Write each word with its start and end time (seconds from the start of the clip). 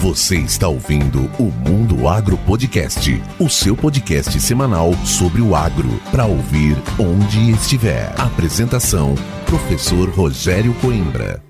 Você 0.00 0.36
está 0.36 0.68
ouvindo 0.68 1.28
o 1.40 1.50
Mundo 1.68 2.06
Agro 2.06 2.38
Podcast, 2.46 3.20
o 3.40 3.48
seu 3.48 3.76
podcast 3.76 4.38
semanal 4.38 4.94
sobre 5.04 5.42
o 5.42 5.56
agro, 5.56 5.88
para 6.12 6.24
ouvir 6.24 6.76
onde 7.00 7.50
estiver. 7.50 8.14
Apresentação: 8.16 9.16
Professor 9.44 10.08
Rogério 10.10 10.72
Coimbra. 10.74 11.42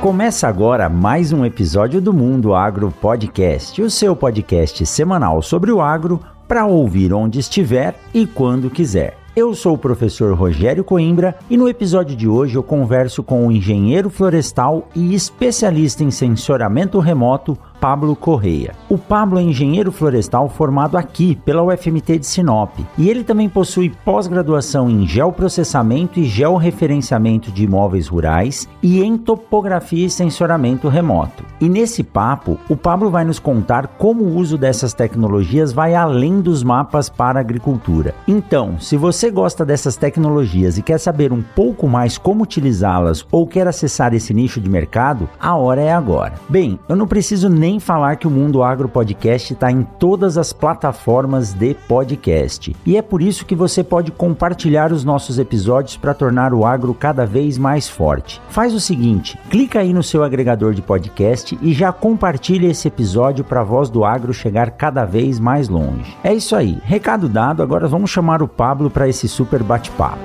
Começa 0.00 0.48
agora 0.48 0.88
mais 0.88 1.34
um 1.34 1.44
episódio 1.44 2.00
do 2.00 2.14
Mundo 2.14 2.54
Agro 2.54 2.90
Podcast, 2.90 3.82
o 3.82 3.90
seu 3.90 4.16
podcast 4.16 4.86
semanal 4.86 5.42
sobre 5.42 5.70
o 5.70 5.82
agro 5.82 6.18
para 6.48 6.64
ouvir 6.64 7.12
onde 7.12 7.40
estiver 7.40 7.94
e 8.14 8.26
quando 8.26 8.70
quiser. 8.70 9.25
Eu 9.36 9.54
sou 9.54 9.74
o 9.74 9.78
professor 9.78 10.32
Rogério 10.32 10.82
Coimbra 10.82 11.36
e 11.50 11.58
no 11.58 11.68
episódio 11.68 12.16
de 12.16 12.26
hoje 12.26 12.54
eu 12.56 12.62
converso 12.62 13.22
com 13.22 13.46
o 13.46 13.52
engenheiro 13.52 14.08
florestal 14.08 14.88
e 14.94 15.14
especialista 15.14 16.02
em 16.02 16.10
sensoramento 16.10 16.98
remoto 17.00 17.54
Pablo 17.80 18.16
Correia. 18.16 18.74
O 18.88 18.98
Pablo 18.98 19.38
é 19.38 19.42
engenheiro 19.42 19.92
florestal 19.92 20.48
formado 20.48 20.96
aqui 20.96 21.36
pela 21.44 21.62
UFMT 21.62 22.18
de 22.18 22.26
Sinop 22.26 22.78
e 22.96 23.08
ele 23.08 23.24
também 23.24 23.48
possui 23.48 23.90
pós-graduação 24.04 24.88
em 24.88 25.06
geoprocessamento 25.06 26.20
e 26.20 26.24
georreferenciamento 26.24 27.50
de 27.50 27.64
imóveis 27.64 28.08
rurais 28.08 28.68
e 28.82 29.02
em 29.02 29.16
topografia 29.16 30.06
e 30.06 30.10
sensoramento 30.10 30.88
remoto. 30.88 31.44
E 31.60 31.68
nesse 31.68 32.02
papo, 32.02 32.58
o 32.68 32.76
Pablo 32.76 33.10
vai 33.10 33.24
nos 33.24 33.38
contar 33.38 33.86
como 33.86 34.24
o 34.24 34.36
uso 34.36 34.56
dessas 34.56 34.94
tecnologias 34.94 35.72
vai 35.72 35.94
além 35.94 36.40
dos 36.40 36.62
mapas 36.62 37.08
para 37.08 37.40
agricultura. 37.40 38.14
Então, 38.26 38.78
se 38.78 38.96
você 38.96 39.30
gosta 39.30 39.64
dessas 39.64 39.96
tecnologias 39.96 40.78
e 40.78 40.82
quer 40.82 40.98
saber 40.98 41.32
um 41.32 41.42
pouco 41.42 41.88
mais 41.88 42.16
como 42.18 42.42
utilizá-las 42.42 43.26
ou 43.30 43.46
quer 43.46 43.66
acessar 43.66 44.14
esse 44.14 44.32
nicho 44.32 44.60
de 44.60 44.70
mercado, 44.70 45.28
a 45.40 45.54
hora 45.56 45.80
é 45.80 45.92
agora. 45.92 46.34
Bem, 46.48 46.78
eu 46.88 46.96
não 46.96 47.06
preciso 47.06 47.48
nem 47.48 47.65
nem 47.66 47.80
falar 47.80 48.14
que 48.14 48.28
o 48.28 48.30
Mundo 48.30 48.62
Agro 48.62 48.88
Podcast 48.88 49.52
está 49.52 49.72
em 49.72 49.82
todas 49.82 50.38
as 50.38 50.52
plataformas 50.52 51.52
de 51.52 51.74
podcast. 51.74 52.76
E 52.86 52.96
é 52.96 53.02
por 53.02 53.20
isso 53.20 53.44
que 53.44 53.56
você 53.56 53.82
pode 53.82 54.12
compartilhar 54.12 54.92
os 54.92 55.02
nossos 55.02 55.36
episódios 55.36 55.96
para 55.96 56.14
tornar 56.14 56.54
o 56.54 56.64
agro 56.64 56.94
cada 56.94 57.26
vez 57.26 57.58
mais 57.58 57.88
forte. 57.88 58.40
Faz 58.50 58.72
o 58.72 58.78
seguinte, 58.78 59.36
clica 59.50 59.80
aí 59.80 59.92
no 59.92 60.02
seu 60.04 60.22
agregador 60.22 60.74
de 60.74 60.80
podcast 60.80 61.58
e 61.60 61.72
já 61.72 61.90
compartilha 61.90 62.68
esse 62.68 62.86
episódio 62.86 63.42
para 63.42 63.62
a 63.62 63.64
voz 63.64 63.90
do 63.90 64.04
agro 64.04 64.32
chegar 64.32 64.70
cada 64.70 65.04
vez 65.04 65.40
mais 65.40 65.68
longe. 65.68 66.16
É 66.22 66.32
isso 66.32 66.54
aí, 66.54 66.78
recado 66.84 67.28
dado, 67.28 67.64
agora 67.64 67.88
vamos 67.88 68.10
chamar 68.10 68.44
o 68.44 68.48
Pablo 68.48 68.88
para 68.88 69.08
esse 69.08 69.26
super 69.26 69.64
bate-papo. 69.64 70.22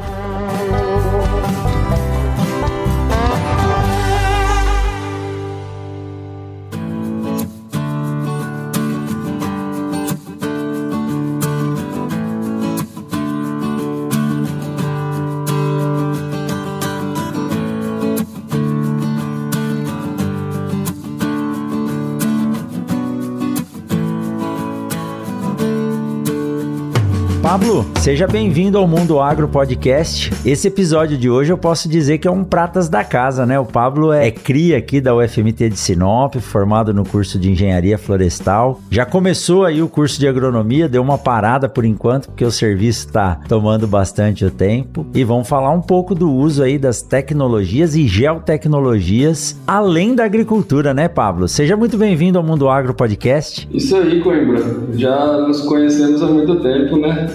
Seja 28.12 28.28
bem-vindo 28.28 28.78
ao 28.78 28.86
Mundo 28.86 29.22
Agro 29.22 29.48
Podcast. 29.48 30.34
Esse 30.46 30.68
episódio 30.68 31.18
de 31.18 31.30
hoje 31.30 31.54
eu 31.54 31.58
posso 31.58 31.88
dizer 31.88 32.18
que 32.18 32.28
é 32.28 32.32
um 32.32 32.44
pratas 32.44 32.90
da 32.90 33.06
casa, 33.06 33.46
né? 33.46 33.58
O 33.58 33.66
Pablo 33.66 34.12
é 34.12 34.30
cria 34.30 34.78
aqui 34.78 35.00
da 35.00 35.16
UFMT 35.16 35.70
de 35.70 35.80
Sinop, 35.80 36.36
formado 36.36 36.94
no 36.94 37.06
curso 37.06 37.40
de 37.40 37.50
Engenharia 37.50 37.98
Florestal. 37.98 38.82
Já 38.92 39.06
começou 39.06 39.64
aí 39.64 39.82
o 39.82 39.88
curso 39.88 40.20
de 40.20 40.28
agronomia, 40.28 40.90
deu 40.90 41.02
uma 41.02 41.18
parada 41.18 41.70
por 41.70 41.86
enquanto, 41.86 42.26
porque 42.26 42.44
o 42.44 42.52
serviço 42.52 43.08
está 43.08 43.40
tomando 43.48 43.88
bastante 43.88 44.44
o 44.44 44.52
tempo. 44.52 45.06
E 45.14 45.24
vamos 45.24 45.48
falar 45.48 45.72
um 45.72 45.82
pouco 45.82 46.14
do 46.14 46.30
uso 46.30 46.64
aí 46.64 46.78
das 46.78 47.02
tecnologias 47.02 47.96
e 47.96 48.06
geotecnologias 48.10 49.58
além 49.66 50.16
da 50.16 50.26
agricultura, 50.26 50.94
né, 50.94 51.08
Pablo? 51.08 51.48
Seja 51.48 51.78
muito 51.78 51.98
bem-vindo 51.98 52.38
ao 52.38 52.44
Mundo 52.44 52.68
Agro 52.68 52.94
Podcast. 52.94 53.70
Isso 53.72 53.96
aí, 53.96 54.20
Coimbra. 54.20 54.62
Já 54.96 55.38
nos 55.48 55.62
conhecemos 55.62 56.22
há 56.22 56.26
muito 56.26 56.60
tempo, 56.60 56.98
né? 56.98 57.28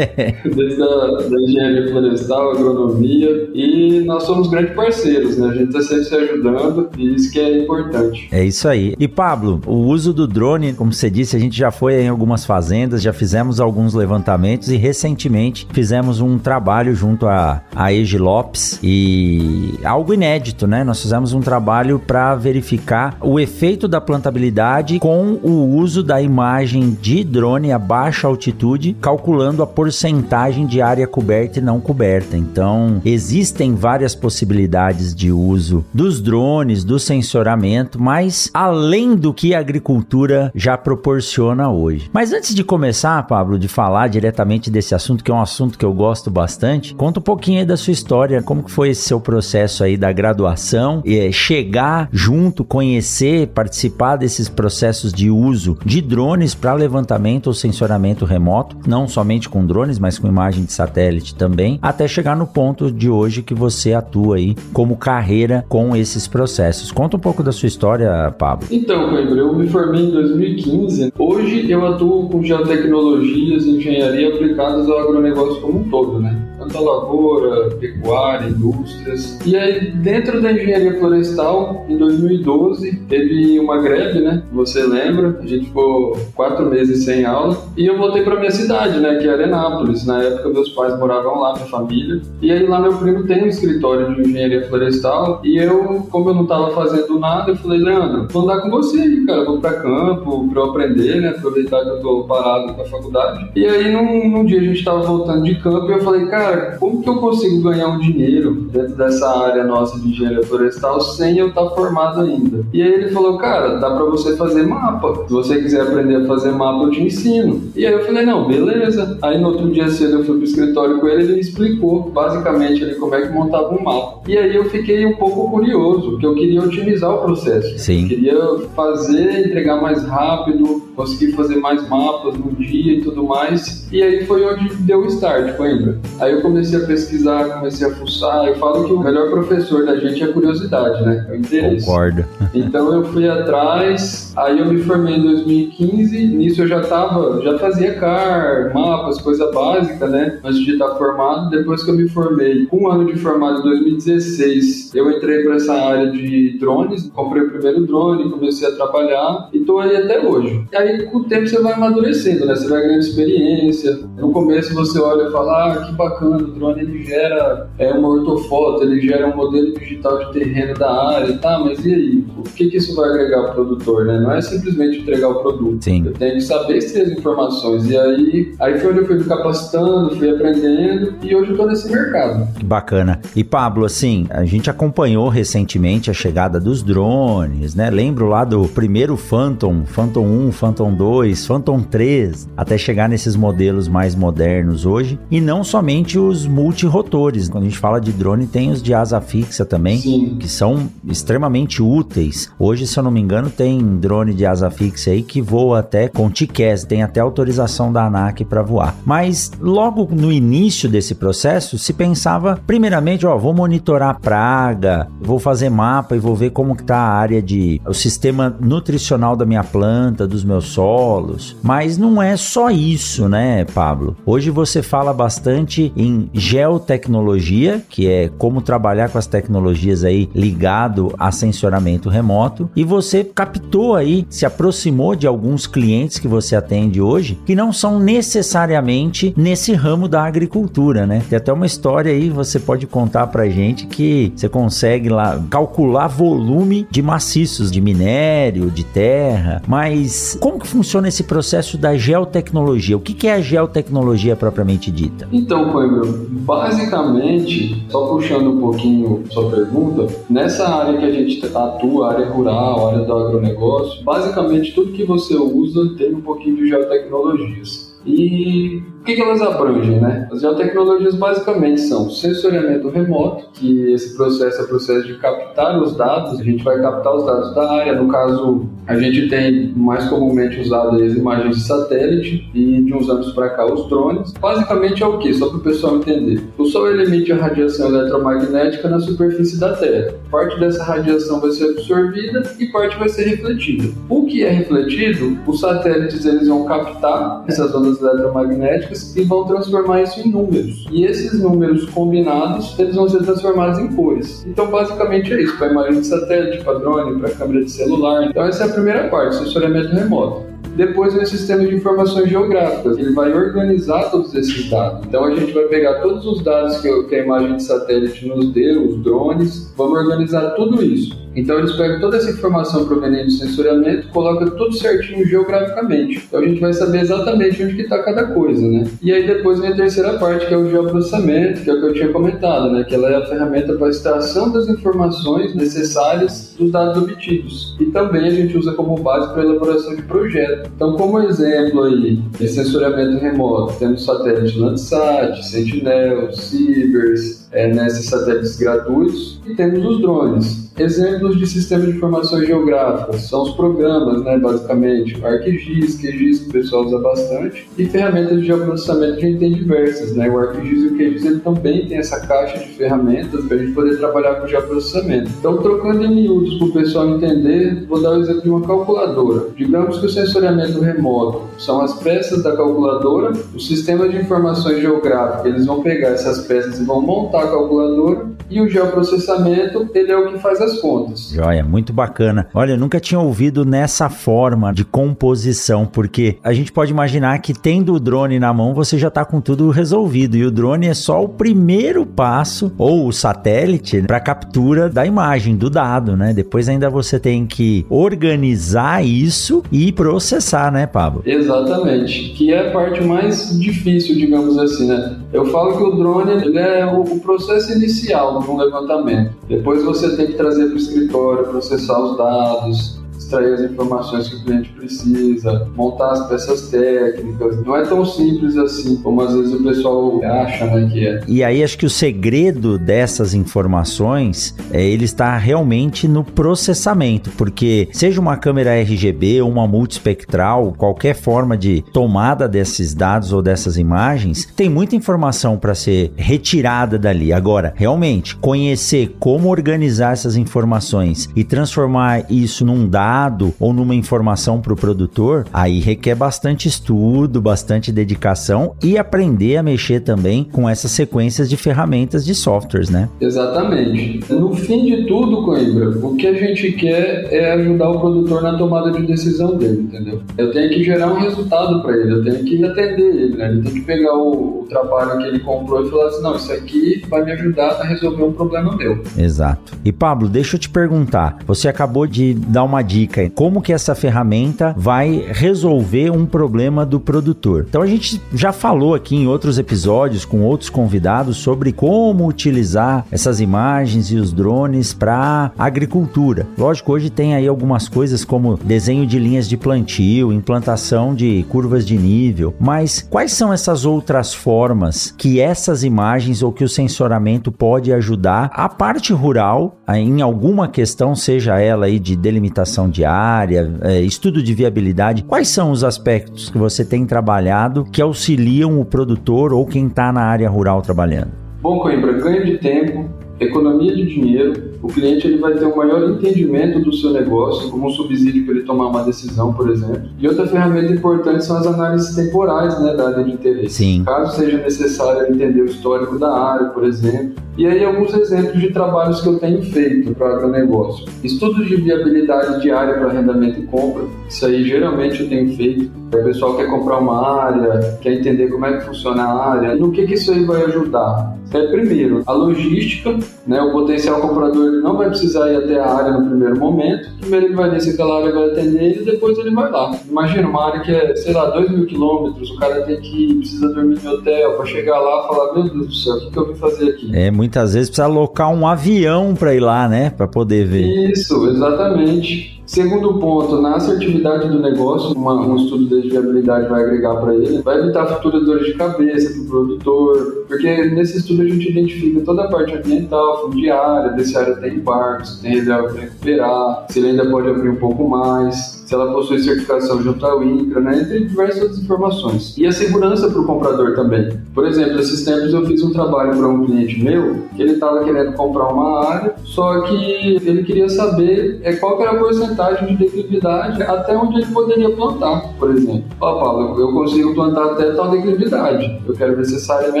desde 0.58 0.82
a 0.82 1.28
da 1.28 1.40
engenharia 1.40 1.88
florestal, 1.88 2.52
agronomia, 2.52 3.50
e 3.54 4.02
nós 4.04 4.24
somos 4.24 4.48
grandes 4.48 4.74
parceiros, 4.74 5.38
né? 5.38 5.48
A 5.48 5.54
gente 5.54 5.68
está 5.68 5.82
sempre 5.82 6.04
se 6.04 6.14
ajudando 6.14 6.88
e 6.98 7.14
isso 7.14 7.30
que 7.32 7.38
é 7.38 7.62
importante. 7.62 8.28
É 8.30 8.44
isso 8.44 8.68
aí. 8.68 8.94
E 8.98 9.06
Pablo, 9.06 9.60
o 9.66 9.86
uso 9.86 10.12
do 10.12 10.26
drone, 10.26 10.72
como 10.72 10.92
você 10.92 11.08
disse, 11.08 11.36
a 11.36 11.38
gente 11.38 11.56
já 11.56 11.70
foi 11.70 12.02
em 12.02 12.08
algumas 12.08 12.44
fazendas, 12.44 13.02
já 13.02 13.12
fizemos 13.12 13.60
alguns 13.60 13.94
levantamentos 13.94 14.68
e 14.68 14.76
recentemente 14.76 15.66
fizemos 15.72 16.20
um 16.20 16.38
trabalho 16.38 16.94
junto 16.94 17.26
a, 17.26 17.62
a 17.74 17.92
Egi 17.92 18.18
Lopes 18.18 18.78
e 18.82 19.74
algo 19.84 20.12
inédito, 20.12 20.66
né? 20.66 20.82
Nós 20.84 21.00
fizemos 21.00 21.32
um 21.32 21.40
trabalho 21.40 21.98
para 21.98 22.34
verificar 22.34 23.16
o 23.20 23.38
efeito 23.38 23.86
da 23.86 24.00
plantabilidade 24.00 24.98
com 24.98 25.38
o 25.42 25.76
uso 25.76 26.02
da 26.02 26.20
imagem 26.20 26.96
de 27.00 27.22
drone 27.22 27.72
a 27.72 27.78
baixa 27.78 28.26
altitude, 28.26 28.96
calculando 29.00 29.62
a 29.62 29.66
porcentagem 29.66 30.47
de 30.56 30.80
área 30.80 31.06
coberta 31.06 31.58
e 31.58 31.62
não 31.62 31.80
coberta. 31.80 32.36
Então, 32.36 33.00
existem 33.04 33.74
várias 33.74 34.14
possibilidades 34.14 35.14
de 35.14 35.30
uso 35.30 35.84
dos 35.92 36.20
drones, 36.20 36.84
do 36.84 36.98
sensoramento, 36.98 38.00
mas 38.00 38.50
além 38.52 39.14
do 39.14 39.32
que 39.32 39.54
a 39.54 39.60
agricultura 39.60 40.50
já 40.54 40.76
proporciona 40.76 41.70
hoje. 41.70 42.10
Mas 42.12 42.32
antes 42.32 42.54
de 42.54 42.64
começar, 42.64 43.22
Pablo, 43.26 43.58
de 43.58 43.68
falar 43.68 44.08
diretamente 44.08 44.70
desse 44.70 44.94
assunto, 44.94 45.22
que 45.22 45.30
é 45.30 45.34
um 45.34 45.40
assunto 45.40 45.78
que 45.78 45.84
eu 45.84 45.92
gosto 45.92 46.30
bastante, 46.30 46.94
conta 46.94 47.20
um 47.20 47.22
pouquinho 47.22 47.60
aí 47.60 47.66
da 47.66 47.76
sua 47.76 47.92
história, 47.92 48.42
como 48.42 48.62
que 48.62 48.70
foi 48.70 48.90
esse 48.90 49.02
seu 49.02 49.20
processo 49.20 49.84
aí 49.84 49.96
da 49.96 50.12
graduação, 50.12 51.02
é, 51.06 51.30
chegar 51.32 52.08
junto, 52.12 52.64
conhecer, 52.64 53.48
participar 53.48 54.16
desses 54.16 54.48
processos 54.48 55.12
de 55.12 55.30
uso 55.30 55.78
de 55.84 56.00
drones 56.00 56.54
para 56.54 56.72
levantamento 56.72 57.48
ou 57.48 57.54
sensoramento 57.54 58.24
remoto, 58.24 58.76
não 58.86 59.08
somente 59.08 59.48
com 59.48 59.64
drones, 59.66 59.98
mas 59.98 60.18
com 60.18 60.28
imagem 60.38 60.64
de 60.64 60.72
satélite 60.72 61.34
também, 61.34 61.78
até 61.82 62.06
chegar 62.06 62.36
no 62.36 62.46
ponto 62.46 62.92
de 62.92 63.10
hoje 63.10 63.42
que 63.42 63.54
você 63.54 63.92
atua 63.92 64.36
aí 64.36 64.54
como 64.72 64.96
carreira 64.96 65.64
com 65.68 65.96
esses 65.96 66.28
processos. 66.28 66.92
Conta 66.92 67.16
um 67.16 67.20
pouco 67.20 67.42
da 67.42 67.50
sua 67.50 67.66
história, 67.66 68.32
Pablo. 68.38 68.68
Então, 68.70 69.10
Coimbra, 69.10 69.40
eu 69.40 69.54
me 69.54 69.66
formei 69.66 70.02
em 70.02 70.10
2015. 70.12 71.12
Hoje 71.18 71.70
eu 71.70 71.86
atuo 71.86 72.28
com 72.28 72.42
geotecnologias 72.42 73.66
engenharia 73.66 74.28
aplicadas 74.32 74.88
ao 74.88 74.98
agronegócio 75.00 75.60
como 75.60 75.80
um 75.80 75.84
todo, 75.84 76.20
né? 76.20 76.47
Tanto 76.68 76.78
a 76.78 76.80
lavoura, 76.80 77.70
pecuária, 77.76 78.48
indústrias. 78.48 79.38
E 79.46 79.56
aí, 79.56 79.90
dentro 79.90 80.42
da 80.42 80.52
engenharia 80.52 80.98
florestal, 80.98 81.86
em 81.88 81.96
2012, 81.96 82.96
teve 83.08 83.58
uma 83.58 83.78
greve, 83.80 84.20
né? 84.20 84.42
Você 84.52 84.82
lembra? 84.82 85.38
A 85.40 85.46
gente 85.46 85.66
ficou 85.66 86.16
quatro 86.34 86.66
meses 86.66 87.04
sem 87.04 87.24
aula. 87.24 87.56
E 87.76 87.86
eu 87.86 87.96
voltei 87.96 88.22
para 88.22 88.38
minha 88.38 88.50
cidade, 88.50 89.00
né? 89.00 89.16
Que 89.16 89.26
é 89.26 89.32
Arena 89.32 89.56
Anápolis. 89.56 90.04
Na 90.04 90.22
época, 90.22 90.50
meus 90.50 90.68
pais 90.70 90.98
moravam 90.98 91.40
lá, 91.40 91.54
minha 91.54 91.66
família. 91.66 92.20
E 92.42 92.52
aí, 92.52 92.66
lá, 92.66 92.80
meu 92.80 92.94
primo 92.98 93.26
tem 93.26 93.44
um 93.44 93.48
escritório 93.48 94.14
de 94.14 94.28
engenharia 94.28 94.68
florestal. 94.68 95.40
E 95.42 95.56
eu, 95.56 96.06
como 96.10 96.30
eu 96.30 96.34
não 96.34 96.42
estava 96.42 96.70
fazendo 96.72 97.18
nada, 97.18 97.52
eu 97.52 97.56
falei, 97.56 97.78
Leandro, 97.78 98.28
vou 98.30 98.42
andar 98.42 98.60
com 98.60 98.70
você 98.70 99.00
aí, 99.00 99.24
cara. 99.24 99.44
Vou 99.44 99.58
para 99.58 99.80
campo 99.80 100.48
para 100.48 100.60
eu 100.60 100.66
aprender, 100.66 101.20
né? 101.20 101.28
Aproveitar 101.30 101.82
que 101.82 101.90
eu 101.90 102.00
tô 102.00 102.24
parado 102.24 102.74
com 102.74 102.82
a 102.82 102.84
faculdade. 102.84 103.50
E 103.56 103.64
aí, 103.64 103.90
num, 103.90 104.28
num 104.30 104.44
dia, 104.44 104.60
a 104.60 104.64
gente 104.64 104.78
estava 104.78 105.00
voltando 105.00 105.44
de 105.44 105.54
campo 105.56 105.90
e 105.90 105.92
eu 105.92 106.00
falei, 106.00 106.26
cara, 106.26 106.57
como 106.78 107.02
que 107.02 107.08
eu 107.08 107.16
consigo 107.16 107.62
ganhar 107.62 107.88
um 107.88 107.98
dinheiro 107.98 108.54
dentro 108.72 108.94
dessa 108.96 109.28
área 109.28 109.64
nossa 109.64 109.98
de 109.98 110.08
engenharia 110.08 110.42
florestal 110.42 111.00
sem 111.00 111.38
eu 111.38 111.48
estar 111.48 111.64
tá 111.64 111.70
formado 111.70 112.20
ainda? 112.20 112.64
E 112.72 112.82
aí 112.82 112.92
ele 112.92 113.10
falou, 113.10 113.38
cara, 113.38 113.76
dá 113.76 113.90
para 113.90 114.04
você 114.04 114.36
fazer 114.36 114.64
mapa. 114.66 115.24
Se 115.26 115.32
você 115.32 115.60
quiser 115.60 115.82
aprender 115.82 116.16
a 116.16 116.26
fazer 116.26 116.52
mapa, 116.52 116.84
eu 116.84 116.90
te 116.90 117.02
ensino. 117.02 117.62
E 117.74 117.86
aí 117.86 117.92
eu 117.92 118.04
falei, 118.04 118.24
não, 118.24 118.46
beleza. 118.46 119.18
Aí 119.22 119.38
no 119.38 119.48
outro 119.48 119.70
dia 119.70 119.88
cedo 119.88 120.18
eu 120.18 120.24
fui 120.24 120.36
pro 120.36 120.44
escritório 120.44 120.98
com 120.98 121.08
ele 121.08 121.24
e 121.24 121.32
ele 121.32 121.40
explicou 121.40 122.10
basicamente 122.10 122.94
como 122.96 123.14
é 123.14 123.22
que 123.22 123.32
montava 123.32 123.74
um 123.74 123.82
mapa. 123.82 124.20
E 124.28 124.36
aí 124.36 124.54
eu 124.54 124.64
fiquei 124.66 125.06
um 125.06 125.16
pouco 125.16 125.50
curioso, 125.50 126.12
porque 126.12 126.26
eu 126.26 126.34
queria 126.34 126.62
otimizar 126.62 127.14
o 127.14 127.18
processo. 127.18 127.78
Sim. 127.78 128.02
Eu 128.02 128.08
queria 128.08 128.38
fazer, 128.74 129.46
entregar 129.46 129.80
mais 129.80 130.04
rápido, 130.04 130.87
consegui 130.98 131.30
fazer 131.32 131.56
mais 131.56 131.88
mapas 131.88 132.36
no 132.36 132.50
dia 132.56 132.94
e 132.94 133.00
tudo 133.00 133.22
mais. 133.22 133.86
E 133.92 134.02
aí 134.02 134.26
foi 134.26 134.44
onde 134.44 134.74
deu 134.82 135.02
o 135.02 135.06
start, 135.06 135.58
lembra? 135.58 135.96
Aí 136.18 136.32
eu 136.32 136.42
comecei 136.42 136.82
a 136.82 136.86
pesquisar, 136.86 137.48
comecei 137.54 137.86
a 137.86 137.94
fuçar. 137.94 138.48
Eu 138.48 138.56
falo 138.56 138.84
que 138.84 138.92
o 138.92 138.98
melhor 138.98 139.30
professor 139.30 139.86
da 139.86 139.96
gente 139.96 140.20
é 140.20 140.26
a 140.26 140.32
curiosidade, 140.32 141.04
né? 141.04 141.24
É 141.28 141.32
o 141.32 141.36
interesse. 141.36 141.86
Concordo. 141.86 142.24
Então 142.52 142.92
eu 142.92 143.04
fui 143.04 143.28
atrás, 143.28 144.32
aí 144.36 144.58
eu 144.58 144.66
me 144.66 144.82
formei 144.82 145.14
em 145.14 145.22
2015. 145.22 146.26
Nisso 146.26 146.62
eu 146.62 146.66
já 146.66 146.80
tava, 146.80 147.40
já 147.42 147.56
fazia 147.58 147.94
CAR, 147.94 148.72
mapas, 148.74 149.20
coisa 149.20 149.52
básica, 149.52 150.08
né? 150.08 150.40
Antes 150.44 150.64
de 150.64 150.72
estar 150.72 150.96
formado. 150.96 151.50
Depois 151.50 151.84
que 151.84 151.90
eu 151.90 151.94
me 151.94 152.08
formei, 152.08 152.66
com 152.66 152.78
um 152.78 152.88
ano 152.88 153.06
de 153.06 153.16
formado 153.18 153.60
em 153.60 153.62
2016, 153.62 154.94
eu 154.96 155.08
entrei 155.12 155.44
para 155.44 155.54
essa 155.54 155.74
área 155.74 156.10
de 156.10 156.58
drones, 156.58 157.08
comprei 157.14 157.44
o 157.44 157.50
primeiro 157.50 157.86
drone, 157.86 158.30
comecei 158.30 158.66
a 158.66 158.72
trabalhar 158.72 159.48
e 159.52 159.60
tô 159.60 159.78
aí 159.78 159.96
até 159.96 160.26
hoje. 160.26 160.64
E 160.72 160.76
aí 160.88 161.02
com 161.04 161.18
o 161.18 161.24
tempo 161.24 161.46
você 161.46 161.60
vai 161.60 161.72
amadurecendo, 161.72 162.46
né? 162.46 162.54
Você 162.54 162.68
vai 162.68 162.82
ganhando 162.82 163.00
experiência. 163.00 163.98
No 164.16 164.32
começo 164.32 164.74
você 164.74 164.98
olha 164.98 165.28
e 165.28 165.32
fala, 165.32 165.72
ah, 165.72 165.84
que 165.84 165.92
bacana, 165.92 166.36
o 166.36 166.52
drone 166.52 166.80
ele 166.80 167.04
gera 167.04 167.68
é, 167.78 167.92
uma 167.92 168.08
ortofoto, 168.08 168.82
ele 168.82 169.00
gera 169.00 169.28
um 169.28 169.36
modelo 169.36 169.72
digital 169.74 170.18
de 170.18 170.32
terreno 170.32 170.74
da 170.74 170.90
área, 170.90 171.38
tá? 171.38 171.58
Mas 171.58 171.84
e 171.84 171.94
aí? 171.94 172.24
O 172.38 172.42
que, 172.42 172.68
que 172.68 172.76
isso 172.76 172.94
vai 172.94 173.10
agregar 173.10 173.38
ao 173.38 173.52
produtor, 173.52 174.04
né? 174.04 174.20
Não 174.20 174.32
é 174.32 174.40
simplesmente 174.40 175.00
entregar 175.00 175.28
o 175.28 175.42
produto. 175.42 175.82
Sim. 175.82 176.04
Eu 176.06 176.12
tenho 176.12 176.34
que 176.34 176.40
saber 176.40 176.78
essas 176.78 177.10
informações. 177.10 177.86
E 177.86 177.96
aí, 177.96 178.54
aí 178.60 178.78
foi 178.78 178.90
onde 178.90 179.00
eu 179.00 179.06
fui 179.06 179.16
me 179.16 179.24
capacitando, 179.24 180.16
fui 180.16 180.30
aprendendo 180.30 181.14
e 181.22 181.34
hoje 181.34 181.50
eu 181.50 181.56
tô 181.56 181.66
nesse 181.66 181.90
mercado. 181.90 182.48
Que 182.54 182.64
bacana. 182.64 183.20
E 183.34 183.42
Pablo, 183.42 183.84
assim, 183.84 184.26
a 184.30 184.44
gente 184.44 184.70
acompanhou 184.70 185.28
recentemente 185.28 186.10
a 186.10 186.14
chegada 186.14 186.60
dos 186.60 186.82
drones, 186.82 187.74
né? 187.74 187.90
Lembro 187.90 188.28
lá 188.28 188.44
do 188.44 188.66
primeiro 188.68 189.16
Phantom, 189.16 189.84
Phantom 189.84 190.24
1, 190.24 190.52
Phantom 190.52 190.94
2, 190.94 191.46
Phantom 191.46 191.80
3, 191.80 192.48
até 192.56 192.78
chegar 192.78 193.08
nesses 193.08 193.34
modelos 193.36 193.88
mais 193.88 194.14
modernos 194.14 194.86
hoje. 194.86 195.18
E 195.30 195.40
não 195.40 195.64
somente 195.64 196.18
os 196.18 196.46
multirotores. 196.46 197.48
Quando 197.48 197.64
a 197.64 197.66
gente 197.66 197.78
fala 197.78 198.00
de 198.00 198.12
drone, 198.12 198.46
tem 198.46 198.70
os 198.70 198.82
de 198.82 198.94
asa 198.94 199.20
fixa 199.20 199.64
também, 199.64 199.98
Sim. 199.98 200.36
que 200.38 200.48
são 200.48 200.88
extremamente 201.06 201.82
úteis. 201.82 202.27
Hoje, 202.58 202.86
se 202.86 202.98
eu 202.98 203.02
não 203.02 203.10
me 203.10 203.20
engano, 203.20 203.50
tem 203.50 203.78
drone 203.96 204.34
de 204.34 204.44
asa 204.44 204.70
fixa 204.70 205.10
aí 205.10 205.22
que 205.22 205.40
voa 205.40 205.80
até 205.80 206.08
com 206.08 206.30
TCAS, 206.30 206.84
tem 206.84 207.02
até 207.02 207.20
autorização 207.20 207.92
da 207.92 208.06
ANAC 208.06 208.44
para 208.44 208.62
voar. 208.62 208.94
Mas 209.04 209.50
logo 209.60 210.08
no 210.10 210.32
início 210.32 210.88
desse 210.88 211.14
processo, 211.14 211.78
se 211.78 211.92
pensava 211.92 212.58
primeiramente, 212.66 213.26
ó, 213.26 213.36
vou 213.36 213.54
monitorar 213.54 214.20
praga, 214.20 215.08
vou 215.20 215.38
fazer 215.38 215.70
mapa 215.70 216.16
e 216.16 216.18
vou 216.18 216.34
ver 216.34 216.50
como 216.50 216.76
que 216.76 216.82
tá 216.82 216.96
a 216.96 217.12
área 217.12 217.42
de 217.42 217.80
o 217.86 217.94
sistema 217.94 218.54
nutricional 218.60 219.36
da 219.36 219.44
minha 219.44 219.64
planta, 219.64 220.26
dos 220.26 220.44
meus 220.44 220.66
solos. 220.66 221.56
Mas 221.62 221.98
não 221.98 222.22
é 222.22 222.36
só 222.36 222.70
isso, 222.70 223.28
né, 223.28 223.64
Pablo? 223.64 224.16
Hoje 224.24 224.50
você 224.50 224.82
fala 224.82 225.12
bastante 225.12 225.92
em 225.96 226.28
geotecnologia, 226.32 227.82
que 227.88 228.08
é 228.08 228.28
como 228.38 228.60
trabalhar 228.60 229.08
com 229.08 229.18
as 229.18 229.26
tecnologias 229.26 230.04
aí 230.04 230.28
ligado 230.34 231.14
a 231.18 231.30
sensoramento 231.30 232.08
remoto, 232.18 232.68
e 232.74 232.84
você 232.84 233.22
captou 233.24 233.94
aí, 233.94 234.26
se 234.28 234.44
aproximou 234.44 235.14
de 235.14 235.26
alguns 235.26 235.66
clientes 235.66 236.18
que 236.18 236.28
você 236.28 236.56
atende 236.56 237.00
hoje, 237.00 237.38
que 237.46 237.54
não 237.54 237.72
são 237.72 237.98
necessariamente 237.98 239.32
nesse 239.36 239.72
ramo 239.72 240.08
da 240.08 240.24
agricultura, 240.24 241.06
né? 241.06 241.22
Tem 241.28 241.36
até 241.36 241.52
uma 241.52 241.66
história 241.66 242.12
aí, 242.12 242.28
você 242.28 242.58
pode 242.58 242.86
contar 242.86 243.26
pra 243.28 243.48
gente 243.48 243.86
que 243.86 244.32
você 244.34 244.48
consegue 244.48 245.08
lá 245.08 245.40
calcular 245.50 246.08
volume 246.08 246.86
de 246.90 247.00
maciços, 247.02 247.70
de 247.70 247.80
minério, 247.80 248.70
de 248.70 248.84
terra, 248.84 249.62
mas 249.66 250.36
como 250.40 250.58
que 250.58 250.66
funciona 250.66 251.08
esse 251.08 251.22
processo 251.22 251.78
da 251.78 251.96
geotecnologia? 251.96 252.96
O 252.96 253.00
que 253.00 253.26
é 253.26 253.34
a 253.34 253.40
geotecnologia 253.40 254.34
propriamente 254.34 254.90
dita? 254.90 255.28
Então, 255.32 255.70
Coimbra, 255.70 256.02
basicamente, 256.30 257.86
só 257.88 258.06
puxando 258.06 258.50
um 258.50 258.60
pouquinho 258.60 259.24
sua 259.30 259.50
pergunta, 259.50 260.06
nessa 260.28 260.68
área 260.68 260.98
que 260.98 261.04
a 261.04 261.12
gente 261.12 261.44
atua, 261.54 262.07
área 262.08 262.28
rural, 262.28 262.88
área 262.88 263.04
do 263.04 263.12
agronegócio, 263.12 264.04
basicamente 264.04 264.74
tudo 264.74 264.92
que 264.92 265.04
você 265.04 265.34
usa 265.34 265.94
tem 265.96 266.14
um 266.14 266.20
pouquinho 266.20 266.56
de 266.56 266.68
geotecnologias. 266.68 267.98
E 268.06 268.82
o 269.00 269.04
que, 269.04 269.14
que 269.14 269.22
elas 269.22 269.40
abrangem, 269.40 270.00
né? 270.00 270.28
As 270.30 270.40
geotecnologias 270.40 271.14
basicamente 271.14 271.80
são 271.80 272.10
sensoriamento 272.10 272.88
remoto, 272.90 273.48
que 273.54 273.92
esse 273.92 274.16
processo 274.16 274.60
é 274.60 274.64
o 274.64 274.68
processo 274.68 275.06
de 275.06 275.14
captar 275.14 275.80
os 275.80 275.96
dados, 275.96 276.38
a 276.38 276.42
gente 276.42 276.62
vai 276.62 276.80
captar 276.80 277.14
os 277.14 277.24
dados 277.24 277.54
da 277.54 277.72
área, 277.72 277.94
no 277.94 278.08
caso, 278.08 278.66
a 278.86 278.98
gente 278.98 279.28
tem 279.28 279.72
mais 279.76 280.08
comumente 280.08 280.60
usado 280.60 281.02
as 281.02 281.12
imagens 281.12 281.56
de 281.56 281.62
satélite 281.62 282.50
e 282.54 282.82
de 282.82 282.94
uns 282.94 283.08
anos 283.08 283.32
para 283.32 283.50
cá 283.50 283.66
os 283.66 283.88
drones. 283.88 284.32
Basicamente 284.32 285.02
é 285.02 285.06
o 285.06 285.18
que? 285.18 285.32
Só 285.32 285.48
para 285.48 285.58
o 285.58 285.62
pessoal 285.62 285.96
entender. 285.96 286.42
O 286.56 286.64
Sol 286.66 286.90
emite 286.90 287.32
a 287.32 287.36
radiação 287.36 287.88
eletromagnética 287.88 288.88
na 288.88 288.98
superfície 288.98 289.58
da 289.58 289.74
Terra. 289.74 290.14
Parte 290.30 290.58
dessa 290.58 290.82
radiação 290.82 291.40
vai 291.40 291.50
ser 291.50 291.70
absorvida 291.70 292.42
e 292.58 292.66
parte 292.66 292.98
vai 292.98 293.08
ser 293.08 293.24
refletida. 293.24 293.88
O 294.08 294.26
que 294.26 294.44
é 294.44 294.50
refletido, 294.50 295.38
os 295.46 295.60
satélites 295.60 296.24
eles 296.24 296.48
vão 296.48 296.64
captar 296.64 297.44
essas 297.46 297.74
ondas 297.74 298.00
eletromagnéticas 298.00 298.87
e 299.16 299.22
vão 299.24 299.44
transformar 299.44 300.02
isso 300.02 300.20
em 300.20 300.30
números. 300.30 300.86
E 300.90 301.04
esses 301.04 301.40
números 301.40 301.88
combinados, 301.90 302.78
eles 302.78 302.94
vão 302.94 303.08
ser 303.08 303.22
transformados 303.22 303.78
em 303.78 303.88
cores. 303.88 304.44
Então, 304.46 304.70
basicamente 304.70 305.32
é 305.32 305.42
isso, 305.42 305.56
para 305.56 305.68
imagem 305.68 306.00
de 306.00 306.06
satélite, 306.06 306.64
para 306.64 306.78
drone, 306.78 307.20
para 307.20 307.30
câmera 307.30 307.64
de 307.64 307.70
celular. 307.70 308.24
Então, 308.24 308.44
essa 308.44 308.64
é 308.64 308.66
a 308.68 308.72
primeira 308.72 309.08
parte, 309.08 309.36
sensoriamento 309.36 309.94
remoto. 309.94 310.57
Depois 310.78 311.12
vem 311.12 311.24
o 311.24 311.26
sistema 311.26 311.66
de 311.66 311.74
informações 311.74 312.30
geográficas. 312.30 312.96
Ele 312.98 313.12
vai 313.12 313.32
organizar 313.32 314.10
todos 314.12 314.32
esses 314.34 314.70
dados. 314.70 315.04
Então 315.06 315.24
a 315.24 315.34
gente 315.34 315.52
vai 315.52 315.64
pegar 315.64 315.94
todos 315.94 316.24
os 316.24 316.40
dados 316.42 316.80
que, 316.80 316.88
a 316.88 317.18
imagem 317.18 317.56
de 317.56 317.64
satélite 317.64 318.26
nos 318.28 318.52
deu, 318.52 318.86
os 318.86 319.02
drones, 319.02 319.72
vamos 319.76 319.98
organizar 319.98 320.50
tudo 320.50 320.80
isso. 320.80 321.18
Então 321.34 321.58
eles 321.58 321.72
pegam 321.72 322.00
toda 322.00 322.16
essa 322.16 322.30
informação 322.30 322.84
proveniente 322.84 323.26
do 323.26 323.32
sensoriamento, 323.32 324.08
coloca 324.08 324.50
tudo 324.52 324.72
certinho 324.72 325.26
geograficamente. 325.26 326.24
Então 326.26 326.40
a 326.40 326.44
gente 326.44 326.60
vai 326.60 326.72
saber 326.72 327.00
exatamente 327.00 327.62
onde 327.62 327.80
está 327.80 328.02
cada 328.02 328.26
coisa, 328.26 328.66
né? 328.66 328.84
E 329.02 329.12
aí 329.12 329.26
depois 329.26 329.58
vem 329.60 329.70
a 329.70 329.76
terceira 329.76 330.14
parte, 330.14 330.46
que 330.46 330.54
é 330.54 330.56
o 330.56 330.70
geoprocessamento, 330.70 331.62
que 331.62 331.70
é 331.70 331.74
o 331.74 331.80
que 331.80 331.86
eu 331.86 331.94
tinha 331.94 332.08
comentado, 332.08 332.70
né? 332.70 332.84
Que 332.84 332.94
ela 332.94 333.10
é 333.10 333.16
a 333.16 333.26
ferramenta 333.26 333.74
para 333.74 333.88
extração 333.88 334.52
das 334.52 334.68
informações 334.68 335.54
necessárias 335.54 336.47
dos 336.58 336.70
dados 336.70 337.02
obtidos. 337.02 337.76
E 337.80 337.86
também 337.86 338.26
a 338.26 338.30
gente 338.30 338.56
usa 338.56 338.72
como 338.72 338.96
base 338.96 339.32
para 339.32 339.42
elaboração 339.42 339.94
de 339.94 340.02
projeto. 340.02 340.70
Então, 340.74 340.96
como 340.96 341.20
exemplo 341.20 341.84
aí, 341.84 342.16
de 342.16 342.48
sensoriamento 342.48 343.18
remoto, 343.18 343.74
temos 343.78 344.04
satélite 344.04 344.58
Landsat, 344.58 345.42
Sentinel, 345.44 346.32
Cibers, 346.32 347.48
é, 347.52 347.72
nesses 347.72 348.06
satélites 348.06 348.56
gratuitos, 348.56 349.40
e 349.46 349.54
temos 349.54 349.84
os 349.84 350.00
drones. 350.00 350.67
Exemplos 350.78 351.36
de 351.36 351.44
sistema 351.44 351.84
de 351.84 351.96
informações 351.96 352.46
geográficas 352.46 353.22
são 353.22 353.42
os 353.42 353.50
programas, 353.50 354.22
né, 354.22 354.38
basicamente, 354.38 355.18
ArcGIS, 355.24 355.96
QGIS 355.96 356.40
que 356.40 356.50
o 356.50 356.52
pessoal 356.52 356.84
usa 356.84 356.98
bastante, 357.00 357.68
e 357.76 357.84
ferramentas 357.84 358.38
de 358.38 358.46
geoprocessamento 358.46 359.16
que 359.16 359.26
a 359.26 359.28
gente 359.28 359.40
tem 359.40 359.52
diversas, 359.54 360.14
né, 360.14 360.30
o 360.30 360.38
ArcGIS 360.38 360.84
e 360.84 360.86
o 360.86 360.96
QGIS 360.96 361.24
ele 361.24 361.40
também 361.40 361.86
tem 361.86 361.98
essa 361.98 362.20
caixa 362.20 362.58
de 362.58 362.68
ferramentas 362.74 363.44
para 363.44 363.56
a 363.56 363.58
gente 363.58 363.72
poder 363.72 363.98
trabalhar 363.98 364.36
com 364.36 364.46
geoprocessamento. 364.46 365.30
Então, 365.40 365.56
trocando 365.56 366.04
em 366.04 366.14
miúdos 366.14 366.58
para 366.58 366.68
o 366.68 366.72
pessoal 366.72 367.08
entender, 367.08 367.84
vou 367.88 368.00
dar 368.00 368.12
o 368.12 368.20
exemplo 368.20 368.42
de 368.42 368.50
uma 368.50 368.62
calculadora. 368.62 369.48
Digamos 369.56 369.98
que 369.98 370.06
o 370.06 370.10
sensoriamento 370.10 370.80
remoto 370.80 371.42
são 371.58 371.80
as 371.80 371.94
peças 371.94 372.40
da 372.44 372.54
calculadora, 372.54 373.32
o 373.52 373.58
sistema 373.58 374.08
de 374.08 374.16
informações 374.16 374.80
geográficas, 374.80 375.46
eles 375.46 375.66
vão 375.66 375.82
pegar 375.82 376.10
essas 376.10 376.46
peças 376.46 376.78
e 376.78 376.84
vão 376.84 377.02
montar 377.02 377.42
a 377.42 377.48
calculadora, 377.48 378.28
e 378.48 378.60
o 378.60 378.68
geoprocessamento, 378.68 379.88
ele 379.92 380.12
é 380.12 380.16
o 380.16 380.32
que 380.32 380.38
faz 380.38 380.67
as 380.68 380.80
contas. 380.80 381.30
Joia, 381.30 381.64
muito 381.64 381.92
bacana. 381.92 382.48
Olha, 382.54 382.72
eu 382.72 382.78
nunca 382.78 383.00
tinha 383.00 383.20
ouvido 383.20 383.64
nessa 383.64 384.08
forma 384.08 384.72
de 384.72 384.84
composição, 384.84 385.86
porque 385.86 386.36
a 386.42 386.52
gente 386.52 386.72
pode 386.72 386.90
imaginar 386.90 387.38
que 387.40 387.52
tendo 387.52 387.94
o 387.94 388.00
drone 388.00 388.38
na 388.38 388.52
mão, 388.52 388.74
você 388.74 388.98
já 388.98 389.08
está 389.08 389.24
com 389.24 389.40
tudo 389.40 389.70
resolvido. 389.70 390.36
E 390.36 390.44
o 390.44 390.50
drone 390.50 390.86
é 390.86 390.94
só 390.94 391.22
o 391.22 391.28
primeiro 391.28 392.04
passo, 392.04 392.72
ou 392.78 393.06
o 393.06 393.12
satélite, 393.12 394.02
para 394.02 394.20
captura 394.20 394.88
da 394.88 395.04
imagem, 395.04 395.56
do 395.56 395.70
dado, 395.70 396.16
né? 396.16 396.32
Depois 396.32 396.68
ainda 396.68 396.90
você 396.90 397.18
tem 397.18 397.46
que 397.46 397.86
organizar 397.88 399.04
isso 399.04 399.62
e 399.70 399.92
processar, 399.92 400.70
né, 400.70 400.86
Pablo? 400.86 401.22
Exatamente. 401.24 402.30
Que 402.30 402.52
é 402.52 402.68
a 402.68 402.72
parte 402.72 403.02
mais 403.02 403.58
difícil, 403.58 404.16
digamos 404.16 404.58
assim, 404.58 404.86
né? 404.86 405.17
Eu 405.30 405.44
falo 405.46 405.76
que 405.76 405.82
o 405.82 405.90
drone 405.94 406.32
ele 406.32 406.58
é 406.58 406.86
o 406.86 407.04
processo 407.20 407.72
inicial 407.72 408.40
de 408.40 408.50
um 408.50 408.56
levantamento. 408.56 409.34
Depois 409.46 409.84
você 409.84 410.16
tem 410.16 410.28
que 410.28 410.32
trazer 410.34 410.66
para 410.66 410.74
o 410.74 410.78
escritório, 410.78 411.44
processar 411.44 412.00
os 412.00 412.16
dados, 412.16 412.97
extrair 413.28 413.52
as 413.52 413.60
informações 413.60 414.28
que 414.28 414.36
o 414.36 414.42
cliente 414.42 414.70
precisa, 414.70 415.68
montar 415.76 416.12
as 416.12 416.28
peças 416.28 416.68
técnicas. 416.70 417.62
Não 417.64 417.76
é 417.76 417.82
tão 417.82 418.04
simples 418.04 418.56
assim 418.56 418.96
como 418.96 419.20
às 419.20 419.34
vezes 419.34 419.52
o 419.52 419.62
pessoal 419.62 420.24
acha 420.24 420.66
né, 420.66 420.88
que 420.90 421.06
é. 421.06 421.20
E 421.28 421.44
aí 421.44 421.62
acho 421.62 421.76
que 421.76 421.84
o 421.84 421.90
segredo 421.90 422.78
dessas 422.78 423.34
informações 423.34 424.54
é 424.72 424.82
ele 424.82 425.04
está 425.04 425.36
realmente 425.36 426.08
no 426.08 426.24
processamento, 426.24 427.30
porque 427.36 427.88
seja 427.92 428.20
uma 428.20 428.36
câmera 428.36 428.80
RGB 428.80 429.42
ou 429.42 429.50
uma 429.50 429.66
multispectral, 429.68 430.74
qualquer 430.76 431.14
forma 431.14 431.56
de 431.56 431.84
tomada 431.92 432.48
desses 432.48 432.94
dados 432.94 433.32
ou 433.32 433.42
dessas 433.42 433.76
imagens, 433.76 434.46
tem 434.56 434.70
muita 434.70 434.96
informação 434.96 435.58
para 435.58 435.74
ser 435.74 436.12
retirada 436.16 436.98
dali. 436.98 437.32
Agora, 437.32 437.74
realmente, 437.76 438.36
conhecer 438.36 439.16
como 439.18 439.50
organizar 439.50 440.12
essas 440.12 440.36
informações 440.36 441.28
e 441.36 441.44
transformar 441.44 442.24
isso 442.30 442.64
num 442.64 442.88
dado 442.88 443.17
ou 443.58 443.72
numa 443.72 443.94
informação 443.94 444.60
para 444.60 444.72
o 444.72 444.76
produtor, 444.76 445.46
aí 445.52 445.80
requer 445.80 446.14
bastante 446.14 446.68
estudo, 446.68 447.40
bastante 447.40 447.90
dedicação 447.90 448.74
e 448.82 448.96
aprender 448.96 449.56
a 449.56 449.62
mexer 449.62 450.00
também 450.00 450.44
com 450.44 450.68
essas 450.68 450.90
sequências 450.90 451.48
de 451.48 451.56
ferramentas 451.56 452.24
de 452.24 452.34
softwares, 452.34 452.90
né? 452.90 453.08
Exatamente. 453.20 454.20
No 454.32 454.54
fim 454.54 454.84
de 454.84 455.06
tudo, 455.06 455.44
Coimbra, 455.44 455.90
o 455.90 456.16
que 456.16 456.26
a 456.26 456.34
gente 456.34 456.72
quer 456.72 457.32
é 457.32 457.52
ajudar 457.52 457.90
o 457.90 458.00
produtor 458.00 458.42
na 458.42 458.56
tomada 458.56 458.90
de 458.92 459.06
decisão 459.06 459.56
dele, 459.56 459.82
entendeu? 459.82 460.22
Eu 460.36 460.52
tenho 460.52 460.68
que 460.70 460.84
gerar 460.84 461.12
um 461.12 461.18
resultado 461.18 461.82
para 461.82 461.96
ele, 461.96 462.12
eu 462.12 462.24
tenho 462.24 462.44
que 462.44 462.64
atender 462.64 463.00
ele, 463.00 463.36
né? 463.36 463.48
Ele 463.48 463.62
tem 463.62 463.72
que 463.72 463.80
pegar 463.80 464.14
o, 464.14 464.62
o 464.62 464.66
trabalho 464.68 465.18
que 465.18 465.24
ele 465.24 465.38
comprou 465.40 465.86
e 465.86 465.90
falar 465.90 466.08
assim, 466.08 466.22
não, 466.22 466.36
isso 466.36 466.52
aqui 466.52 467.02
vai 467.08 467.24
me 467.24 467.32
ajudar 467.32 467.80
a 467.80 467.84
resolver 467.84 468.22
um 468.22 468.32
problema 468.32 468.76
meu. 468.76 469.02
Exato. 469.16 469.74
E 469.84 469.92
Pablo, 469.92 470.28
deixa 470.28 470.56
eu 470.56 470.60
te 470.60 470.68
perguntar, 470.68 471.38
você 471.46 471.68
acabou 471.68 472.06
de 472.06 472.34
dar 472.34 472.64
uma 472.64 472.82
dica, 472.82 473.07
como 473.34 473.62
que 473.62 473.72
essa 473.72 473.94
ferramenta 473.94 474.74
vai 474.76 475.24
resolver 475.28 476.10
um 476.10 476.26
problema 476.26 476.84
do 476.84 477.00
produtor? 477.00 477.66
Então 477.68 477.82
a 477.82 477.86
gente 477.86 478.20
já 478.32 478.52
falou 478.52 478.94
aqui 478.94 479.16
em 479.16 479.26
outros 479.26 479.58
episódios 479.58 480.24
com 480.24 480.42
outros 480.42 480.70
convidados 480.70 481.38
sobre 481.38 481.72
como 481.72 482.26
utilizar 482.26 483.06
essas 483.10 483.40
imagens 483.40 484.10
e 484.10 484.16
os 484.16 484.32
drones 484.32 484.92
para 484.92 485.52
agricultura. 485.58 486.46
Lógico, 486.56 486.92
hoje 486.92 487.10
tem 487.10 487.34
aí 487.34 487.46
algumas 487.48 487.88
coisas 487.88 488.24
como 488.24 488.56
desenho 488.56 489.06
de 489.06 489.18
linhas 489.18 489.48
de 489.48 489.56
plantio, 489.56 490.32
implantação 490.32 491.14
de 491.14 491.44
curvas 491.48 491.86
de 491.86 491.96
nível, 491.96 492.54
mas 492.58 493.06
quais 493.08 493.32
são 493.32 493.52
essas 493.52 493.84
outras 493.84 494.34
formas 494.34 495.14
que 495.16 495.40
essas 495.40 495.84
imagens 495.84 496.42
ou 496.42 496.52
que 496.52 496.64
o 496.64 496.68
sensoramento 496.68 497.50
pode 497.50 497.92
ajudar 497.92 498.50
a 498.52 498.68
parte 498.68 499.12
rural 499.12 499.76
em 499.88 500.20
alguma 500.20 500.68
questão, 500.68 501.14
seja 501.14 501.58
ela 501.58 501.86
aí 501.86 501.98
de 501.98 502.14
delimitação 502.14 502.88
de 502.88 502.97
área, 503.04 503.70
é, 503.82 504.00
estudo 504.00 504.42
de 504.42 504.54
viabilidade? 504.54 505.22
Quais 505.22 505.48
são 505.48 505.70
os 505.70 505.84
aspectos 505.84 506.50
que 506.50 506.58
você 506.58 506.84
tem 506.84 507.06
trabalhado 507.06 507.84
que 507.84 508.02
auxiliam 508.02 508.80
o 508.80 508.84
produtor 508.84 509.52
ou 509.52 509.66
quem 509.66 509.86
está 509.86 510.12
na 510.12 510.22
área 510.22 510.48
rural 510.48 510.82
trabalhando? 510.82 511.30
Bom, 511.60 511.80
Coimbra, 511.80 512.12
ganho 512.12 512.44
de 512.44 512.58
tempo, 512.58 513.08
economia 513.40 513.94
de 513.94 514.06
dinheiro, 514.06 514.54
o 514.82 514.88
cliente 514.88 515.26
ele 515.26 515.38
vai 515.38 515.54
ter 515.54 515.66
um 515.66 515.76
maior 515.76 516.08
entendimento 516.10 516.80
do 516.80 516.92
seu 516.92 517.12
negócio, 517.12 517.70
como 517.70 517.86
um 517.86 517.90
subsídio 517.90 518.44
para 518.44 518.54
ele 518.54 518.64
tomar 518.64 518.86
uma 518.88 519.02
decisão, 519.02 519.52
por 519.52 519.70
exemplo. 519.70 520.08
E 520.18 520.28
outra 520.28 520.46
ferramenta 520.46 520.92
importante 520.92 521.44
são 521.44 521.56
as 521.56 521.66
análises 521.66 522.14
temporais 522.14 522.80
né, 522.80 522.94
da 522.94 523.08
área 523.08 523.24
de 523.24 523.32
interesse. 523.32 523.74
Sim. 523.74 524.04
Caso 524.04 524.36
seja 524.36 524.58
necessário 524.58 525.32
entender 525.32 525.62
o 525.62 525.66
histórico 525.66 526.18
da 526.18 526.32
área, 526.32 526.68
por 526.68 526.84
exemplo. 526.84 527.34
E 527.56 527.66
aí 527.66 527.84
alguns 527.84 528.14
exemplos 528.14 528.60
de 528.60 528.70
trabalhos 528.70 529.20
que 529.20 529.28
eu 529.28 529.38
tenho 529.38 529.60
feito 529.62 530.14
para 530.14 530.28
o 530.28 530.32
agronegócio. 530.36 531.06
Estudos 531.24 531.66
de 531.66 531.74
viabilidade 531.74 532.62
de 532.62 532.70
área 532.70 532.94
para 532.94 533.08
arrendamento 533.08 533.58
e 533.58 533.64
compra. 533.64 534.04
Isso 534.28 534.46
aí 534.46 534.62
geralmente 534.62 535.22
eu 535.22 535.28
tenho 535.28 535.56
feito. 535.56 535.90
O 536.06 536.24
pessoal 536.24 536.56
quer 536.56 536.70
comprar 536.70 536.98
uma 536.98 537.42
área, 537.42 537.98
quer 538.00 538.12
entender 538.12 538.46
como 538.46 538.64
é 538.64 538.78
que 538.78 538.84
funciona 538.84 539.24
a 539.24 539.50
área. 539.50 539.74
No 539.74 539.90
que, 539.90 540.06
que 540.06 540.14
isso 540.14 540.30
aí 540.30 540.44
vai 540.44 540.64
ajudar? 540.66 541.36
É, 541.52 541.66
primeiro, 541.66 542.22
a 542.26 542.32
logística, 542.32 543.18
né, 543.46 543.62
o 543.62 543.72
potencial 543.72 544.20
comprador 544.20 544.82
não 544.82 544.96
vai 544.96 545.08
precisar 545.08 545.50
ir 545.50 545.56
até 545.56 545.80
a 545.80 545.90
área 545.90 546.12
no 546.12 546.28
primeiro 546.28 546.58
momento. 546.58 547.08
Primeiro 547.18 547.46
ele 547.46 547.54
vai 547.54 547.70
ver 547.70 547.80
se 547.80 547.90
aquela 547.90 548.18
área 548.20 548.32
vai 548.32 548.50
atender 548.50 548.82
ele 548.82 549.00
e 549.00 549.04
depois 549.04 549.38
ele 549.38 549.54
vai 549.54 549.70
lá. 549.70 549.98
Imagina 550.08 550.46
uma 550.46 550.66
área 550.66 550.80
que 550.80 550.94
é, 550.94 551.16
sei 551.16 551.32
lá, 551.32 551.50
2 551.50 551.70
mil 551.70 551.86
quilômetros, 551.86 552.50
o 552.50 552.56
cara 552.56 552.82
tem 552.82 553.00
que 553.00 553.30
ir, 553.30 553.34
precisa 553.36 553.72
dormir 553.72 553.98
em 554.04 554.08
hotel, 554.08 554.52
para 554.52 554.66
chegar 554.66 554.98
lá 554.98 555.24
e 555.24 555.28
falar, 555.28 555.54
meu 555.54 555.62
Deus 555.64 555.86
do 555.86 555.94
céu, 555.94 556.14
o 556.14 556.20
que, 556.20 556.30
que 556.30 556.38
eu 556.38 556.46
vim 556.46 556.54
fazer 556.54 556.90
aqui? 556.90 557.10
É, 557.16 557.30
muitas 557.30 557.72
vezes 557.72 557.88
precisa 557.88 558.06
alocar 558.06 558.52
um 558.52 558.66
avião 558.66 559.34
para 559.34 559.54
ir 559.54 559.60
lá, 559.60 559.88
né, 559.88 560.10
para 560.10 560.28
poder 560.28 560.66
ver. 560.66 561.10
Isso, 561.10 561.48
exatamente. 561.48 562.58
Segundo 562.68 563.14
ponto, 563.14 563.62
na 563.62 563.76
assertividade 563.76 564.46
do 564.46 564.60
negócio, 564.60 565.16
uma, 565.16 565.32
um 565.32 565.56
estudo 565.56 565.86
de 565.86 566.10
viabilidade 566.10 566.68
vai 566.68 566.82
agregar 566.82 567.14
para 567.16 567.34
ele, 567.34 567.62
vai 567.62 567.78
evitar 567.78 568.04
futuras 568.08 568.44
dores 568.44 568.66
de 568.66 568.74
cabeça 568.74 569.32
para 569.32 569.40
o 569.40 569.46
produtor, 569.46 570.44
porque 570.46 570.84
nesse 570.88 571.16
estudo 571.16 571.40
a 571.40 571.44
gente 571.46 571.70
identifica 571.70 572.20
toda 572.20 572.44
a 572.44 572.48
parte 572.48 572.74
ambiental, 572.74 573.17
fundiária, 573.42 574.12
ver 574.12 574.24
se 574.24 574.36
a 574.36 574.40
área 574.40 574.56
tem 574.56 574.80
se 575.24 575.42
tem 575.42 575.52
reserva 575.52 575.88
para 575.88 576.00
recuperar, 576.00 576.86
se 576.88 576.98
ele 576.98 577.08
ainda 577.08 577.30
pode 577.30 577.48
abrir 577.48 577.68
um 577.68 577.76
pouco 577.76 578.08
mais, 578.08 578.77
se 578.88 578.94
ela 578.94 579.12
possui 579.12 579.38
certificação 579.40 580.02
junto 580.02 580.24
ao 580.24 580.42
INCRA, 580.42 580.80
né, 580.80 581.02
entre 581.02 581.26
diversas 581.26 581.60
outras 581.60 581.78
informações. 581.78 582.56
E 582.56 582.66
a 582.66 582.72
segurança 582.72 583.28
para 583.28 583.38
o 583.38 583.44
comprador 583.44 583.94
também. 583.94 584.40
Por 584.54 584.66
exemplo, 584.66 584.98
esses 584.98 585.26
tempos 585.26 585.52
eu 585.52 585.66
fiz 585.66 585.82
um 585.82 585.92
trabalho 585.92 586.34
para 586.34 586.48
um 586.48 586.64
cliente 586.64 587.04
meu, 587.04 587.36
que 587.54 587.60
ele 587.60 587.72
estava 587.72 588.02
querendo 588.02 588.32
comprar 588.32 588.68
uma 588.68 589.06
área, 589.06 589.34
só 589.44 589.82
que 589.82 590.38
ele 590.42 590.62
queria 590.62 590.88
saber 590.88 591.60
é, 591.64 591.74
qual 591.74 592.00
era 592.00 592.12
a 592.12 592.14
porcentagem 592.14 592.96
de 592.96 593.04
declividade 593.04 593.82
até 593.82 594.16
onde 594.16 594.38
ele 594.38 594.46
poderia 594.46 594.88
plantar, 594.96 595.52
por 595.58 595.70
exemplo. 595.70 596.04
Ó, 596.18 596.32
oh, 596.32 596.40
Paulo, 596.40 596.80
eu 596.80 596.90
consigo 596.90 597.34
plantar 597.34 597.72
até 597.72 597.90
tal 597.90 598.10
declividade, 598.10 599.02
eu 599.06 599.14
quero 599.14 599.36
ver 599.36 599.44
se 599.44 599.56
essa 599.56 599.74
área 599.74 599.92
me 599.92 600.00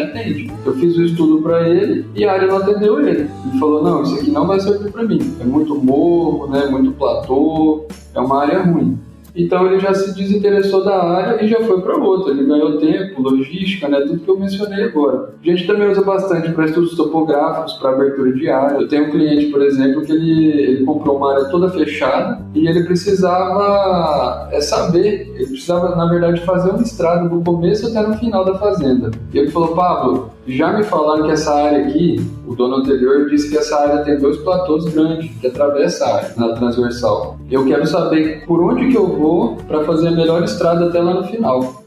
atende. 0.00 0.50
Eu 0.64 0.72
fiz 0.72 0.96
o 0.96 1.02
estudo 1.02 1.42
para 1.42 1.68
ele 1.68 2.06
e 2.14 2.24
a 2.24 2.32
área 2.32 2.48
não 2.48 2.56
atendeu 2.56 2.98
ele. 3.06 3.28
Ele 3.50 3.58
falou, 3.60 3.82
não, 3.82 4.02
isso 4.02 4.14
aqui 4.14 4.30
não 4.30 4.46
vai 4.46 4.58
servir 4.58 4.90
para 4.90 5.02
mim. 5.02 5.36
É 5.38 5.44
muito 5.44 5.74
morro, 5.74 6.46
né, 6.46 6.64
muito 6.70 6.92
platô, 6.92 7.86
é 8.14 8.20
uma 8.20 8.42
área 8.42 8.62
ruim. 8.62 8.98
Então 9.38 9.66
ele 9.66 9.78
já 9.78 9.94
se 9.94 10.12
desinteressou 10.14 10.84
da 10.84 11.00
área 11.00 11.44
e 11.44 11.48
já 11.48 11.60
foi 11.60 11.80
para 11.80 11.96
outra. 11.96 12.32
Ele 12.32 12.44
ganhou 12.44 12.78
tempo, 12.78 13.22
logística, 13.22 13.88
né, 13.88 14.00
tudo 14.00 14.18
que 14.18 14.28
eu 14.28 14.38
mencionei 14.38 14.84
agora. 14.84 15.34
A 15.40 15.46
gente 15.46 15.64
também 15.64 15.88
usa 15.88 16.02
bastante 16.02 16.50
para 16.50 16.64
estudos 16.64 16.96
topográficos, 16.96 17.74
para 17.74 17.90
abertura 17.90 18.32
de 18.32 18.50
área. 18.50 18.78
Eu 18.78 18.88
tenho 18.88 19.06
um 19.06 19.10
cliente, 19.10 19.46
por 19.46 19.62
exemplo, 19.62 20.02
que 20.02 20.10
ele, 20.10 20.60
ele 20.60 20.84
comprou 20.84 21.18
uma 21.18 21.32
área 21.34 21.44
toda 21.46 21.70
fechada 21.70 22.42
e 22.52 22.66
ele 22.66 22.82
precisava 22.82 24.48
é, 24.50 24.60
saber, 24.60 25.30
ele 25.36 25.46
precisava, 25.46 25.94
na 25.94 26.06
verdade, 26.06 26.40
fazer 26.40 26.70
uma 26.70 26.82
estrada 26.82 27.28
do 27.28 27.40
começo 27.42 27.86
até 27.86 28.06
no 28.06 28.18
final 28.18 28.44
da 28.44 28.58
fazenda. 28.58 29.12
E 29.32 29.38
ele 29.38 29.50
falou, 29.50 29.74
Pablo, 29.76 30.30
já 30.48 30.72
me 30.72 30.82
falaram 30.82 31.24
que 31.24 31.32
essa 31.32 31.54
área 31.54 31.86
aqui, 31.86 32.16
o 32.46 32.54
dono 32.54 32.76
anterior 32.76 33.28
disse 33.28 33.50
que 33.50 33.58
essa 33.58 33.78
área 33.78 34.02
tem 34.02 34.18
dois 34.18 34.38
platôs 34.38 34.86
grandes 34.86 35.30
que 35.38 35.46
atravessa 35.46 36.06
a 36.06 36.16
área 36.16 36.32
na 36.36 36.54
transversal. 36.54 37.38
Eu 37.50 37.66
quero 37.66 37.86
saber 37.86 38.46
por 38.46 38.60
onde 38.62 38.88
que 38.88 38.96
eu 38.96 39.06
vou 39.06 39.56
para 39.68 39.84
fazer 39.84 40.08
a 40.08 40.12
melhor 40.12 40.42
estrada 40.42 40.86
até 40.86 41.00
lá 41.00 41.14
no 41.14 41.24
final. 41.24 41.77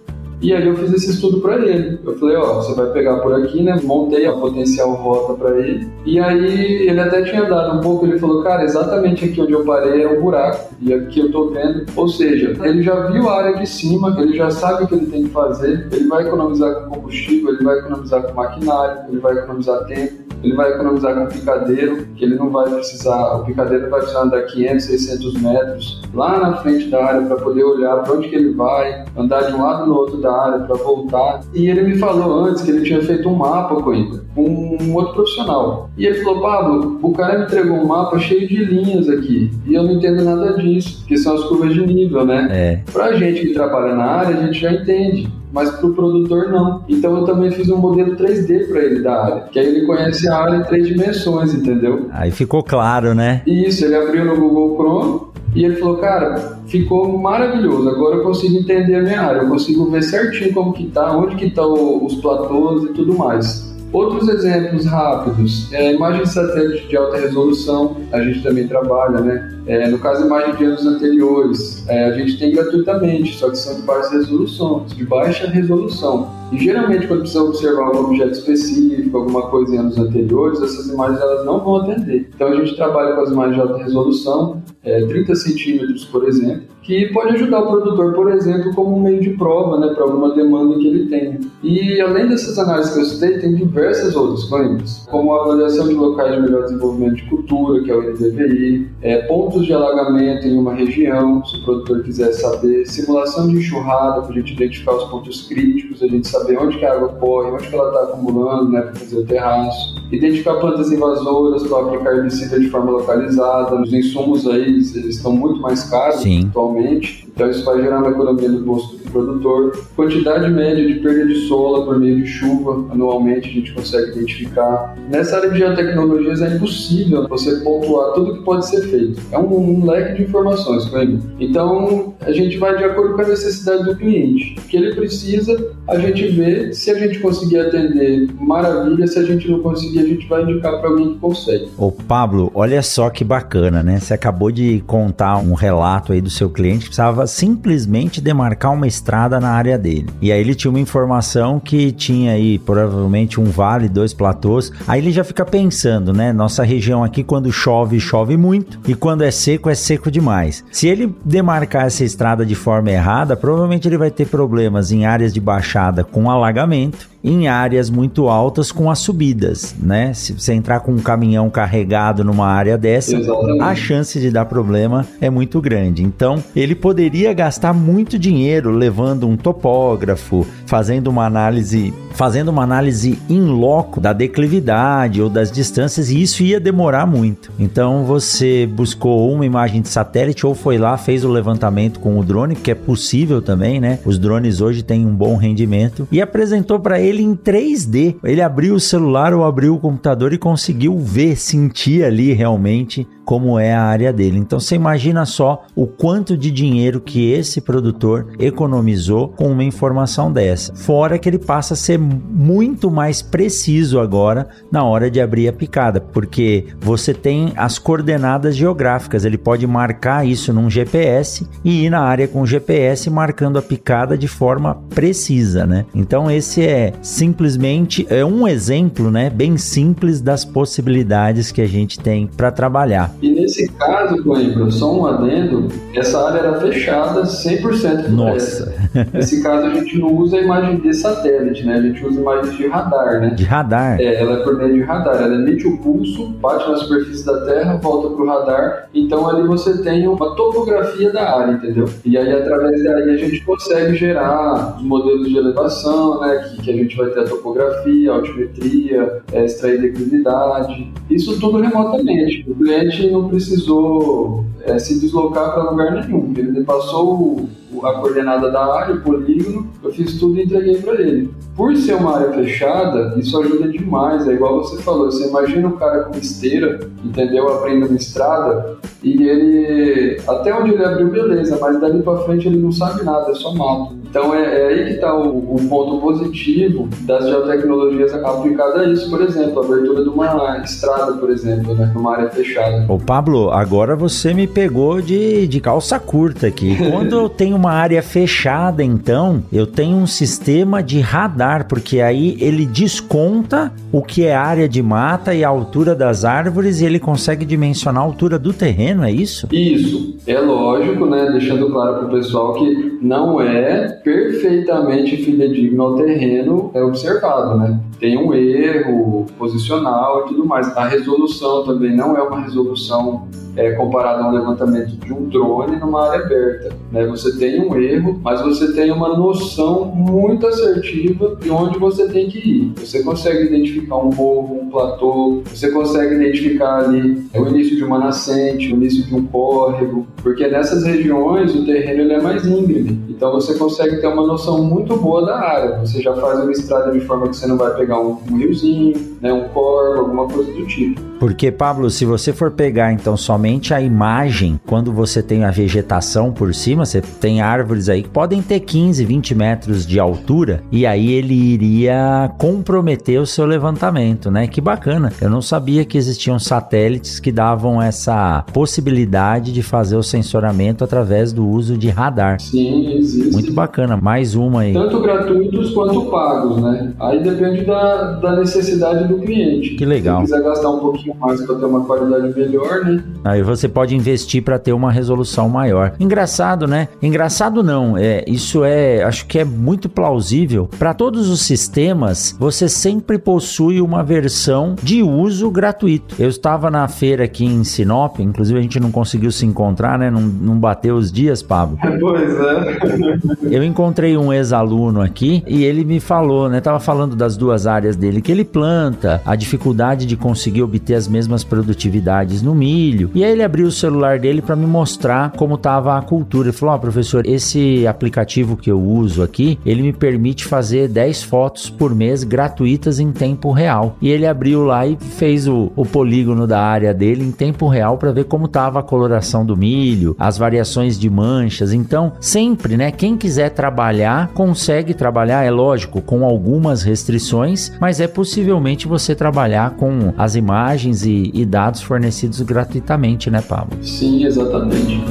E 0.41 0.51
aí 0.53 0.67
eu 0.67 0.75
fiz 0.75 0.91
esse 0.93 1.11
estudo 1.11 1.39
para 1.39 1.55
ele. 1.57 1.99
Eu 2.03 2.17
falei, 2.17 2.35
ó, 2.35 2.55
você 2.55 2.73
vai 2.73 2.87
pegar 2.91 3.17
por 3.17 3.33
aqui, 3.33 3.61
né? 3.61 3.79
Montei 3.83 4.25
a 4.25 4.33
potencial 4.33 4.91
rota 4.93 5.33
para 5.35 5.59
ele. 5.59 5.87
E 6.03 6.19
aí 6.19 6.87
ele 6.87 6.99
até 6.99 7.21
tinha 7.21 7.45
dado 7.45 7.77
um 7.77 7.81
pouco, 7.81 8.05
ele 8.05 8.17
falou, 8.17 8.43
cara, 8.43 8.63
exatamente 8.63 9.25
aqui 9.25 9.39
onde 9.39 9.51
eu 9.51 9.63
parei 9.63 10.01
era 10.01 10.17
um 10.17 10.21
buraco. 10.21 10.73
E 10.81 10.91
aqui 10.93 11.19
eu 11.19 11.31
tô 11.31 11.49
vendo. 11.49 11.85
Ou 11.95 12.07
seja, 12.07 12.57
ele 12.63 12.81
já 12.81 13.07
viu 13.07 13.29
a 13.29 13.37
área 13.37 13.57
de 13.59 13.67
cima, 13.67 14.15
ele 14.19 14.35
já 14.35 14.49
sabe 14.49 14.83
o 14.83 14.87
que 14.87 14.95
ele 14.95 15.05
tem 15.05 15.23
que 15.23 15.29
fazer, 15.29 15.87
ele 15.91 16.07
vai 16.07 16.25
economizar 16.25 16.73
com 16.83 16.95
combustível, 16.95 17.53
ele 17.53 17.63
vai 17.63 17.77
economizar 17.77 18.23
com 18.23 18.33
maquinário, 18.33 19.01
ele 19.09 19.19
vai 19.19 19.37
economizar 19.37 19.85
tempo 19.85 20.30
ele 20.43 20.55
vai 20.55 20.71
economizar 20.71 21.15
com 21.15 21.23
o 21.23 21.27
picadeiro, 21.27 22.05
que 22.15 22.23
ele 22.23 22.35
não 22.35 22.49
vai 22.49 22.69
precisar, 22.69 23.35
o 23.35 23.45
picadeiro 23.45 23.89
vai 23.89 23.99
precisar 23.99 24.23
andar 24.23 24.41
500, 24.43 24.85
600 24.85 25.41
metros 25.41 26.01
lá 26.13 26.39
na 26.39 26.57
frente 26.57 26.89
da 26.89 27.03
área 27.03 27.25
para 27.25 27.37
poder 27.37 27.63
olhar 27.63 27.97
para 27.97 28.13
onde 28.13 28.29
que 28.29 28.35
ele 28.35 28.53
vai, 28.53 29.05
andar 29.17 29.41
de 29.41 29.53
um 29.53 29.63
lado 29.63 29.85
no 29.87 29.95
outro 29.95 30.17
da 30.17 30.31
área 30.31 30.59
para 30.59 30.75
voltar. 30.75 31.41
E 31.53 31.69
ele 31.69 31.81
me 31.81 31.97
falou 31.97 32.45
antes 32.45 32.63
que 32.63 32.71
ele 32.71 32.83
tinha 32.83 33.01
feito 33.01 33.27
um 33.29 33.35
mapa 33.35 33.75
com 33.75 33.93
ele, 33.93 34.21
com 34.35 34.77
um 34.81 34.95
outro 34.95 35.13
profissional. 35.13 35.89
E 35.97 36.05
ele 36.05 36.23
falou, 36.23 36.41
Pablo, 36.41 36.99
o 37.01 37.13
cara 37.13 37.39
me 37.39 37.45
entregou 37.45 37.77
um 37.77 37.87
mapa 37.87 38.17
cheio 38.19 38.47
de 38.47 38.65
linhas 38.65 39.09
aqui 39.09 39.51
e 39.65 39.73
eu 39.73 39.83
não 39.83 39.93
entendo 39.93 40.23
nada 40.23 40.53
disso, 40.53 41.05
que 41.07 41.17
são 41.17 41.35
as 41.35 41.43
curvas 41.45 41.73
de 41.73 41.85
nível, 41.85 42.25
né? 42.25 42.47
É. 42.51 42.91
Pra 42.91 43.13
gente 43.13 43.41
que 43.41 43.53
trabalha 43.53 43.95
na 43.95 44.05
área, 44.05 44.37
a 44.37 44.45
gente 44.45 44.59
já 44.59 44.71
entende 44.71 45.31
mas 45.51 45.71
para 45.71 45.87
o 45.87 45.93
produtor 45.93 46.49
não. 46.49 46.83
Então 46.87 47.17
eu 47.17 47.25
também 47.25 47.51
fiz 47.51 47.69
um 47.69 47.77
modelo 47.77 48.15
3D 48.15 48.67
para 48.69 48.83
ele 48.83 49.01
da 49.01 49.23
área, 49.23 49.41
que 49.51 49.59
aí 49.59 49.67
ele 49.67 49.85
conhece 49.85 50.27
a 50.27 50.37
área 50.37 50.57
em 50.57 50.63
três 50.63 50.87
dimensões, 50.87 51.53
entendeu? 51.53 52.07
Aí 52.11 52.31
ficou 52.31 52.63
claro, 52.63 53.13
né? 53.13 53.41
Isso, 53.45 53.85
ele 53.85 53.95
abriu 53.95 54.25
no 54.25 54.35
Google 54.37 54.77
Chrome 54.77 55.31
e 55.53 55.65
ele 55.65 55.75
falou, 55.75 55.97
cara, 55.97 56.59
ficou 56.67 57.17
maravilhoso. 57.17 57.89
Agora 57.89 58.17
eu 58.17 58.23
consigo 58.23 58.57
entender 58.57 58.95
a 58.95 59.01
minha 59.01 59.21
área, 59.21 59.41
eu 59.41 59.49
consigo 59.49 59.89
ver 59.89 60.01
certinho 60.03 60.53
como 60.53 60.73
que 60.73 60.85
tá, 60.85 61.15
onde 61.15 61.35
que 61.35 61.49
tá 61.51 61.65
os 61.65 62.15
platôs 62.15 62.83
e 62.85 62.93
tudo 62.93 63.17
mais. 63.17 63.70
Outros 63.93 64.29
exemplos 64.29 64.85
rápidos, 64.85 65.71
é, 65.73 65.93
imagem 65.93 66.25
satélite 66.25 66.87
de 66.87 66.95
alta 66.95 67.17
resolução, 67.17 67.97
a 68.13 68.21
gente 68.21 68.41
também 68.41 68.65
trabalha, 68.65 69.19
né? 69.19 69.53
É, 69.67 69.87
no 69.89 69.99
caso, 69.99 70.25
imagem 70.25 70.55
de 70.55 70.63
anos 70.63 70.85
anteriores, 70.85 71.83
é, 71.89 72.05
a 72.05 72.13
gente 72.13 72.39
tem 72.39 72.53
gratuitamente, 72.53 73.35
só 73.37 73.49
que 73.49 73.57
são 73.57 73.75
de 73.75 73.81
baixa 73.81 74.11
resolução, 74.11 74.85
de 74.85 75.03
baixa 75.03 75.47
resolução. 75.47 76.29
E 76.53 76.57
geralmente, 76.57 77.05
quando 77.05 77.21
precisa 77.21 77.43
observar 77.43 77.87
algum 77.87 78.05
objeto 78.05 78.31
específico, 78.31 79.17
alguma 79.17 79.43
coisa 79.49 79.75
em 79.75 79.79
anos 79.79 79.97
anteriores, 79.97 80.61
essas 80.61 80.87
imagens 80.87 81.19
elas 81.19 81.45
não 81.45 81.59
vão 81.59 81.81
atender. 81.81 82.29
Então, 82.33 82.47
a 82.47 82.55
gente 82.55 82.75
trabalha 82.77 83.13
com 83.13 83.21
as 83.21 83.29
imagens 83.29 83.55
de 83.55 83.61
alta 83.61 83.83
resolução, 83.83 84.63
é, 84.83 85.05
30 85.05 85.35
centímetros, 85.35 86.05
por 86.05 86.27
exemplo, 86.27 86.70
que 86.81 87.07
pode 87.13 87.35
ajudar 87.35 87.59
o 87.59 87.67
produtor, 87.67 88.13
por 88.13 88.31
exemplo, 88.31 88.73
como 88.73 88.97
um 88.97 89.01
meio 89.01 89.21
de 89.21 89.31
prova 89.31 89.79
né, 89.79 89.93
para 89.93 90.03
alguma 90.03 90.33
demanda 90.33 90.77
que 90.77 90.87
ele 90.87 91.07
tenha. 91.07 91.39
E 91.63 92.01
além 92.01 92.27
dessas 92.27 92.57
análises 92.57 92.93
que 92.93 92.99
eu 92.99 93.05
citei, 93.05 93.39
tem 93.39 93.55
diversas 93.55 94.15
outras 94.15 94.45
coisas, 94.45 95.07
como 95.09 95.33
a 95.33 95.43
avaliação 95.43 95.87
de 95.87 95.93
locais 95.93 96.35
de 96.35 96.41
melhor 96.41 96.63
desenvolvimento 96.63 97.15
de 97.15 97.23
cultura, 97.29 97.83
que 97.83 97.91
é 97.91 97.95
o 97.95 98.01
NDVI, 98.01 98.89
é, 99.01 99.17
pontos 99.27 99.65
de 99.65 99.73
alagamento 99.73 100.47
em 100.47 100.57
uma 100.57 100.73
região, 100.73 101.45
se 101.45 101.57
o 101.57 101.63
produtor 101.63 102.03
quiser 102.03 102.31
saber, 102.33 102.85
simulação 102.87 103.47
de 103.47 103.57
enxurrada, 103.57 104.21
para 104.21 104.31
a 104.31 104.39
gente 104.39 104.53
identificar 104.53 104.93
os 104.95 105.03
pontos 105.05 105.47
críticos, 105.47 106.01
a 106.01 106.07
gente 106.07 106.27
saber 106.27 106.57
onde 106.57 106.77
que 106.77 106.85
a 106.85 106.93
água 106.93 107.09
corre, 107.09 107.51
onde 107.51 107.67
que 107.67 107.75
ela 107.75 107.89
está 107.89 108.03
acumulando, 108.03 108.71
né, 108.71 108.81
para 108.81 108.95
fazer 108.95 109.17
o 109.17 109.25
terraço, 109.25 110.01
identificar 110.11 110.55
plantas 110.55 110.91
invasoras 110.91 111.63
para 111.63 111.79
aplicar 111.79 112.15
herbicida 112.15 112.59
de 112.59 112.69
forma 112.69 112.91
localizada, 112.91 113.79
os 113.81 113.93
insumos 113.93 114.47
aí, 114.47 114.61
eles, 114.63 114.95
eles 114.95 115.17
estão 115.17 115.31
muito 115.31 115.61
mais 115.61 115.83
caros 115.83 116.21
Sim. 116.21 116.47
atualmente, 116.49 116.70
então 116.79 117.49
isso 117.49 117.63
vai 117.63 117.81
gerar 117.81 117.99
uma 117.99 118.09
economia 118.09 118.49
no 118.49 118.61
bolso 118.61 118.97
do 118.97 119.00
produtor. 119.11 119.77
Quantidade 119.95 120.49
média 120.49 120.85
de 120.85 120.95
perda 120.99 121.25
de 121.25 121.47
sola 121.47 121.85
por 121.85 121.99
meio 121.99 122.17
de 122.17 122.27
chuva, 122.27 122.91
anualmente 122.91 123.49
a 123.49 123.51
gente 123.51 123.73
consegue 123.73 124.11
identificar. 124.11 124.95
Nessa 125.09 125.37
área 125.37 125.49
de 125.49 125.59
geotecnologias 125.59 126.41
é 126.41 126.55
impossível 126.55 127.27
você 127.27 127.57
pontuar 127.61 128.13
tudo 128.13 128.37
que 128.37 128.43
pode 128.43 128.67
ser 128.67 128.81
feito. 128.83 129.21
É 129.31 129.37
um, 129.37 129.81
um 129.81 129.85
leque 129.85 130.17
de 130.17 130.23
informações, 130.23 130.85
Cleber. 130.85 131.19
Então 131.39 132.13
a 132.21 132.31
gente 132.31 132.57
vai 132.57 132.77
de 132.77 132.83
acordo 132.83 133.15
com 133.15 133.21
a 133.21 133.27
necessidade 133.27 133.83
do 133.83 133.95
cliente. 133.95 134.55
O 134.59 134.67
que 134.67 134.77
ele 134.77 134.95
precisa, 134.95 135.71
a 135.87 135.97
gente 135.97 136.27
vê. 136.29 136.73
Se 136.73 136.91
a 136.91 136.95
gente 136.95 137.19
conseguir 137.19 137.59
atender, 137.59 138.27
maravilha. 138.39 139.07
Se 139.07 139.19
a 139.19 139.23
gente 139.23 139.49
não 139.49 139.59
conseguir, 139.59 139.99
a 139.99 140.05
gente 140.05 140.27
vai 140.27 140.43
indicar 140.43 140.79
para 140.79 140.89
alguém 140.89 141.13
que 141.13 141.19
consegue. 141.19 141.69
Ô 141.77 141.91
Pablo, 141.91 142.51
olha 142.53 142.81
só 142.81 143.09
que 143.09 143.23
bacana, 143.23 143.83
né? 143.83 143.99
Você 143.99 144.13
acabou 144.13 144.51
de 144.51 144.83
contar 144.87 145.37
um 145.37 145.53
relato 145.53 146.13
aí 146.13 146.21
do 146.21 146.29
seu 146.29 146.49
cliente 146.49 146.79
que 146.79 146.85
precisava 146.85 147.27
simplesmente 147.27 148.21
demarcar 148.21 148.73
uma 148.73 148.87
estrada 149.01 149.39
na 149.39 149.49
área 149.49 149.77
dele. 149.77 150.07
E 150.21 150.31
aí 150.31 150.39
ele 150.39 150.53
tinha 150.53 150.69
uma 150.69 150.79
informação 150.79 151.59
que 151.59 151.91
tinha 151.91 152.33
aí 152.33 152.59
provavelmente 152.59 153.41
um 153.41 153.45
vale, 153.45 153.89
dois 153.89 154.13
platôs. 154.13 154.71
Aí 154.87 155.01
ele 155.01 155.11
já 155.11 155.23
fica 155.23 155.43
pensando, 155.43 156.13
né? 156.13 156.31
Nossa 156.31 156.63
região 156.63 157.03
aqui 157.03 157.23
quando 157.23 157.51
chove, 157.51 157.99
chove 157.99 158.37
muito 158.37 158.79
e 158.87 158.93
quando 158.93 159.23
é 159.23 159.31
seco, 159.31 159.69
é 159.69 159.75
seco 159.75 160.11
demais. 160.11 160.63
Se 160.71 160.87
ele 160.87 161.13
demarcar 161.25 161.87
essa 161.87 162.03
estrada 162.03 162.45
de 162.45 162.53
forma 162.53 162.91
errada, 162.91 163.35
provavelmente 163.35 163.87
ele 163.87 163.97
vai 163.97 164.11
ter 164.11 164.27
problemas 164.27 164.91
em 164.91 165.05
áreas 165.05 165.33
de 165.33 165.41
baixada 165.41 166.03
com 166.03 166.29
alagamento 166.29 167.10
em 167.23 167.47
áreas 167.47 167.89
muito 167.89 168.27
altas 168.27 168.71
com 168.71 168.89
as 168.89 168.99
subidas, 168.99 169.75
né? 169.79 170.13
Se 170.13 170.33
você 170.33 170.53
entrar 170.53 170.79
com 170.79 170.91
um 170.91 170.99
caminhão 170.99 171.49
carregado 171.49 172.23
numa 172.23 172.47
área 172.47 172.77
dessa, 172.77 173.15
Exatamente. 173.15 173.61
a 173.61 173.75
chance 173.75 174.19
de 174.19 174.31
dar 174.31 174.45
problema 174.45 175.05
é 175.19 175.29
muito 175.29 175.61
grande. 175.61 176.03
Então, 176.03 176.43
ele 176.55 176.75
poderia 176.75 177.33
gastar 177.33 177.73
muito 177.73 178.17
dinheiro 178.17 178.71
levando 178.71 179.27
um 179.27 179.37
topógrafo, 179.37 180.45
fazendo 180.65 181.07
uma 181.07 181.25
análise, 181.25 181.93
fazendo 182.13 182.49
uma 182.49 182.63
análise 182.63 183.19
in 183.29 183.45
loco 183.45 183.99
da 183.99 184.13
declividade 184.13 185.21
ou 185.21 185.29
das 185.29 185.51
distâncias 185.51 186.09
e 186.09 186.21
isso 186.21 186.43
ia 186.43 186.59
demorar 186.59 187.05
muito. 187.05 187.51
Então, 187.59 188.03
você 188.03 188.67
buscou 188.71 189.31
uma 189.31 189.45
imagem 189.45 189.81
de 189.81 189.89
satélite 189.89 190.45
ou 190.45 190.55
foi 190.55 190.77
lá, 190.77 190.97
fez 190.97 191.23
o 191.23 191.29
levantamento 191.29 191.99
com 191.99 192.17
o 192.17 192.23
drone, 192.23 192.55
que 192.55 192.71
é 192.71 192.75
possível 192.75 193.41
também, 193.41 193.79
né? 193.79 193.99
Os 194.05 194.17
drones 194.17 194.61
hoje 194.61 194.83
têm 194.83 195.05
um 195.05 195.13
bom 195.13 195.35
rendimento 195.35 196.07
e 196.11 196.21
apresentou 196.21 196.79
para 196.79 196.99
ele 196.99 197.10
ele 197.11 197.23
em 197.23 197.35
3D. 197.35 198.15
Ele 198.23 198.41
abriu 198.41 198.75
o 198.75 198.79
celular 198.79 199.33
ou 199.33 199.43
abriu 199.43 199.75
o 199.75 199.79
computador 199.79 200.33
e 200.33 200.37
conseguiu 200.37 200.97
ver, 200.97 201.35
sentir 201.37 202.03
ali 202.03 202.33
realmente 202.33 203.07
como 203.25 203.59
é 203.59 203.73
a 203.73 203.83
área 203.83 204.11
dele. 204.11 204.37
Então 204.37 204.59
você 204.59 204.75
imagina 204.75 205.25
só 205.25 205.65
o 205.75 205.87
quanto 205.87 206.37
de 206.37 206.51
dinheiro 206.51 206.99
que 206.99 207.31
esse 207.31 207.61
produtor 207.61 208.27
economizou 208.39 209.29
com 209.29 209.47
uma 209.47 209.63
informação 209.63 210.31
dessa. 210.31 210.75
Fora 210.75 211.17
que 211.17 211.29
ele 211.29 211.39
passa 211.39 211.73
a 211.73 211.77
ser 211.77 211.97
muito 211.97 212.89
mais 212.89 213.21
preciso 213.21 213.99
agora 213.99 214.47
na 214.71 214.83
hora 214.83 215.09
de 215.09 215.21
abrir 215.21 215.47
a 215.47 215.53
picada, 215.53 216.01
porque 216.01 216.67
você 216.79 217.13
tem 217.13 217.53
as 217.55 217.77
coordenadas 217.77 218.55
geográficas, 218.55 219.25
ele 219.25 219.37
pode 219.37 219.65
marcar 219.67 220.25
isso 220.25 220.51
num 220.53 220.69
GPS 220.69 221.47
e 221.63 221.85
ir 221.85 221.89
na 221.89 222.01
área 222.01 222.27
com 222.27 222.41
o 222.41 222.47
GPS 222.47 223.09
marcando 223.09 223.57
a 223.57 223.61
picada 223.61 224.17
de 224.17 224.27
forma 224.27 224.75
precisa, 224.89 225.65
né? 225.65 225.85
Então 225.93 226.29
esse 226.29 226.65
é 226.65 226.93
simplesmente 227.01 228.05
é 228.09 228.25
um 228.25 228.47
exemplo, 228.47 229.11
né, 229.11 229.29
bem 229.29 229.57
simples 229.57 230.21
das 230.21 230.43
possibilidades 230.43 231.51
que 231.51 231.61
a 231.61 231.67
gente 231.67 231.99
tem 231.99 232.27
para 232.27 232.51
trabalhar. 232.51 233.10
E 233.21 233.29
nesse 233.29 233.67
caso, 233.73 234.23
Coimbra, 234.23 234.69
só 234.71 234.93
um 234.93 235.05
adendo, 235.05 235.67
essa 235.95 236.27
área 236.27 236.39
era 236.39 236.59
fechada 236.59 237.23
100% 237.23 238.09
Nossa. 238.09 238.73
Nesse 239.13 239.41
caso, 239.41 239.67
a 239.67 239.69
gente 239.73 239.97
não 239.97 240.13
usa 240.15 240.37
a 240.37 240.41
imagem 240.41 240.77
de 240.79 240.93
satélite, 240.93 241.65
né? 241.65 241.75
A 241.75 241.81
gente 241.81 242.05
usa 242.05 242.19
imagens 242.19 242.57
de 242.57 242.67
radar, 242.67 243.21
né? 243.21 243.29
De 243.29 243.43
radar? 243.43 243.99
É, 243.99 244.15
ela 244.15 244.39
é 244.39 244.43
por 244.43 244.57
meio 244.57 244.73
de 244.73 244.81
radar. 244.81 245.21
Ela 245.21 245.35
emite 245.35 245.67
o 245.67 245.77
pulso, 245.77 246.27
bate 246.41 246.69
na 246.69 246.77
superfície 246.77 247.25
da 247.25 247.45
Terra, 247.45 247.77
volta 247.77 248.09
pro 248.15 248.25
radar. 248.25 248.89
Então, 248.93 249.29
ali 249.29 249.47
você 249.47 249.81
tem 249.81 250.07
uma 250.07 250.35
topografia 250.35 251.11
da 251.11 251.37
área, 251.37 251.53
entendeu? 251.53 251.89
E 252.03 252.17
aí, 252.17 252.33
através 252.33 252.83
daí, 252.83 253.09
a 253.11 253.17
gente 253.17 253.41
consegue 253.45 253.95
gerar 253.95 254.75
os 254.77 254.83
modelos 254.83 255.29
de 255.29 255.37
elevação, 255.37 256.19
né? 256.19 256.49
Que, 256.49 256.61
que 256.63 256.71
a 256.71 256.73
gente 256.73 256.97
vai 256.97 257.09
ter 257.09 257.21
a 257.21 257.25
topografia, 257.25 258.11
a 258.11 258.15
altimetria, 258.15 259.21
é, 259.31 259.45
extrair 259.45 259.79
declividade. 259.79 260.91
Isso 261.09 261.39
tudo 261.39 261.59
remotamente. 261.59 262.45
O 262.49 262.55
cliente 262.55 263.00
não 263.09 263.29
precisou 263.29 264.45
é, 264.63 264.77
se 264.77 264.99
deslocar 264.99 265.53
para 265.53 265.69
lugar 265.71 265.91
nenhum. 265.91 266.33
Ele 266.35 266.63
passou 266.63 267.47
o, 267.71 267.85
a 267.85 267.93
coordenada 267.93 268.51
da 268.51 268.65
área, 268.75 268.95
o 268.95 269.01
polígono, 269.01 269.67
eu 269.83 269.91
fiz 269.91 270.19
tudo 270.19 270.37
e 270.37 270.43
entreguei 270.43 270.81
para 270.81 271.01
ele. 271.01 271.33
Por 271.55 271.75
ser 271.75 271.95
uma 271.95 272.17
área 272.17 272.31
fechada, 272.31 273.13
isso 273.17 273.39
ajuda 273.39 273.69
demais. 273.69 274.27
É 274.27 274.33
igual 274.33 274.63
você 274.63 274.81
falou, 274.81 275.11
você 275.11 275.27
imagina 275.27 275.67
um 275.67 275.77
cara 275.77 276.03
com 276.03 276.17
esteira, 276.17 276.79
entendeu? 277.03 277.47
Aprendendo 277.49 277.95
estrada, 277.95 278.77
e 279.01 279.23
ele, 279.23 280.21
até 280.27 280.53
onde 280.53 280.71
ele 280.71 280.83
abriu, 280.83 281.09
beleza, 281.09 281.57
mas 281.59 281.79
dali 281.79 282.01
para 282.03 282.19
frente 282.19 282.47
ele 282.47 282.57
não 282.57 282.71
sabe 282.71 283.03
nada, 283.03 283.31
é 283.31 283.35
só 283.35 283.53
mato. 283.53 284.00
Então 284.11 284.35
é, 284.35 284.43
é 284.43 284.67
aí 284.67 284.85
que 284.87 284.91
está 284.95 285.17
o, 285.17 285.55
o, 285.55 285.69
ponto 285.69 286.01
positivo 286.01 286.89
das 287.03 287.25
geotecnologias 287.25 288.13
aplicadas 288.13 288.75
a 288.75 288.85
isso, 288.89 289.09
por 289.09 289.21
exemplo, 289.21 289.61
a 289.61 289.65
abertura 289.65 290.03
de 290.03 290.09
uma 290.09 290.57
estrada, 290.65 291.13
por 291.13 291.29
exemplo, 291.29 291.73
né, 291.73 291.89
numa 291.95 292.17
área 292.17 292.29
fechada. 292.29 292.85
Ô 292.89 292.99
Pablo, 292.99 293.49
agora 293.51 293.95
você 293.95 294.33
me 294.33 294.47
pegou 294.47 295.01
de, 295.01 295.47
de 295.47 295.61
calça 295.61 295.97
curta 295.97 296.47
aqui. 296.47 296.75
Quando 296.91 297.15
eu 297.15 297.29
tenho 297.29 297.55
uma 297.55 297.71
área 297.71 298.03
fechada, 298.03 298.83
então, 298.83 299.43
eu 299.51 299.65
tenho 299.65 299.95
um 299.95 300.07
sistema 300.07 300.83
de 300.83 300.99
radar, 300.99 301.65
porque 301.69 302.01
aí 302.01 302.37
ele 302.41 302.65
desconta 302.65 303.71
o 303.93 304.01
que 304.01 304.25
é 304.25 304.35
área 304.35 304.67
de 304.67 304.83
mata 304.83 305.33
e 305.33 305.41
a 305.41 305.47
altura 305.47 305.95
das 305.95 306.25
árvores 306.25 306.81
e 306.81 306.85
ele 306.85 306.99
consegue 306.99 307.45
dimensionar 307.45 308.03
a 308.03 308.05
altura 308.05 308.37
do 308.37 308.51
terreno, 308.51 309.05
é 309.05 309.11
isso? 309.11 309.47
Isso. 309.53 310.17
É 310.27 310.37
lógico, 310.37 311.05
né? 311.05 311.29
Deixando 311.31 311.69
claro 311.69 311.95
para 311.95 312.07
o 312.07 312.11
pessoal 312.11 312.53
que 312.55 312.99
não 313.01 313.41
é 313.41 314.00
perfeitamente 314.03 315.17
fidedigno 315.17 315.83
ao 315.83 315.95
terreno 315.95 316.71
é 316.73 316.81
observado, 316.83 317.57
né? 317.57 317.79
Tem 317.99 318.17
um 318.17 318.33
erro 318.33 319.25
posicional 319.37 320.25
e 320.25 320.29
tudo 320.29 320.45
mais. 320.45 320.75
A 320.75 320.85
resolução 320.85 321.63
também 321.63 321.95
não 321.95 322.17
é 322.17 322.21
uma 322.21 322.41
resolução 322.41 323.27
é, 323.55 323.71
comparada 323.71 324.23
a 324.23 324.29
um 324.29 324.31
levantamento 324.31 324.95
de 324.97 325.13
um 325.13 325.27
drone 325.27 325.77
numa 325.77 326.09
área 326.09 326.25
aberta. 326.25 326.75
Né? 326.91 327.05
Você 327.07 327.37
tem 327.37 327.61
um 327.61 327.75
erro, 327.79 328.19
mas 328.23 328.41
você 328.41 328.73
tem 328.73 328.91
uma 328.91 329.17
noção 329.17 329.85
muito 329.85 330.47
assertiva 330.47 331.35
de 331.41 331.49
onde 331.49 331.77
você 331.77 332.07
tem 332.07 332.29
que 332.29 332.37
ir. 332.37 332.73
Você 332.77 333.03
consegue 333.03 333.45
identificar 333.45 333.97
um 333.97 334.11
morro, 334.13 334.61
um 334.61 334.69
platô, 334.69 335.41
você 335.45 335.71
consegue 335.71 336.15
identificar 336.15 336.85
ali 336.85 337.23
o 337.35 337.47
início 337.47 337.75
de 337.75 337.83
uma 337.83 337.99
nascente, 337.99 338.67
o 338.67 338.75
início 338.75 339.03
de 339.05 339.15
um 339.15 339.25
córrego, 339.25 340.07
porque 340.17 340.47
nessas 340.47 340.83
regiões 340.83 341.53
o 341.55 341.65
terreno 341.65 342.01
ele 342.01 342.13
é 342.13 342.21
mais 342.21 342.45
íngreme. 342.45 343.01
Então 343.09 343.31
você 343.31 343.53
consegue 343.55 343.97
ter 343.97 344.07
uma 344.07 344.25
noção 344.25 344.63
muito 344.63 344.95
boa 344.95 345.25
da 345.25 345.39
área. 345.39 345.79
Você 345.79 346.01
já 346.01 346.13
faz 346.15 346.39
uma 346.39 346.51
estrada 346.51 346.91
de 346.91 347.01
forma 347.01 347.27
que 347.27 347.35
você 347.35 347.47
não 347.47 347.57
vai 347.57 347.75
pegar 347.75 347.99
um, 347.99 348.17
um 348.31 348.37
riozinho, 348.37 349.10
né, 349.21 349.31
um 349.31 349.47
corvo, 349.49 349.99
alguma 349.99 350.27
coisa 350.27 350.51
do 350.51 350.65
tipo. 350.65 350.99
Porque, 351.19 351.51
Pablo, 351.51 351.89
se 351.89 352.03
você 352.03 352.33
for 352.33 352.49
pegar 352.51 352.91
então 352.91 353.15
somente 353.15 353.73
a 353.73 353.79
imagem, 353.79 354.59
quando 354.65 354.91
você 354.91 355.21
tem 355.21 355.43
a 355.43 355.51
vegetação 355.51 356.31
por 356.31 356.53
cima, 356.53 356.83
você 356.83 356.99
tem 356.99 357.41
árvores 357.41 357.89
aí 357.89 358.01
que 358.01 358.09
podem 358.09 358.41
ter 358.41 358.59
15, 358.61 359.05
20 359.05 359.35
metros 359.35 359.85
de 359.85 359.99
altura, 359.99 360.63
e 360.71 360.85
aí 360.85 361.11
ele 361.11 361.35
iria 361.35 362.31
comprometer 362.39 363.21
o 363.21 363.25
seu 363.27 363.45
levantamento, 363.45 364.31
né? 364.31 364.47
Que 364.47 364.59
bacana. 364.59 365.13
Eu 365.21 365.29
não 365.29 365.41
sabia 365.43 365.85
que 365.85 365.97
existiam 365.97 366.39
satélites 366.39 367.19
que 367.19 367.31
davam 367.31 367.79
essa 367.79 368.43
possibilidade 368.51 369.53
de 369.53 369.61
fazer 369.61 369.97
o 369.97 370.03
sensoramento 370.03 370.83
através 370.83 371.31
do 371.31 371.47
uso 371.47 371.77
de 371.77 371.89
radar. 371.89 372.39
Sim, 372.39 372.97
existe. 372.97 373.31
Muito 373.31 373.53
bacana. 373.53 373.95
Mais 373.95 374.33
uma 374.33 374.61
aí. 374.61 374.73
Tanto 374.73 374.99
gratuitos 374.99 375.69
quanto 375.71 376.05
pagos, 376.05 376.61
né? 376.61 376.93
Aí 376.99 377.21
depende 377.21 377.63
da, 377.63 378.13
da 378.13 378.35
necessidade 378.37 379.10
do 379.11 379.19
cliente. 379.19 379.75
Que 379.75 379.85
legal. 379.85 380.25
Se 380.25 380.33
quiser 380.33 380.43
gastar 380.43 380.69
um 380.69 380.79
pouquinho 380.79 381.15
mais 381.15 381.41
para 381.45 381.55
ter 381.55 381.65
uma 381.65 381.85
qualidade 381.85 382.33
melhor, 382.37 382.85
né? 382.85 383.03
Aí 383.23 383.43
você 383.43 383.67
pode 383.67 383.95
investir 383.95 384.43
para 384.43 384.57
ter 384.57 384.73
uma 384.73 384.91
resolução 384.91 385.49
maior. 385.49 385.93
Engraçado, 385.99 386.67
né? 386.67 386.87
Engraçado 387.01 387.63
não, 387.63 387.97
é, 387.97 388.23
isso 388.27 388.63
é, 388.63 389.03
acho 389.03 389.25
que 389.25 389.39
é 389.39 389.45
muito 389.45 389.89
plausível. 389.89 390.69
Para 390.79 390.93
todos 390.93 391.29
os 391.29 391.41
sistemas, 391.41 392.35
você 392.39 392.67
sempre 392.67 393.17
possui 393.17 393.81
uma 393.81 394.03
versão 394.03 394.75
de 394.81 395.03
uso 395.03 395.49
gratuito. 395.49 396.15
Eu 396.19 396.29
estava 396.29 396.69
na 396.69 396.87
feira 396.87 397.25
aqui 397.25 397.45
em 397.45 397.63
Sinop, 397.63 398.19
inclusive 398.19 398.59
a 398.59 398.61
gente 398.61 398.79
não 398.79 398.91
conseguiu 398.91 399.31
se 399.31 399.45
encontrar, 399.45 399.97
né? 399.97 400.09
Não, 400.09 400.21
não 400.21 400.59
bateu 400.59 400.95
os 400.95 401.11
dias, 401.11 401.41
Pablo. 401.41 401.77
Pois 402.01 402.33
é. 402.33 403.19
Eu 403.43 403.63
encontrei 403.63 404.17
um 404.17 404.33
ex-aluno 404.33 405.01
aqui 405.01 405.43
e 405.47 405.63
ele 405.63 405.85
me 405.85 405.99
falou, 405.99 406.49
né? 406.49 406.59
Tava 406.59 406.79
falando 406.79 407.15
das 407.15 407.37
duas 407.37 407.67
áreas 407.67 407.95
dele 407.95 408.21
que 408.21 408.31
ele 408.31 408.43
planta, 408.43 409.00
a 409.25 409.35
dificuldade 409.35 410.05
de 410.05 410.15
conseguir 410.15 410.63
obter 410.63 410.95
as 410.95 411.07
mesmas 411.07 411.43
produtividades 411.43 412.41
no 412.41 412.53
milho. 412.53 413.11
E 413.13 413.23
aí 413.23 413.31
ele 413.31 413.43
abriu 413.43 413.67
o 413.67 413.71
celular 413.71 414.19
dele 414.19 414.41
para 414.41 414.55
me 414.55 414.65
mostrar 414.65 415.31
como 415.31 415.55
estava 415.55 415.97
a 415.97 416.01
cultura. 416.01 416.49
Ele 416.49 416.57
falou: 416.57 416.73
"Ó, 416.73 416.77
oh, 416.77 416.79
professor, 416.79 417.25
esse 417.25 417.85
aplicativo 417.87 418.55
que 418.57 418.71
eu 418.71 418.81
uso 418.81 419.23
aqui, 419.23 419.59
ele 419.65 419.81
me 419.81 419.93
permite 419.93 420.45
fazer 420.45 420.87
10 420.87 421.23
fotos 421.23 421.69
por 421.69 421.93
mês 421.95 422.23
gratuitas 422.23 422.99
em 422.99 423.11
tempo 423.11 423.51
real". 423.51 423.95
E 424.01 424.09
ele 424.09 424.25
abriu 424.25 424.63
lá 424.63 424.85
e 424.85 424.97
fez 424.97 425.47
o, 425.47 425.71
o 425.75 425.85
polígono 425.85 426.47
da 426.47 426.61
área 426.61 426.93
dele 426.93 427.23
em 427.23 427.31
tempo 427.31 427.67
real 427.67 427.97
para 427.97 428.11
ver 428.11 428.25
como 428.25 428.45
estava 428.45 428.79
a 428.79 428.83
coloração 428.83 429.45
do 429.45 429.55
milho, 429.57 430.15
as 430.19 430.37
variações 430.37 430.99
de 430.99 431.09
manchas. 431.09 431.73
Então, 431.73 432.13
sempre, 432.19 432.77
né, 432.77 432.91
quem 432.91 433.17
quiser 433.17 433.49
trabalhar 433.49 434.29
consegue 434.33 434.93
trabalhar, 434.93 435.43
é 435.43 435.51
lógico, 435.51 436.01
com 436.01 436.25
algumas 436.25 436.83
restrições, 436.83 437.71
mas 437.79 437.99
é 437.99 438.07
possivelmente 438.07 438.87
você 438.91 439.15
trabalhar 439.15 439.71
com 439.71 440.13
as 440.17 440.35
imagens 440.35 441.05
e, 441.05 441.31
e 441.33 441.45
dados 441.45 441.81
fornecidos 441.81 442.41
gratuitamente, 442.41 443.31
né, 443.31 443.41
Pablo? 443.41 443.81
Sim, 443.81 444.25
exatamente. 444.25 445.01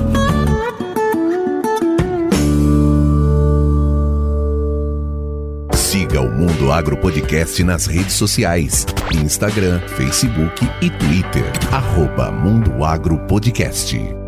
Siga 5.73 6.21
o 6.21 6.31
Mundo 6.31 6.71
Agro 6.71 6.97
Podcast 6.99 7.65
nas 7.65 7.87
redes 7.87 8.13
sociais: 8.13 8.87
Instagram, 9.15 9.81
Facebook 9.97 10.69
e 10.83 10.91
Twitter. 10.91 11.51
Arroba 11.73 12.31
Mundo 12.31 12.85
Agro 12.85 13.19
Podcast. 13.27 14.20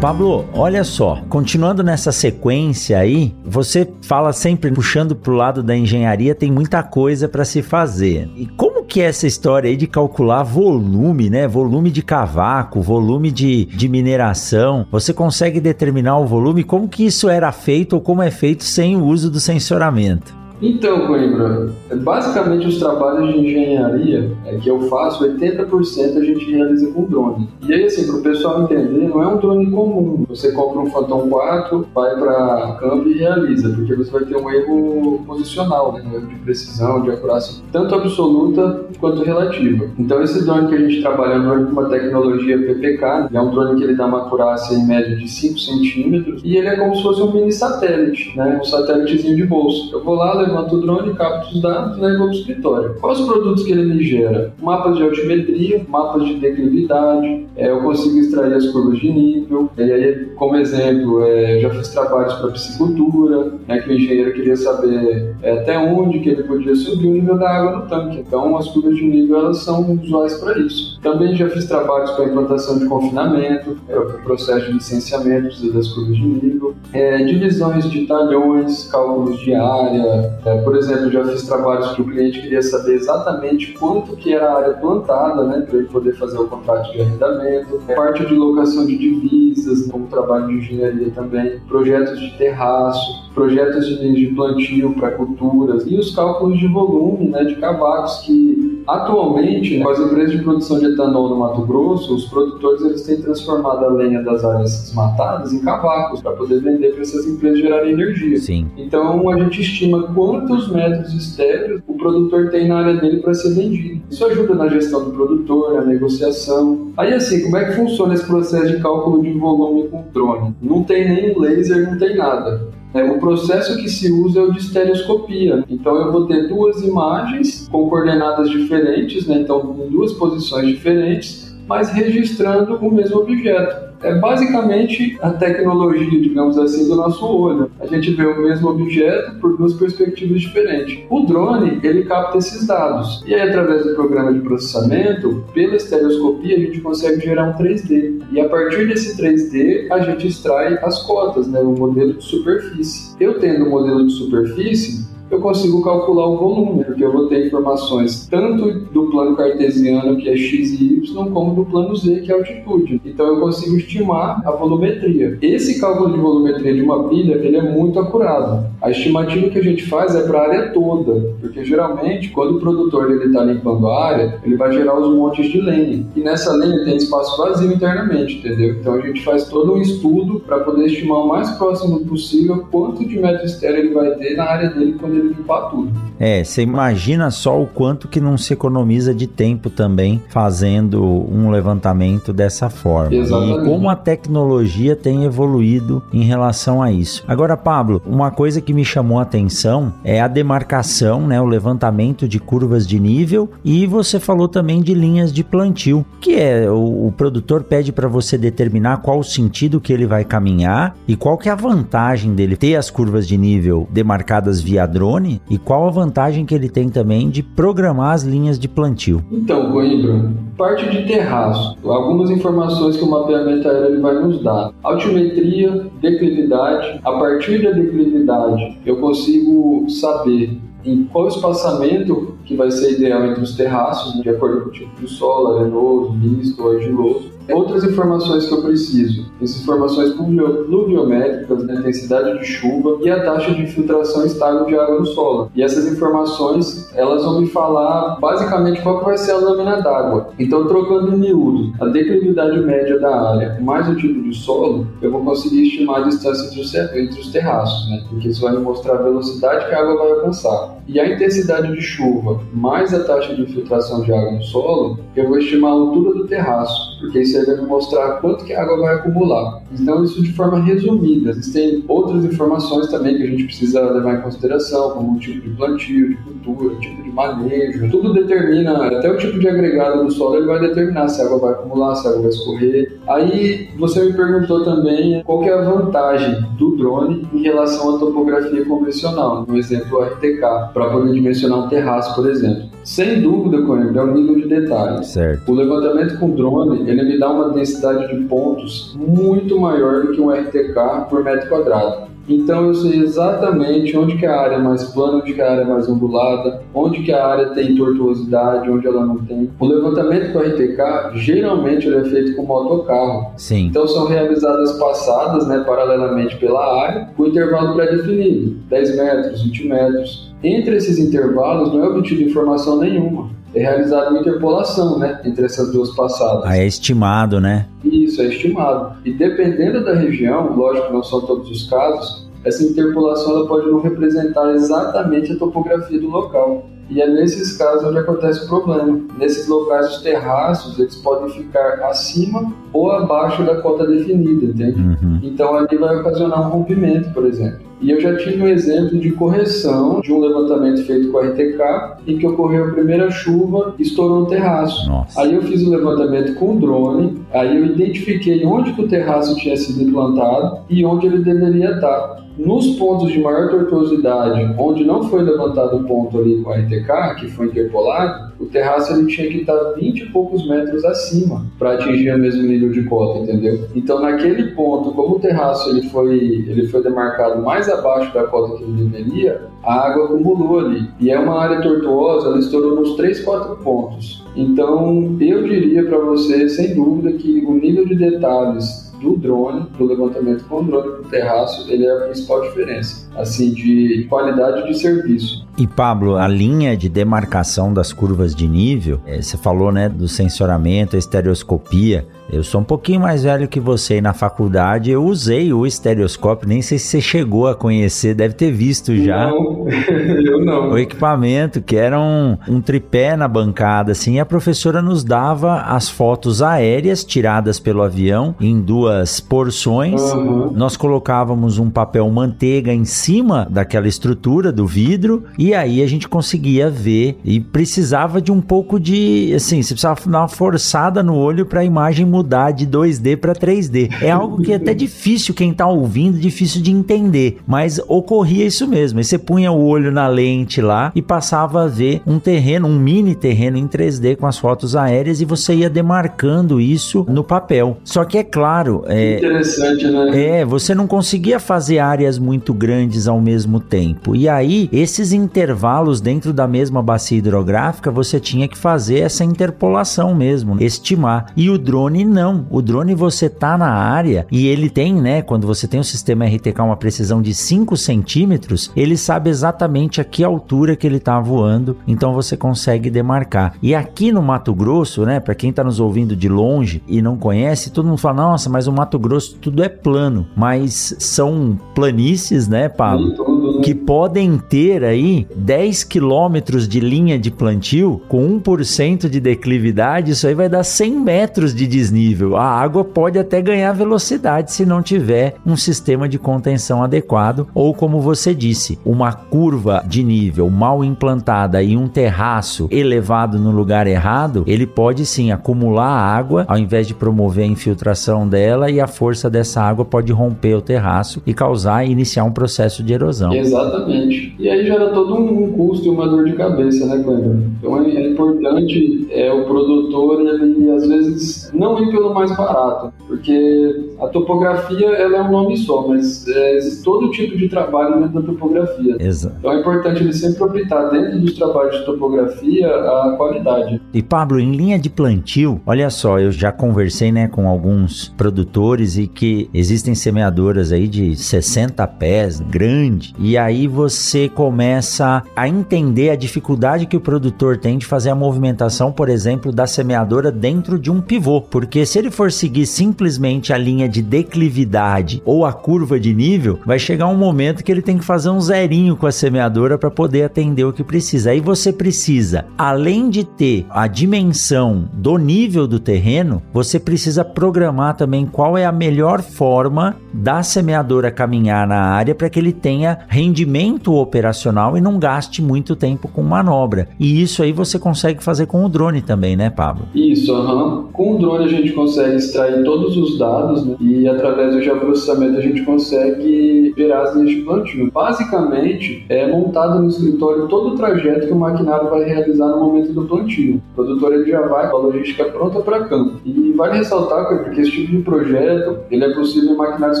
Pablo, 0.06 0.44
olha 0.52 0.84
só, 0.84 1.20
continuando 1.28 1.82
nessa 1.82 2.12
sequência 2.12 2.96
aí, 2.96 3.34
você 3.44 3.92
fala 4.02 4.32
sempre 4.32 4.70
puxando 4.70 5.16
para 5.16 5.32
o 5.32 5.34
lado 5.34 5.64
da 5.64 5.76
engenharia, 5.76 6.32
tem 6.32 6.48
muita 6.48 6.80
coisa 6.80 7.28
para 7.28 7.44
se 7.44 7.60
fazer. 7.60 8.30
E 8.36 8.46
como 8.46 8.84
que 8.84 9.00
é 9.00 9.06
essa 9.06 9.26
história 9.26 9.68
aí 9.68 9.76
de 9.76 9.88
calcular 9.88 10.44
volume, 10.44 11.28
né? 11.28 11.48
Volume 11.48 11.90
de 11.90 12.02
cavaco, 12.02 12.80
volume 12.80 13.32
de, 13.32 13.64
de 13.64 13.88
mineração. 13.88 14.86
Você 14.92 15.12
consegue 15.12 15.58
determinar 15.58 16.18
o 16.18 16.24
volume? 16.24 16.62
Como 16.62 16.88
que 16.88 17.04
isso 17.04 17.28
era 17.28 17.50
feito 17.50 17.94
ou 17.94 18.00
como 18.00 18.22
é 18.22 18.30
feito 18.30 18.62
sem 18.62 18.94
o 18.94 19.04
uso 19.06 19.28
do 19.28 19.40
sensoramento? 19.40 20.45
Então, 20.60 21.06
Coimbra, 21.06 21.70
basicamente 21.96 22.66
os 22.66 22.78
trabalhos 22.78 23.32
de 23.32 23.38
engenharia 23.40 24.32
é, 24.46 24.56
que 24.56 24.68
eu 24.68 24.80
faço, 24.88 25.24
80% 25.24 26.16
a 26.16 26.24
gente 26.24 26.50
realiza 26.50 26.90
com 26.92 27.04
drone. 27.04 27.48
E 27.68 27.74
aí, 27.74 27.84
assim, 27.84 28.06
para 28.06 28.16
o 28.16 28.22
pessoal 28.22 28.62
entender, 28.62 29.08
não 29.08 29.22
é 29.22 29.26
um 29.26 29.36
drone 29.36 29.70
comum. 29.70 30.24
Você 30.28 30.52
compra 30.52 30.80
um 30.80 30.90
Phantom 30.90 31.28
4, 31.28 31.86
vai 31.94 32.16
para 32.16 32.76
campo 32.80 33.08
e 33.08 33.18
realiza, 33.18 33.68
porque 33.70 33.94
você 33.94 34.10
vai 34.10 34.24
ter 34.24 34.36
um 34.36 34.50
erro 34.50 35.22
posicional, 35.26 35.92
né? 35.92 36.02
um 36.06 36.14
erro 36.14 36.26
de 36.26 36.36
precisão, 36.36 37.02
de 37.02 37.10
acurácia, 37.10 37.62
tanto 37.70 37.94
absoluta 37.94 38.86
quanto 38.98 39.22
relativa. 39.22 39.86
Então, 39.98 40.22
esse 40.22 40.44
drone 40.44 40.68
que 40.68 40.74
a 40.74 40.78
gente 40.78 41.02
trabalha 41.02 41.34
é 41.34 41.38
um 41.38 41.42
drone 41.42 41.64
com 41.66 41.72
uma 41.72 41.88
tecnologia 41.88 42.58
PPK, 42.58 43.28
é 43.32 43.40
um 43.40 43.50
drone 43.50 43.78
que 43.78 43.84
ele 43.84 43.94
dá 43.94 44.06
uma 44.06 44.26
acurácia 44.26 44.74
em 44.74 44.86
média 44.86 45.16
de 45.16 45.28
5 45.28 45.58
centímetros, 45.58 46.40
e 46.42 46.56
ele 46.56 46.68
é 46.68 46.76
como 46.76 46.96
se 46.96 47.02
fosse 47.02 47.20
um 47.20 47.32
mini 47.32 47.52
satélite, 47.52 48.36
né? 48.36 48.58
um 48.60 48.64
satélitezinho 48.64 49.36
de 49.36 49.44
bolso. 49.44 49.94
Eu 49.94 50.02
vou 50.02 50.14
lá, 50.14 50.45
levanto 50.46 50.76
o 50.76 50.80
drone, 50.80 51.14
capto 51.14 51.54
os 51.54 51.60
dados 51.60 51.96
e 51.96 52.00
vou 52.00 52.16
para 52.16 52.26
o 52.26 52.30
escritório. 52.30 52.94
Quais 53.00 53.20
os 53.20 53.26
produtos 53.26 53.64
que 53.64 53.72
ele 53.72 53.94
me 53.94 54.02
gera? 54.02 54.52
Mapas 54.60 54.96
de 54.96 55.02
altimetria, 55.02 55.84
mapas 55.88 56.24
de 56.26 56.34
declividade, 56.34 57.46
é, 57.56 57.70
eu 57.70 57.80
consigo 57.80 58.18
extrair 58.18 58.54
as 58.54 58.66
curvas 58.68 58.98
de 58.98 59.10
nível. 59.10 59.70
E 59.76 59.82
aí, 59.82 60.26
como 60.36 60.56
exemplo, 60.56 61.22
é, 61.24 61.60
já 61.60 61.70
fiz 61.70 61.88
trabalhos 61.88 62.34
para 62.34 62.50
piscicultura, 62.50 63.52
né, 63.66 63.80
que 63.80 63.88
o 63.88 63.92
engenheiro 63.92 64.32
queria 64.32 64.56
saber 64.56 65.34
é, 65.42 65.52
até 65.58 65.78
onde 65.78 66.20
que 66.20 66.30
ele 66.30 66.42
podia 66.44 66.74
subir 66.74 67.06
o 67.06 67.12
nível 67.12 67.38
da 67.38 67.50
água 67.50 67.78
no 67.78 67.88
tanque. 67.88 68.18
Então, 68.18 68.56
as 68.56 68.68
curvas 68.68 68.96
de 68.96 69.04
nível 69.04 69.38
elas 69.38 69.58
são 69.58 69.90
usuais 69.92 70.34
para 70.34 70.58
isso. 70.58 71.00
Também 71.00 71.34
já 71.34 71.48
fiz 71.48 71.66
trabalhos 71.66 72.10
para 72.12 72.26
implantação 72.26 72.78
de 72.78 72.86
confinamento, 72.86 73.76
é, 73.88 73.98
o 73.98 74.06
processo 74.22 74.66
de 74.66 74.72
licenciamento 74.72 75.72
das 75.72 75.88
curvas 75.88 76.16
de 76.16 76.26
nível, 76.26 76.74
é, 76.92 77.24
divisões 77.24 77.88
de 77.90 78.06
talhões, 78.06 78.88
cálculos 78.90 79.38
de 79.40 79.54
área, 79.54 80.35
é, 80.46 80.62
por 80.62 80.76
exemplo, 80.76 81.10
já 81.10 81.24
fiz 81.24 81.42
trabalhos 81.42 81.90
que 81.90 82.02
o 82.02 82.04
cliente 82.04 82.40
queria 82.40 82.62
saber 82.62 82.94
exatamente 82.94 83.72
quanto 83.72 84.14
que 84.16 84.32
era 84.32 84.48
a 84.48 84.58
área 84.58 84.74
plantada, 84.74 85.42
né, 85.42 85.62
para 85.62 85.78
ele 85.78 85.88
poder 85.88 86.12
fazer 86.12 86.38
o 86.38 86.46
contrato 86.46 86.92
de 86.92 87.00
arrendamento, 87.00 87.82
é, 87.88 87.94
parte 87.96 88.24
de 88.24 88.32
locação 88.32 88.86
de 88.86 88.96
divisas, 88.96 89.90
como 89.90 90.06
trabalho 90.06 90.46
de 90.46 90.54
engenharia 90.54 91.10
também, 91.10 91.58
projetos 91.66 92.20
de 92.20 92.38
terraço, 92.38 93.28
projetos 93.34 93.88
de, 93.88 94.14
de 94.14 94.26
plantio 94.36 94.94
para 94.94 95.10
culturas 95.10 95.84
e 95.84 95.96
os 95.96 96.14
cálculos 96.14 96.60
de 96.60 96.68
volume, 96.68 97.28
né, 97.28 97.42
de 97.42 97.56
cavacos 97.56 98.18
que 98.18 98.55
Atualmente, 98.86 99.80
com 99.80 99.88
as 99.88 99.98
empresas 99.98 100.30
de 100.30 100.42
produção 100.42 100.78
de 100.78 100.86
etanol 100.86 101.28
no 101.28 101.36
Mato 101.36 101.62
Grosso, 101.62 102.14
os 102.14 102.26
produtores 102.26 102.82
eles 102.82 103.02
têm 103.02 103.20
transformado 103.20 103.84
a 103.84 103.88
lenha 103.88 104.22
das 104.22 104.44
áreas 104.44 104.82
desmatadas 104.82 105.52
em 105.52 105.60
cavacos 105.60 106.22
para 106.22 106.32
poder 106.32 106.60
vender 106.60 106.92
para 106.92 107.02
essas 107.02 107.26
empresas 107.26 107.58
gerarem 107.58 107.92
energia. 107.92 108.38
Sim. 108.38 108.66
Então 108.76 109.28
a 109.28 109.38
gente 109.38 109.60
estima 109.60 110.04
quantos 110.14 110.70
metros 110.70 111.12
estéreos 111.12 111.80
o 111.86 111.94
produtor 111.94 112.50
tem 112.50 112.68
na 112.68 112.78
área 112.78 113.00
dele 113.00 113.18
para 113.18 113.34
ser 113.34 113.54
vendido. 113.54 114.02
Isso 114.08 114.24
ajuda 114.24 114.54
na 114.54 114.68
gestão 114.68 115.04
do 115.04 115.10
produtor, 115.10 115.74
na 115.74 115.84
negociação. 115.84 116.92
Aí 116.96 117.12
assim, 117.12 117.42
como 117.42 117.56
é 117.56 117.64
que 117.64 117.72
funciona 117.72 118.14
esse 118.14 118.26
processo 118.26 118.68
de 118.68 118.80
cálculo 118.80 119.22
de 119.22 119.32
volume 119.32 119.88
com 119.88 120.04
drone? 120.12 120.54
Não 120.62 120.84
tem 120.84 121.08
nem 121.08 121.38
laser, 121.38 121.90
não 121.90 121.98
tem 121.98 122.16
nada. 122.16 122.68
É, 122.96 123.04
o 123.04 123.18
processo 123.18 123.76
que 123.76 123.90
se 123.90 124.10
usa 124.10 124.40
é 124.40 124.42
o 124.42 124.52
de 124.52 124.58
estereoscopia. 124.58 125.62
Então 125.68 125.96
eu 125.96 126.10
vou 126.10 126.26
ter 126.26 126.48
duas 126.48 126.82
imagens 126.82 127.68
com 127.70 127.90
coordenadas 127.90 128.48
diferentes, 128.48 129.26
né? 129.26 129.40
então 129.40 129.76
em 129.86 129.90
duas 129.90 130.14
posições 130.14 130.66
diferentes, 130.68 131.45
mas 131.66 131.90
registrando 131.90 132.76
o 132.76 132.92
mesmo 132.92 133.20
objeto 133.20 133.86
é 134.02 134.14
basicamente 134.14 135.16
a 135.20 135.30
tecnologia, 135.30 136.20
digamos 136.20 136.58
assim, 136.58 136.88
do 136.88 136.96
nosso 136.96 137.26
olho. 137.26 137.70
A 137.80 137.86
gente 137.86 138.12
vê 138.12 138.26
o 138.26 138.42
mesmo 138.42 138.68
objeto 138.68 139.36
por 139.40 139.56
duas 139.56 139.74
perspectivas 139.74 140.42
diferentes. 140.42 141.04
O 141.10 141.20
drone, 141.20 141.80
ele 141.82 142.04
capta 142.04 142.38
esses 142.38 142.66
dados. 142.66 143.24
E 143.26 143.34
aí, 143.34 143.48
através 143.48 143.84
do 143.84 143.94
programa 143.94 144.32
de 144.32 144.40
processamento, 144.40 145.44
pela 145.54 145.76
estereoscopia, 145.76 146.56
a 146.56 146.60
gente 146.60 146.80
consegue 146.80 147.20
gerar 147.20 147.50
um 147.50 147.54
3D. 147.54 148.22
E 148.30 148.40
a 148.40 148.48
partir 148.48 148.86
desse 148.86 149.20
3D, 149.20 149.90
a 149.90 150.00
gente 150.00 150.26
extrai 150.26 150.78
as 150.82 151.02
cotas, 151.02 151.46
né, 151.46 151.60
o 151.60 151.72
modelo 151.72 152.14
de 152.14 152.24
superfície. 152.24 153.16
Eu 153.18 153.38
tendo 153.38 153.64
o 153.64 153.70
modelo 153.70 154.06
de 154.06 154.12
superfície, 154.12 155.06
eu 155.30 155.40
consigo 155.40 155.82
calcular 155.82 156.26
o 156.26 156.36
volume, 156.36 156.84
porque 156.84 157.04
eu 157.04 157.12
vou 157.12 157.26
ter 157.28 157.46
informações 157.46 158.26
tanto 158.30 158.70
do 158.92 159.06
plano 159.06 159.36
cartesiano, 159.36 160.16
que 160.16 160.28
é 160.28 160.36
x 160.36 160.80
e 160.80 160.98
y, 160.98 161.30
como 161.32 161.54
do 161.54 161.64
plano 161.64 161.94
z, 161.96 162.20
que 162.20 162.30
é 162.30 162.34
altitude. 162.34 163.00
Então 163.04 163.26
eu 163.26 163.40
consigo 163.40 163.76
estimar 163.76 164.42
a 164.46 164.52
volumetria. 164.52 165.38
Esse 165.42 165.80
cálculo 165.80 166.12
de 166.12 166.20
volumetria 166.20 166.74
de 166.74 166.82
uma 166.82 167.08
pilha, 167.08 167.34
ele 167.34 167.56
é 167.56 167.62
muito 167.62 167.98
acurado. 167.98 168.66
A 168.80 168.90
estimativa 168.90 169.48
que 169.48 169.58
a 169.58 169.62
gente 169.62 169.84
faz 169.86 170.14
é 170.14 170.22
para 170.22 170.38
a 170.38 170.42
área 170.42 170.72
toda, 170.72 171.34
porque 171.40 171.64
geralmente 171.64 172.30
quando 172.30 172.56
o 172.56 172.60
produtor 172.60 173.10
está 173.22 173.42
limpando 173.42 173.88
a 173.88 174.04
área, 174.06 174.40
ele 174.44 174.56
vai 174.56 174.72
gerar 174.72 174.98
os 174.98 175.14
montes 175.14 175.50
de 175.50 175.60
lenha. 175.60 176.06
E 176.14 176.20
nessa 176.20 176.52
lenha 176.54 176.84
tem 176.84 176.96
espaço 176.96 177.36
vazio 177.36 177.72
internamente, 177.72 178.38
entendeu? 178.38 178.76
Então 178.80 178.94
a 178.94 179.00
gente 179.00 179.24
faz 179.24 179.48
todo 179.48 179.74
um 179.74 179.80
estudo 179.80 180.40
para 180.40 180.60
poder 180.60 180.86
estimar 180.86 181.18
o 181.18 181.28
mais 181.28 181.50
próximo 181.52 182.00
possível 182.04 182.66
quanto 182.70 183.06
de 183.06 183.18
metro 183.18 183.44
estéreo 183.44 183.78
ele 183.78 183.94
vai 183.94 184.10
ter 184.12 184.36
na 184.36 184.44
área 184.44 184.70
dele 184.70 184.96
quando 184.98 185.15
ele 185.16 185.28
limpar 185.28 185.70
tudo. 185.70 185.90
É, 186.18 186.42
você 186.42 186.62
imagina 186.62 187.30
só 187.30 187.60
o 187.60 187.66
quanto 187.66 188.08
que 188.08 188.20
não 188.20 188.36
se 188.38 188.52
economiza 188.52 189.14
de 189.14 189.26
tempo 189.26 189.68
também 189.68 190.22
fazendo 190.28 191.02
um 191.02 191.50
levantamento 191.50 192.32
dessa 192.32 192.70
forma. 192.70 193.14
Exatamente. 193.14 193.60
E 193.60 193.64
como 193.64 193.88
a 193.88 193.96
tecnologia 193.96 194.96
tem 194.96 195.24
evoluído 195.24 196.02
em 196.12 196.22
relação 196.22 196.82
a 196.82 196.90
isso. 196.90 197.24
Agora, 197.28 197.56
Pablo, 197.56 198.02
uma 198.06 198.30
coisa 198.30 198.60
que 198.60 198.72
me 198.72 198.84
chamou 198.84 199.18
a 199.18 199.22
atenção 199.22 199.92
é 200.04 200.20
a 200.20 200.28
demarcação, 200.28 201.26
né, 201.26 201.40
o 201.40 201.44
levantamento 201.44 202.28
de 202.28 202.38
curvas 202.38 202.86
de 202.86 202.98
nível 202.98 203.50
e 203.64 203.86
você 203.86 204.18
falou 204.18 204.48
também 204.48 204.80
de 204.80 204.94
linhas 204.94 205.32
de 205.32 205.44
plantio, 205.44 206.04
que 206.20 206.34
é 206.34 206.70
o, 206.70 207.06
o 207.06 207.12
produtor 207.12 207.64
pede 207.64 207.92
para 207.92 208.08
você 208.08 208.38
determinar 208.38 208.98
qual 208.98 209.18
o 209.18 209.24
sentido 209.24 209.80
que 209.80 209.92
ele 209.92 210.06
vai 210.06 210.24
caminhar 210.24 210.96
e 211.06 211.16
qual 211.16 211.36
que 211.36 211.48
é 211.48 211.52
a 211.52 211.56
vantagem 211.56 212.34
dele 212.34 212.56
ter 212.56 212.76
as 212.76 212.90
curvas 212.90 213.26
de 213.26 213.36
nível 213.36 213.88
demarcadas 213.90 214.60
via 214.60 214.86
drone 214.86 215.05
e 215.48 215.58
qual 215.58 215.86
a 215.86 215.90
vantagem 215.90 216.44
que 216.44 216.54
ele 216.54 216.68
tem 216.68 216.88
também 216.88 217.30
de 217.30 217.42
programar 217.42 218.12
as 218.12 218.22
linhas 218.22 218.58
de 218.58 218.68
plantio. 218.68 219.24
Então, 219.30 219.70
Coimbra, 219.70 220.32
parte 220.56 220.88
de 220.90 221.06
terraço, 221.06 221.76
algumas 221.84 222.30
informações 222.30 222.96
que 222.96 223.04
o 223.04 223.10
mapeamento 223.10 223.68
aéreo 223.68 224.00
vai 224.00 224.14
nos 224.14 224.42
dar. 224.42 224.72
Altimetria, 224.82 225.86
declividade. 226.00 227.00
A 227.04 227.12
partir 227.12 227.62
da 227.62 227.70
declividade, 227.70 228.78
eu 228.84 228.96
consigo 228.96 229.88
saber 229.88 230.58
em 230.84 231.04
qual 231.04 231.28
espaçamento 231.28 232.36
que 232.44 232.54
vai 232.54 232.70
ser 232.70 232.92
ideal 232.92 233.24
entre 233.26 233.42
os 233.42 233.56
terraços, 233.56 234.20
de 234.22 234.28
acordo 234.28 234.62
com 234.62 234.68
o 234.68 234.72
tipo 234.72 235.00
de 235.00 235.08
solo, 235.08 235.58
arenoso, 235.58 236.12
misto, 236.14 236.68
argiloso. 236.68 237.35
Outras 237.50 237.84
informações 237.84 238.46
que 238.46 238.52
eu 238.52 238.62
preciso, 238.62 239.26
as 239.40 239.60
informações 239.60 240.12
pluviométricas, 240.14 241.64
né, 241.64 241.74
intensidade 241.76 242.38
de 242.38 242.44
chuva 242.44 242.98
e 243.02 243.10
a 243.10 243.24
taxa 243.24 243.52
de 243.52 243.62
infiltração 243.62 244.26
estável 244.26 244.64
de 244.66 244.76
água 244.76 244.98
no 244.98 245.06
solo. 245.06 245.50
E 245.54 245.62
essas 245.62 245.86
informações, 245.90 246.90
elas 246.94 247.24
vão 247.24 247.40
me 247.40 247.46
falar 247.48 248.18
basicamente 248.20 248.82
qual 248.82 248.98
que 248.98 249.04
vai 249.04 249.16
ser 249.16 249.32
a 249.32 249.36
lâmina 249.38 249.80
d'água. 249.80 250.30
Então, 250.38 250.66
trocando 250.66 251.14
em 251.14 251.18
miúdo, 251.18 251.72
a 251.80 251.86
declividade 251.86 252.58
média 252.60 252.98
da 252.98 253.30
área 253.30 253.58
mais 253.60 253.88
o 253.88 253.94
tipo 253.94 254.22
de 254.22 254.34
solo, 254.34 254.86
eu 255.00 255.10
vou 255.10 255.24
conseguir 255.24 255.62
estimar 255.62 256.02
a 256.02 256.04
distância 256.04 256.46
entre 256.46 256.60
os, 256.60 256.74
entre 256.74 257.20
os 257.20 257.30
terraços, 257.30 257.90
né? 257.90 258.04
porque 258.08 258.28
isso 258.28 258.42
vai 258.42 258.52
me 258.52 258.60
mostrar 258.60 258.94
a 258.94 259.02
velocidade 259.02 259.68
que 259.68 259.74
a 259.74 259.80
água 259.80 259.96
vai 259.96 260.10
alcançar. 260.12 260.76
E 260.86 261.00
a 261.00 261.08
intensidade 261.08 261.72
de 261.72 261.80
chuva 261.80 262.40
mais 262.52 262.94
a 262.94 263.02
taxa 263.04 263.34
de 263.34 263.42
infiltração 263.42 264.02
de 264.02 264.12
água 264.12 264.32
no 264.32 264.42
solo, 264.42 264.98
eu 265.16 265.28
vou 265.28 265.38
estimar 265.38 265.72
a 265.72 265.74
altura 265.74 266.14
do 266.14 266.26
terraço, 266.26 266.95
porque 267.00 267.20
isso 267.20 267.38
aí 267.38 267.46
vai 267.46 267.56
me 267.56 267.66
mostrar 267.66 268.20
quanto 268.20 268.44
que 268.44 268.52
a 268.52 268.62
água 268.62 268.78
vai 268.78 268.94
acumular. 268.96 269.62
Então, 269.78 270.04
isso 270.04 270.22
de 270.22 270.32
forma 270.32 270.60
resumida. 270.60 271.30
Existem 271.30 271.84
outras 271.88 272.24
informações 272.24 272.88
também 272.88 273.16
que 273.16 273.22
a 273.22 273.26
gente 273.26 273.44
precisa 273.44 273.80
levar 273.90 274.18
em 274.18 274.22
consideração, 274.22 274.90
como 274.90 275.16
o 275.16 275.18
tipo 275.18 275.40
de 275.40 275.54
plantio, 275.56 276.08
de 276.08 276.16
cultura, 276.16 276.74
o 276.74 276.80
tipo 276.80 277.02
de 277.02 277.10
manejo. 277.10 277.90
Tudo 277.90 278.12
determina, 278.12 278.86
até 278.86 279.10
o 279.10 279.16
tipo 279.16 279.38
de 279.38 279.48
agregado 279.48 280.04
do 280.04 280.10
solo, 280.10 280.36
ele 280.36 280.46
vai 280.46 280.60
determinar 280.60 281.08
se 281.08 281.20
a 281.20 281.26
água 281.26 281.38
vai 281.38 281.52
acumular, 281.52 281.94
se 281.94 282.06
a 282.06 282.10
água 282.10 282.22
vai 282.22 282.30
escorrer. 282.30 282.98
Aí, 283.08 283.68
você 283.78 284.04
me 284.04 284.12
perguntou 284.12 284.64
também 284.64 285.22
qual 285.24 285.40
que 285.40 285.48
é 285.48 285.54
a 285.54 285.62
vantagem 285.62 286.42
do 286.58 286.76
drone 286.76 287.26
em 287.32 287.42
relação 287.42 287.96
à 287.96 287.98
topografia 287.98 288.64
convencional, 288.64 289.44
no 289.46 289.58
exemplo 289.58 290.02
RTK, 290.02 290.72
para 290.72 290.90
poder 290.90 291.12
dimensionar 291.12 291.66
um 291.66 291.68
terraço, 291.68 292.14
por 292.14 292.28
exemplo. 292.28 292.76
Sem 292.84 293.20
dúvida, 293.20 293.62
Coimbra, 293.62 294.00
é 294.00 294.04
o 294.04 294.14
nível 294.14 294.36
de 294.36 294.48
detalhe. 294.48 295.04
Certo. 295.04 295.50
O 295.50 295.54
levantamento 295.54 296.18
com 296.20 296.30
drone, 296.30 296.85
ele 296.86 297.02
me 297.02 297.18
dá 297.18 297.30
uma 297.30 297.50
densidade 297.50 298.14
de 298.14 298.24
pontos 298.24 298.96
muito 298.96 299.58
maior 299.60 300.02
do 300.02 300.12
que 300.12 300.20
um 300.20 300.30
RTK 300.30 301.08
por 301.08 301.22
metro 301.24 301.48
quadrado. 301.48 302.06
Então 302.28 302.66
eu 302.66 302.74
sei 302.74 302.98
exatamente 303.00 303.96
onde 303.96 304.16
que 304.16 304.26
a 304.26 304.40
área 304.40 304.56
é 304.56 304.58
mais 304.58 304.84
plana, 304.84 305.18
onde 305.18 305.32
que 305.32 305.40
a 305.40 305.52
área 305.52 305.62
é 305.62 305.64
mais 305.64 305.88
ondulada, 305.88 306.62
onde 306.74 307.02
que 307.02 307.12
a 307.12 307.24
área 307.24 307.46
tem 307.50 307.76
tortuosidade, 307.76 308.68
onde 308.68 308.86
ela 308.86 309.06
não 309.06 309.18
tem. 309.18 309.48
O 309.60 309.66
levantamento 309.66 310.32
com 310.32 310.40
RTK 310.40 311.16
geralmente 311.16 311.86
ele 311.86 311.98
é 311.98 312.04
feito 312.04 312.34
com 312.34 312.42
motocarro. 312.42 313.32
Sim. 313.36 313.66
Então 313.66 313.86
são 313.86 314.06
realizadas 314.08 314.72
passadas, 314.72 315.46
né, 315.46 315.62
paralelamente 315.66 316.36
pela 316.36 316.84
área, 316.84 317.08
com 317.16 317.26
intervalo 317.26 317.74
pré-definido, 317.74 318.56
10 318.68 318.96
metros, 318.96 319.42
20 319.42 319.68
metros. 319.68 320.34
Entre 320.42 320.76
esses 320.76 320.98
intervalos 320.98 321.72
não 321.72 321.84
é 321.84 321.88
obtida 321.88 322.22
informação 322.22 322.78
nenhuma 322.78 323.35
é 323.54 323.60
realizada 323.60 324.10
uma 324.10 324.20
interpolação, 324.20 324.98
né, 324.98 325.20
entre 325.24 325.44
essas 325.44 325.72
duas 325.72 325.94
passadas. 325.94 326.44
Aí 326.44 326.60
é 326.60 326.66
estimado, 326.66 327.40
né? 327.40 327.66
Isso, 327.84 328.20
é 328.20 328.26
estimado. 328.26 328.96
E 329.04 329.12
dependendo 329.12 329.84
da 329.84 329.94
região, 329.94 330.54
lógico 330.54 330.88
que 330.88 330.92
não 330.92 331.02
são 331.02 331.20
todos 331.22 331.50
os 331.50 331.68
casos, 331.68 332.26
essa 332.44 332.62
interpolação 332.62 333.36
ela 333.36 333.48
pode 333.48 333.66
não 333.66 333.80
representar 333.80 334.52
exatamente 334.54 335.32
a 335.32 335.36
topografia 335.36 336.00
do 336.00 336.08
local. 336.08 336.66
E 336.88 337.00
é 337.00 337.10
nesses 337.10 337.56
casos 337.56 337.84
onde 337.84 337.98
acontece 337.98 338.44
o 338.44 338.48
problema. 338.48 339.00
Nesses 339.18 339.48
locais, 339.48 339.96
os 339.96 340.02
terraços 340.02 340.78
eles 340.78 340.94
podem 340.96 341.28
ficar 341.30 341.80
acima 341.84 342.52
ou 342.72 342.92
abaixo 342.92 343.42
da 343.44 343.60
cota 343.60 343.84
definida, 343.86 344.44
entende? 344.44 344.80
Uhum. 344.80 345.18
Então 345.22 345.56
ali 345.56 345.76
vai 345.76 345.96
ocasionar 345.96 346.46
um 346.46 346.50
rompimento, 346.50 347.10
por 347.12 347.26
exemplo. 347.26 347.66
E 347.80 347.90
eu 347.90 348.00
já 348.00 348.16
tive 348.16 348.42
um 348.42 348.48
exemplo 348.48 348.98
de 348.98 349.10
correção 349.12 350.00
de 350.00 350.12
um 350.12 350.18
levantamento 350.18 350.84
feito 350.84 351.10
com 351.10 351.18
a 351.18 351.28
RTK, 351.28 352.02
em 352.06 352.18
que 352.18 352.26
ocorreu 352.26 352.64
a 352.64 352.72
primeira 352.72 353.10
chuva 353.10 353.74
e 353.78 353.82
estourou 353.82 354.22
um 354.22 354.26
terraço. 354.26 354.88
Nossa. 354.88 355.20
Aí 355.20 355.34
eu 355.34 355.42
fiz 355.42 355.62
o 355.62 355.70
levantamento 355.70 356.34
com 356.34 356.56
o 356.56 356.60
drone, 356.60 357.20
aí 357.32 357.56
eu 357.56 357.66
identifiquei 357.66 358.44
onde 358.44 358.72
que 358.72 358.82
o 358.82 358.88
terraço 358.88 359.36
tinha 359.36 359.56
sido 359.56 359.82
implantado 359.82 360.60
e 360.70 360.84
onde 360.84 361.06
ele 361.06 361.18
deveria 361.18 361.72
estar. 361.72 362.24
Nos 362.38 362.76
pontos 362.76 363.10
de 363.10 363.18
maior 363.18 363.48
tortuosidade, 363.48 364.54
onde 364.58 364.84
não 364.84 365.04
foi 365.04 365.22
levantado 365.22 365.78
o 365.78 365.84
ponto 365.84 366.18
ali 366.18 366.42
com 366.42 366.50
a 366.50 366.56
RTK, 366.58 367.20
que 367.20 367.28
foi 367.28 367.46
interpolado, 367.46 368.26
o 368.38 368.44
terraço 368.44 368.92
ele 368.92 369.06
tinha 369.06 369.28
que 369.28 369.38
estar 369.38 369.72
20 369.72 370.00
e 370.00 370.06
poucos 370.10 370.46
metros 370.46 370.84
acima 370.84 371.46
para 371.58 371.74
atingir 371.74 372.14
o 372.14 372.18
mesmo 372.18 372.42
nível 372.42 372.70
de 372.70 372.84
cota, 372.84 373.20
entendeu? 373.20 373.66
Então, 373.74 374.00
naquele 374.00 374.50
ponto, 374.50 374.92
como 374.92 375.16
o 375.16 375.18
terraço 375.18 375.70
ele 375.70 375.88
foi, 375.88 376.18
ele 376.18 376.66
foi 376.68 376.82
demarcado 376.82 377.40
mais 377.40 377.65
abaixo 377.68 378.12
da 378.14 378.24
cota 378.24 378.56
que 378.56 378.64
ele 378.64 378.84
deveria, 378.84 379.48
a 379.62 379.88
água 379.88 380.04
acumulou 380.04 380.60
ali. 380.60 380.88
E 381.00 381.10
é 381.10 381.18
uma 381.18 381.38
área 381.38 381.60
tortuosa, 381.60 382.28
ela 382.28 382.38
estourou 382.38 382.76
nos 382.76 382.96
3, 382.96 383.20
4 383.24 383.56
pontos. 383.56 384.24
Então, 384.34 385.16
eu 385.20 385.42
diria 385.44 385.84
para 385.84 385.98
você, 385.98 386.48
sem 386.48 386.74
dúvida, 386.74 387.12
que 387.12 387.44
o 387.46 387.54
nível 387.54 387.86
de 387.86 387.94
detalhes 387.94 388.86
do 389.00 389.16
drone, 389.16 389.66
do 389.76 389.84
levantamento 389.84 390.44
com 390.48 390.64
drone 390.64 390.90
para 390.90 391.00
o 391.00 391.04
terraço, 391.04 391.70
ele 391.70 391.86
é 391.86 391.92
a 391.92 392.00
principal 392.06 392.40
diferença, 392.42 393.08
assim, 393.16 393.52
de 393.52 394.06
qualidade 394.08 394.66
de 394.66 394.78
serviço. 394.78 395.45
E 395.58 395.66
Pablo, 395.66 396.16
a 396.16 396.28
linha 396.28 396.76
de 396.76 396.86
demarcação 396.86 397.72
das 397.72 397.90
curvas 397.90 398.34
de 398.34 398.46
nível, 398.46 399.00
é, 399.06 399.22
você 399.22 399.38
falou, 399.38 399.72
né, 399.72 399.88
do 399.88 400.06
sensoramento, 400.06 400.96
a 400.96 400.98
estereoscopia. 400.98 402.06
Eu 402.30 402.42
sou 402.42 402.60
um 402.60 402.64
pouquinho 402.64 403.00
mais 403.00 403.22
velho 403.22 403.46
que 403.46 403.60
você 403.60 403.98
e 403.98 404.00
na 404.00 404.12
faculdade 404.12 404.90
eu 404.90 405.04
usei 405.04 405.52
o 405.52 405.64
estereoscópio, 405.64 406.48
nem 406.48 406.60
sei 406.60 406.76
se 406.76 406.86
você 406.86 407.00
chegou 407.00 407.46
a 407.46 407.54
conhecer, 407.54 408.14
deve 408.14 408.34
ter 408.34 408.50
visto 408.50 408.96
já. 408.96 409.28
Não, 409.28 409.68
eu 409.70 410.44
não. 410.44 410.70
O 410.72 410.78
equipamento 410.78 411.62
que 411.62 411.76
era 411.76 411.98
um, 412.00 412.36
um 412.48 412.60
tripé 412.60 413.16
na 413.16 413.28
bancada, 413.28 413.92
assim, 413.92 414.16
e 414.16 414.20
a 414.20 414.26
professora 414.26 414.82
nos 414.82 415.04
dava 415.04 415.60
as 415.60 415.88
fotos 415.88 416.42
aéreas 416.42 417.04
tiradas 417.04 417.60
pelo 417.60 417.80
avião 417.80 418.34
em 418.40 418.60
duas 418.60 419.20
porções. 419.20 420.02
Uhum. 420.12 420.50
Nós 420.52 420.76
colocávamos 420.76 421.58
um 421.58 421.70
papel 421.70 422.10
manteiga 422.10 422.72
em 422.72 422.84
cima 422.84 423.46
daquela 423.48 423.86
estrutura 423.86 424.50
do 424.50 424.66
vidro 424.66 425.24
e 425.38 425.45
E 425.46 425.54
aí 425.54 425.80
a 425.80 425.86
gente 425.86 426.08
conseguia 426.08 426.68
ver 426.68 427.20
e 427.24 427.38
precisava 427.38 428.20
de 428.20 428.32
um 428.32 428.40
pouco 428.40 428.80
de, 428.80 429.32
assim, 429.32 429.62
você 429.62 429.74
precisava 429.74 430.00
dar 430.10 430.22
uma 430.22 430.28
forçada 430.28 431.04
no 431.04 431.14
olho 431.14 431.46
para 431.46 431.60
a 431.60 431.64
imagem 431.64 432.04
mudar 432.04 432.50
de 432.50 432.66
2D 432.66 433.16
para 433.16 433.32
3D. 433.32 433.92
É 434.02 434.10
algo 434.10 434.42
que 434.42 434.52
é 434.52 434.56
até 434.56 434.74
difícil 434.74 435.34
quem 435.34 435.54
tá 435.54 435.64
ouvindo, 435.68 436.18
difícil 436.18 436.60
de 436.60 436.72
entender, 436.72 437.38
mas 437.46 437.80
ocorria 437.86 438.44
isso 438.44 438.66
mesmo. 438.66 438.98
Aí 438.98 439.04
você 439.04 439.18
punha 439.18 439.52
o 439.52 439.64
olho 439.64 439.92
na 439.92 440.08
lente 440.08 440.60
lá 440.60 440.90
e 440.96 441.00
passava 441.00 441.62
a 441.62 441.68
ver 441.68 442.02
um 442.04 442.18
terreno, 442.18 442.66
um 442.66 442.76
mini 442.76 443.14
terreno 443.14 443.56
em 443.56 443.68
3D 443.68 444.16
com 444.16 444.26
as 444.26 444.36
fotos 444.36 444.74
aéreas 444.74 445.20
e 445.20 445.24
você 445.24 445.54
ia 445.54 445.70
demarcando 445.70 446.60
isso 446.60 447.06
no 447.08 447.22
papel. 447.22 447.76
Só 447.84 448.04
que 448.04 448.18
é 448.18 448.24
claro, 448.24 448.82
é 448.88 449.18
interessante, 449.18 449.86
né? 449.86 450.40
É, 450.40 450.44
você 450.44 450.74
não 450.74 450.88
conseguia 450.88 451.38
fazer 451.38 451.78
áreas 451.78 452.18
muito 452.18 452.52
grandes 452.52 453.06
ao 453.06 453.20
mesmo 453.20 453.60
tempo. 453.60 454.16
E 454.16 454.28
aí, 454.28 454.68
esses 454.72 455.12
intervalos 455.36 456.00
dentro 456.00 456.32
da 456.32 456.48
mesma 456.48 456.82
bacia 456.82 457.18
hidrográfica, 457.18 457.90
você 457.90 458.18
tinha 458.18 458.48
que 458.48 458.56
fazer 458.56 459.00
essa 459.00 459.22
interpolação 459.22 460.14
mesmo, 460.14 460.56
estimar. 460.62 461.26
E 461.36 461.50
o 461.50 461.58
drone 461.58 462.06
não. 462.06 462.46
O 462.48 462.62
drone 462.62 462.94
você 462.94 463.28
tá 463.28 463.58
na 463.58 463.68
área 463.70 464.26
e 464.32 464.46
ele 464.46 464.70
tem, 464.70 464.94
né, 464.94 465.20
quando 465.20 465.46
você 465.46 465.68
tem 465.68 465.78
um 465.78 465.84
sistema 465.84 466.24
RTK 466.24 466.58
uma 466.62 466.76
precisão 466.76 467.20
de 467.20 467.34
5 467.34 467.76
centímetros, 467.76 468.72
ele 468.74 468.96
sabe 468.96 469.28
exatamente 469.28 470.00
a 470.00 470.04
que 470.04 470.24
altura 470.24 470.74
que 470.74 470.86
ele 470.86 470.98
tá 470.98 471.20
voando, 471.20 471.76
então 471.86 472.14
você 472.14 472.34
consegue 472.34 472.88
demarcar. 472.88 473.52
E 473.62 473.74
aqui 473.74 474.10
no 474.10 474.22
Mato 474.22 474.54
Grosso, 474.54 475.04
né, 475.04 475.20
para 475.20 475.34
quem 475.34 475.52
tá 475.52 475.62
nos 475.62 475.80
ouvindo 475.80 476.16
de 476.16 476.30
longe 476.30 476.82
e 476.88 477.02
não 477.02 477.18
conhece, 477.18 477.70
todo 477.70 477.86
mundo 477.86 477.98
fala: 477.98 478.22
"Nossa, 478.22 478.48
mas 478.48 478.66
o 478.66 478.72
Mato 478.72 478.98
Grosso 478.98 479.36
tudo 479.36 479.62
é 479.62 479.68
plano", 479.68 480.26
mas 480.34 480.96
são 480.98 481.58
planícies, 481.74 482.48
né, 482.48 482.70
Pablo? 482.70 483.35
Que 483.62 483.74
podem 483.74 484.38
ter 484.38 484.84
aí 484.84 485.26
10 485.34 485.84
quilômetros 485.84 486.68
de 486.68 486.80
linha 486.80 487.18
de 487.18 487.30
plantio 487.30 488.00
com 488.08 488.40
1% 488.40 489.08
de 489.08 489.20
declividade, 489.20 490.12
isso 490.12 490.26
aí 490.26 490.34
vai 490.34 490.48
dar 490.48 490.62
100 490.62 490.92
metros 490.92 491.54
de 491.54 491.66
desnível. 491.66 492.36
A 492.36 492.44
água 492.44 492.84
pode 492.84 493.18
até 493.18 493.40
ganhar 493.40 493.72
velocidade 493.72 494.52
se 494.52 494.64
não 494.64 494.82
tiver 494.82 495.36
um 495.44 495.56
sistema 495.56 496.08
de 496.08 496.18
contenção 496.18 496.82
adequado 496.82 497.48
ou 497.54 497.74
como 497.74 498.00
você 498.00 498.34
disse, 498.34 498.78
uma 498.84 499.12
curva 499.12 499.84
de 499.86 500.02
nível 500.02 500.50
mal 500.50 500.84
implantada 500.84 501.62
e 501.62 501.76
um 501.76 501.88
terraço 501.88 502.68
elevado 502.70 503.38
no 503.38 503.50
lugar 503.50 503.86
errado, 503.86 504.44
ele 504.46 504.66
pode 504.66 505.06
sim 505.06 505.32
acumular 505.32 505.88
água 505.88 506.44
ao 506.48 506.58
invés 506.58 506.86
de 506.86 506.94
promover 506.94 507.44
a 507.44 507.48
infiltração 507.48 508.28
dela 508.28 508.70
e 508.70 508.80
a 508.80 508.86
força 508.86 509.30
dessa 509.30 509.62
água 509.62 509.84
pode 509.84 510.12
romper 510.12 510.54
o 510.54 510.62
terraço 510.62 511.22
e 511.26 511.34
causar 511.34 511.84
iniciar 511.84 512.24
um 512.24 512.32
processo 512.32 512.82
de 512.82 512.92
erosão. 512.92 513.32
Exatamente. 513.46 514.34
E 514.38 514.48
aí 514.48 514.66
gera 514.66 514.90
todo 514.90 515.14
um 515.14 515.52
custo 515.52 515.86
e 515.86 515.88
uma 515.88 516.08
dor 516.08 516.24
de 516.24 516.32
cabeça, 516.34 516.86
né, 516.86 517.02
Cleber? 517.02 517.36
Então 517.58 517.82
é, 517.82 517.90
é 517.90 518.10
importante 518.10 519.06
é, 519.10 519.32
o 519.32 519.44
produtor, 519.44 520.20
ele 520.20 520.70
às 520.70 520.86
vezes 520.86 521.45
não 521.56 521.82
ir 521.82 521.90
pelo 521.90 522.14
mais 522.14 522.34
barato, 522.36 522.92
porque 523.06 523.94
a 524.00 524.08
topografia 524.08 524.86
ela 524.88 525.18
é 525.18 525.22
um 525.22 525.30
nome 525.30 525.56
só, 525.56 525.86
mas 525.86 526.26
é, 526.28 526.56
existe 526.56 526.84
todo 526.84 527.10
tipo 527.10 527.36
de 527.36 527.48
trabalho 527.48 528.00
dentro 528.00 528.20
da 528.20 528.22
topografia. 528.22 528.96
Exato. 528.98 529.36
Então 529.38 529.52
é 529.52 529.60
importante 529.60 530.02
ele 530.02 530.12
sempre 530.12 530.42
optar 530.42 530.90
dentro 530.90 531.20
dos 531.20 531.34
trabalhos 531.34 531.78
de 531.78 531.86
topografia 531.86 532.68
a 532.68 533.14
qualidade. 533.16 533.80
E 533.92 534.02
Pablo, 534.02 534.38
em 534.38 534.52
linha 534.52 534.78
de 534.78 534.90
plantio, 534.90 535.60
olha 535.66 535.90
só, 535.90 536.18
eu 536.18 536.30
já 536.30 536.52
conversei 536.52 537.10
né, 537.10 537.28
com 537.28 537.48
alguns 537.48 538.08
produtores 538.16 538.96
e 538.96 539.06
que 539.06 539.48
existem 539.52 539.94
semeadoras 539.94 540.72
aí 540.72 540.86
de 540.86 541.16
60 541.16 541.86
pés, 541.88 542.40
grande, 542.40 543.14
e 543.18 543.36
aí 543.36 543.66
você 543.66 544.28
começa 544.28 545.22
a 545.34 545.48
entender 545.48 546.10
a 546.10 546.16
dificuldade 546.16 546.86
que 546.86 546.96
o 546.96 547.00
produtor 547.00 547.56
tem 547.56 547.78
de 547.78 547.86
fazer 547.86 548.10
a 548.10 548.14
movimentação, 548.14 548.92
por 548.92 549.08
exemplo, 549.08 549.52
da 549.52 549.66
semeadora 549.66 550.30
dentro 550.30 550.78
de 550.78 550.90
um 550.90 551.00
pivô, 551.00 551.45
porque 551.50 551.84
se 551.86 551.98
ele 551.98 552.10
for 552.10 552.30
seguir 552.32 552.66
simplesmente 552.66 553.52
a 553.52 553.58
linha 553.58 553.88
de 553.88 554.02
declividade 554.02 555.22
ou 555.24 555.44
a 555.44 555.52
curva 555.52 555.98
de 555.98 556.14
nível, 556.14 556.58
vai 556.64 556.78
chegar 556.78 557.06
um 557.08 557.16
momento 557.16 557.62
que 557.62 557.70
ele 557.70 557.82
tem 557.82 557.98
que 557.98 558.04
fazer 558.04 558.30
um 558.30 558.40
zerinho 558.40 558.96
com 558.96 559.06
a 559.06 559.12
semeadora 559.12 559.78
para 559.78 559.90
poder 559.90 560.24
atender 560.24 560.64
o 560.64 560.72
que 560.72 560.84
precisa. 560.84 561.30
Aí 561.30 561.40
você 561.40 561.72
precisa, 561.72 562.46
além 562.56 563.10
de 563.10 563.24
ter 563.24 563.66
a 563.70 563.86
dimensão 563.86 564.88
do 564.92 565.16
nível 565.18 565.66
do 565.66 565.78
terreno, 565.78 566.42
você 566.52 566.78
precisa 566.78 567.24
programar 567.24 567.96
também 567.96 568.26
qual 568.26 568.56
é 568.56 568.64
a 568.64 568.72
melhor 568.72 569.22
forma 569.22 569.96
da 570.12 570.42
semeadora 570.42 571.10
caminhar 571.10 571.66
na 571.66 571.80
área 571.80 572.14
para 572.14 572.30
que 572.30 572.38
ele 572.38 572.52
tenha 572.52 572.98
rendimento 573.08 573.94
operacional 573.94 574.76
e 574.76 574.80
não 574.80 574.98
gaste 574.98 575.42
muito 575.42 575.76
tempo 575.76 576.08
com 576.08 576.22
manobra. 576.22 576.88
E 576.98 577.20
isso 577.20 577.42
aí 577.42 577.52
você 577.52 577.78
consegue 577.78 578.22
fazer 578.22 578.46
com 578.46 578.64
o 578.64 578.68
drone 578.68 579.02
também, 579.02 579.36
né, 579.36 579.50
Pablo? 579.50 579.86
Isso, 579.94 580.34
aham. 580.34 580.88
Com 580.92 581.14
o 581.14 581.18
drone 581.18 581.35
a 581.44 581.48
gente 581.48 581.72
consegue 581.72 582.16
extrair 582.16 582.64
todos 582.64 582.96
os 582.96 583.18
dados 583.18 583.64
né? 583.64 583.76
e 583.80 584.08
através 584.08 584.54
do 584.54 584.62
geoprocessamento 584.62 585.38
a 585.38 585.40
gente 585.40 585.62
consegue 585.62 586.74
gerar 586.76 587.02
as 587.02 587.14
linhas 587.14 587.30
de 587.30 587.42
plantio. 587.42 587.90
Basicamente, 587.90 589.04
é 589.08 589.26
montado 589.26 589.80
no 589.80 589.88
escritório 589.88 590.48
todo 590.48 590.74
o 590.74 590.76
trajeto 590.76 591.26
que 591.26 591.32
o 591.32 591.36
maquinário 591.36 591.88
vai 591.88 592.04
realizar 592.04 592.48
no 592.48 592.60
momento 592.60 592.92
do 592.92 593.04
plantio. 593.04 593.60
O 593.72 593.74
produtor 593.74 594.14
ele 594.14 594.30
já 594.30 594.42
vai 594.42 594.70
com 594.70 594.76
a 594.76 594.80
logística 594.80 595.24
pronta 595.24 595.60
para 595.60 595.84
campo. 595.84 596.20
E 596.24 596.52
vale 596.52 596.78
ressaltar 596.78 597.26
porque 597.26 597.60
esse 597.60 597.70
tipo 597.70 597.92
de 597.92 598.02
projeto 598.02 598.78
ele 598.90 599.04
é 599.04 599.14
possível 599.14 599.52
em 599.52 599.56
maquinários 599.56 600.00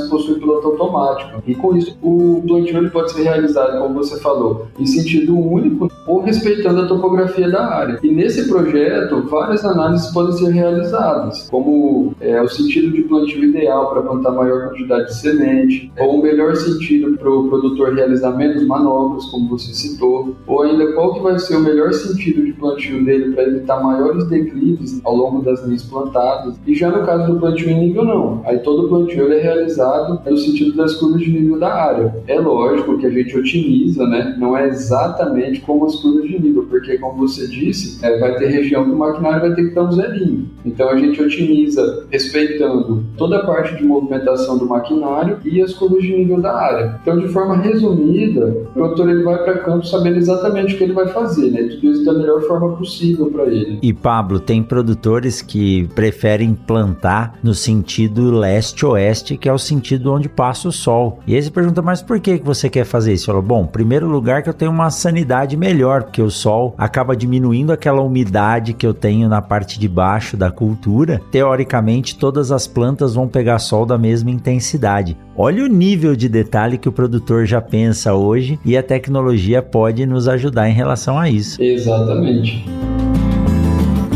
que 0.00 0.10
possuem 0.10 0.38
piloto 0.38 0.68
automático. 0.68 1.42
E 1.46 1.54
com 1.54 1.76
isso, 1.76 1.96
o 2.02 2.42
plantio 2.46 2.78
ele 2.78 2.90
pode 2.90 3.12
ser 3.12 3.22
realizado, 3.22 3.80
como 3.80 3.94
você 3.94 4.18
falou, 4.20 4.66
em 4.78 4.86
sentido 4.86 5.36
único 5.38 5.90
ou 6.06 6.20
respeitando 6.20 6.82
a 6.82 6.86
topografia 6.86 7.50
da 7.50 7.66
área. 7.66 7.98
E 8.02 8.10
nesse 8.10 8.48
projeto, 8.48 9.22
várias 9.28 9.64
análises 9.64 10.12
podem 10.12 10.32
ser 10.32 10.50
realizadas, 10.50 11.15
como 11.50 12.14
é, 12.20 12.40
o 12.40 12.48
sentido 12.48 12.90
de 12.92 13.02
plantio 13.02 13.44
ideal 13.44 13.90
para 13.90 14.02
plantar 14.02 14.32
maior 14.32 14.68
quantidade 14.68 15.06
de 15.06 15.16
semente, 15.16 15.92
ou 15.98 16.18
o 16.18 16.22
melhor 16.22 16.54
sentido 16.56 17.16
para 17.16 17.30
o 17.30 17.48
produtor 17.48 17.94
realizar 17.94 18.32
menos 18.36 18.64
manobras, 18.66 19.24
como 19.26 19.48
você 19.48 19.72
citou, 19.72 20.34
ou 20.46 20.62
ainda 20.62 20.92
qual 20.92 21.14
que 21.14 21.20
vai 21.20 21.38
ser 21.38 21.56
o 21.56 21.60
melhor 21.60 21.92
sentido 21.92 22.44
de 22.44 22.52
plantio 22.52 23.04
dele 23.04 23.32
para 23.32 23.44
evitar 23.44 23.82
maiores 23.82 24.28
declives 24.28 25.00
ao 25.04 25.14
longo 25.14 25.42
das 25.42 25.64
linhas 25.64 25.82
plantadas. 25.82 26.58
E 26.66 26.74
já 26.74 26.90
no 26.90 27.04
caso 27.04 27.32
do 27.32 27.40
plantio 27.40 27.70
em 27.70 27.86
nível 27.86 28.04
não, 28.04 28.42
aí 28.44 28.58
todo 28.58 28.88
plantio 28.88 29.32
é 29.32 29.40
realizado 29.40 30.20
no 30.28 30.36
sentido 30.36 30.76
das 30.76 30.94
curvas 30.94 31.20
de 31.20 31.30
nível 31.30 31.58
da 31.58 31.72
área. 31.72 32.14
É 32.26 32.38
lógico 32.38 32.98
que 32.98 33.06
a 33.06 33.10
gente 33.10 33.36
otimiza, 33.36 34.06
né? 34.06 34.36
Não 34.38 34.56
é 34.56 34.68
exatamente 34.68 35.60
como 35.60 35.86
as 35.86 35.96
curvas 35.96 36.28
de 36.28 36.40
nível, 36.40 36.66
porque 36.68 36.98
como 36.98 37.26
você 37.26 37.46
disse, 37.46 38.04
é, 38.04 38.18
vai 38.18 38.36
ter 38.36 38.48
região 38.48 38.84
que 38.84 38.90
o 38.90 38.96
maquinário 38.96 39.40
vai 39.40 39.54
ter 39.54 39.68
que 39.68 39.74
dar 39.74 39.84
um 39.84 39.92
zerinho. 39.92 40.48
Então 40.64 40.88
a 40.88 40.96
gente 40.96 41.05
otimiza 41.20 42.06
respeitando 42.10 43.04
toda 43.16 43.38
a 43.38 43.46
parte 43.46 43.76
de 43.76 43.84
movimentação 43.84 44.58
do 44.58 44.66
maquinário 44.66 45.38
e 45.44 45.60
as 45.60 45.72
curvas 45.72 46.02
de 46.02 46.16
nível 46.16 46.40
da 46.40 46.54
área. 46.54 46.98
Então, 47.02 47.18
de 47.18 47.28
forma 47.28 47.56
resumida, 47.56 48.46
o 48.46 48.72
produtor 48.72 49.10
ele 49.10 49.22
vai 49.22 49.42
para 49.42 49.58
campo 49.58 49.86
sabendo 49.86 50.18
exatamente 50.18 50.74
o 50.74 50.78
que 50.78 50.84
ele 50.84 50.92
vai 50.92 51.08
fazer, 51.08 51.50
né? 51.50 51.62
Tudo 51.62 51.92
isso 51.92 52.04
da 52.04 52.12
melhor 52.12 52.42
forma 52.42 52.76
possível 52.76 53.26
para 53.30 53.44
ele. 53.44 53.78
E 53.82 53.92
Pablo, 53.92 54.40
tem 54.40 54.62
produtores 54.62 55.42
que 55.42 55.88
preferem 55.94 56.54
plantar 56.54 57.38
no 57.42 57.54
sentido 57.54 58.30
leste-oeste, 58.30 59.36
que 59.36 59.48
é 59.48 59.52
o 59.52 59.58
sentido 59.58 60.12
onde 60.12 60.28
passa 60.28 60.68
o 60.68 60.72
sol. 60.72 61.20
E 61.26 61.34
aí 61.34 61.42
você 61.42 61.50
pergunta, 61.50 61.82
mas 61.82 62.02
por 62.02 62.20
que 62.20 62.40
você 62.42 62.68
quer 62.68 62.84
fazer 62.84 63.12
isso? 63.12 63.26
Fala, 63.26 63.42
bom, 63.42 63.66
primeiro 63.66 64.08
lugar 64.08 64.42
que 64.42 64.48
eu 64.48 64.54
tenho 64.54 64.70
uma 64.70 64.90
sanidade 64.90 65.56
melhor, 65.56 66.04
porque 66.04 66.22
o 66.22 66.30
sol 66.30 66.74
acaba 66.78 67.16
diminuindo 67.16 67.72
aquela 67.72 68.00
umidade 68.00 68.72
que 68.72 68.86
eu 68.86 68.94
tenho 68.94 69.28
na 69.28 69.42
parte 69.42 69.78
de 69.78 69.88
baixo 69.88 70.36
da 70.36 70.50
cultura. 70.50 70.95
Teoricamente, 71.30 72.16
todas 72.16 72.50
as 72.50 72.66
plantas 72.66 73.14
vão 73.14 73.28
pegar 73.28 73.58
sol 73.58 73.84
da 73.84 73.98
mesma 73.98 74.30
intensidade. 74.30 75.16
Olha 75.36 75.64
o 75.64 75.68
nível 75.68 76.16
de 76.16 76.28
detalhe 76.28 76.78
que 76.78 76.88
o 76.88 76.92
produtor 76.92 77.44
já 77.44 77.60
pensa 77.60 78.14
hoje 78.14 78.58
e 78.64 78.76
a 78.76 78.82
tecnologia 78.82 79.60
pode 79.60 80.06
nos 80.06 80.28
ajudar 80.28 80.68
em 80.68 80.72
relação 80.72 81.18
a 81.18 81.28
isso. 81.28 81.62
Exatamente. 81.62 82.64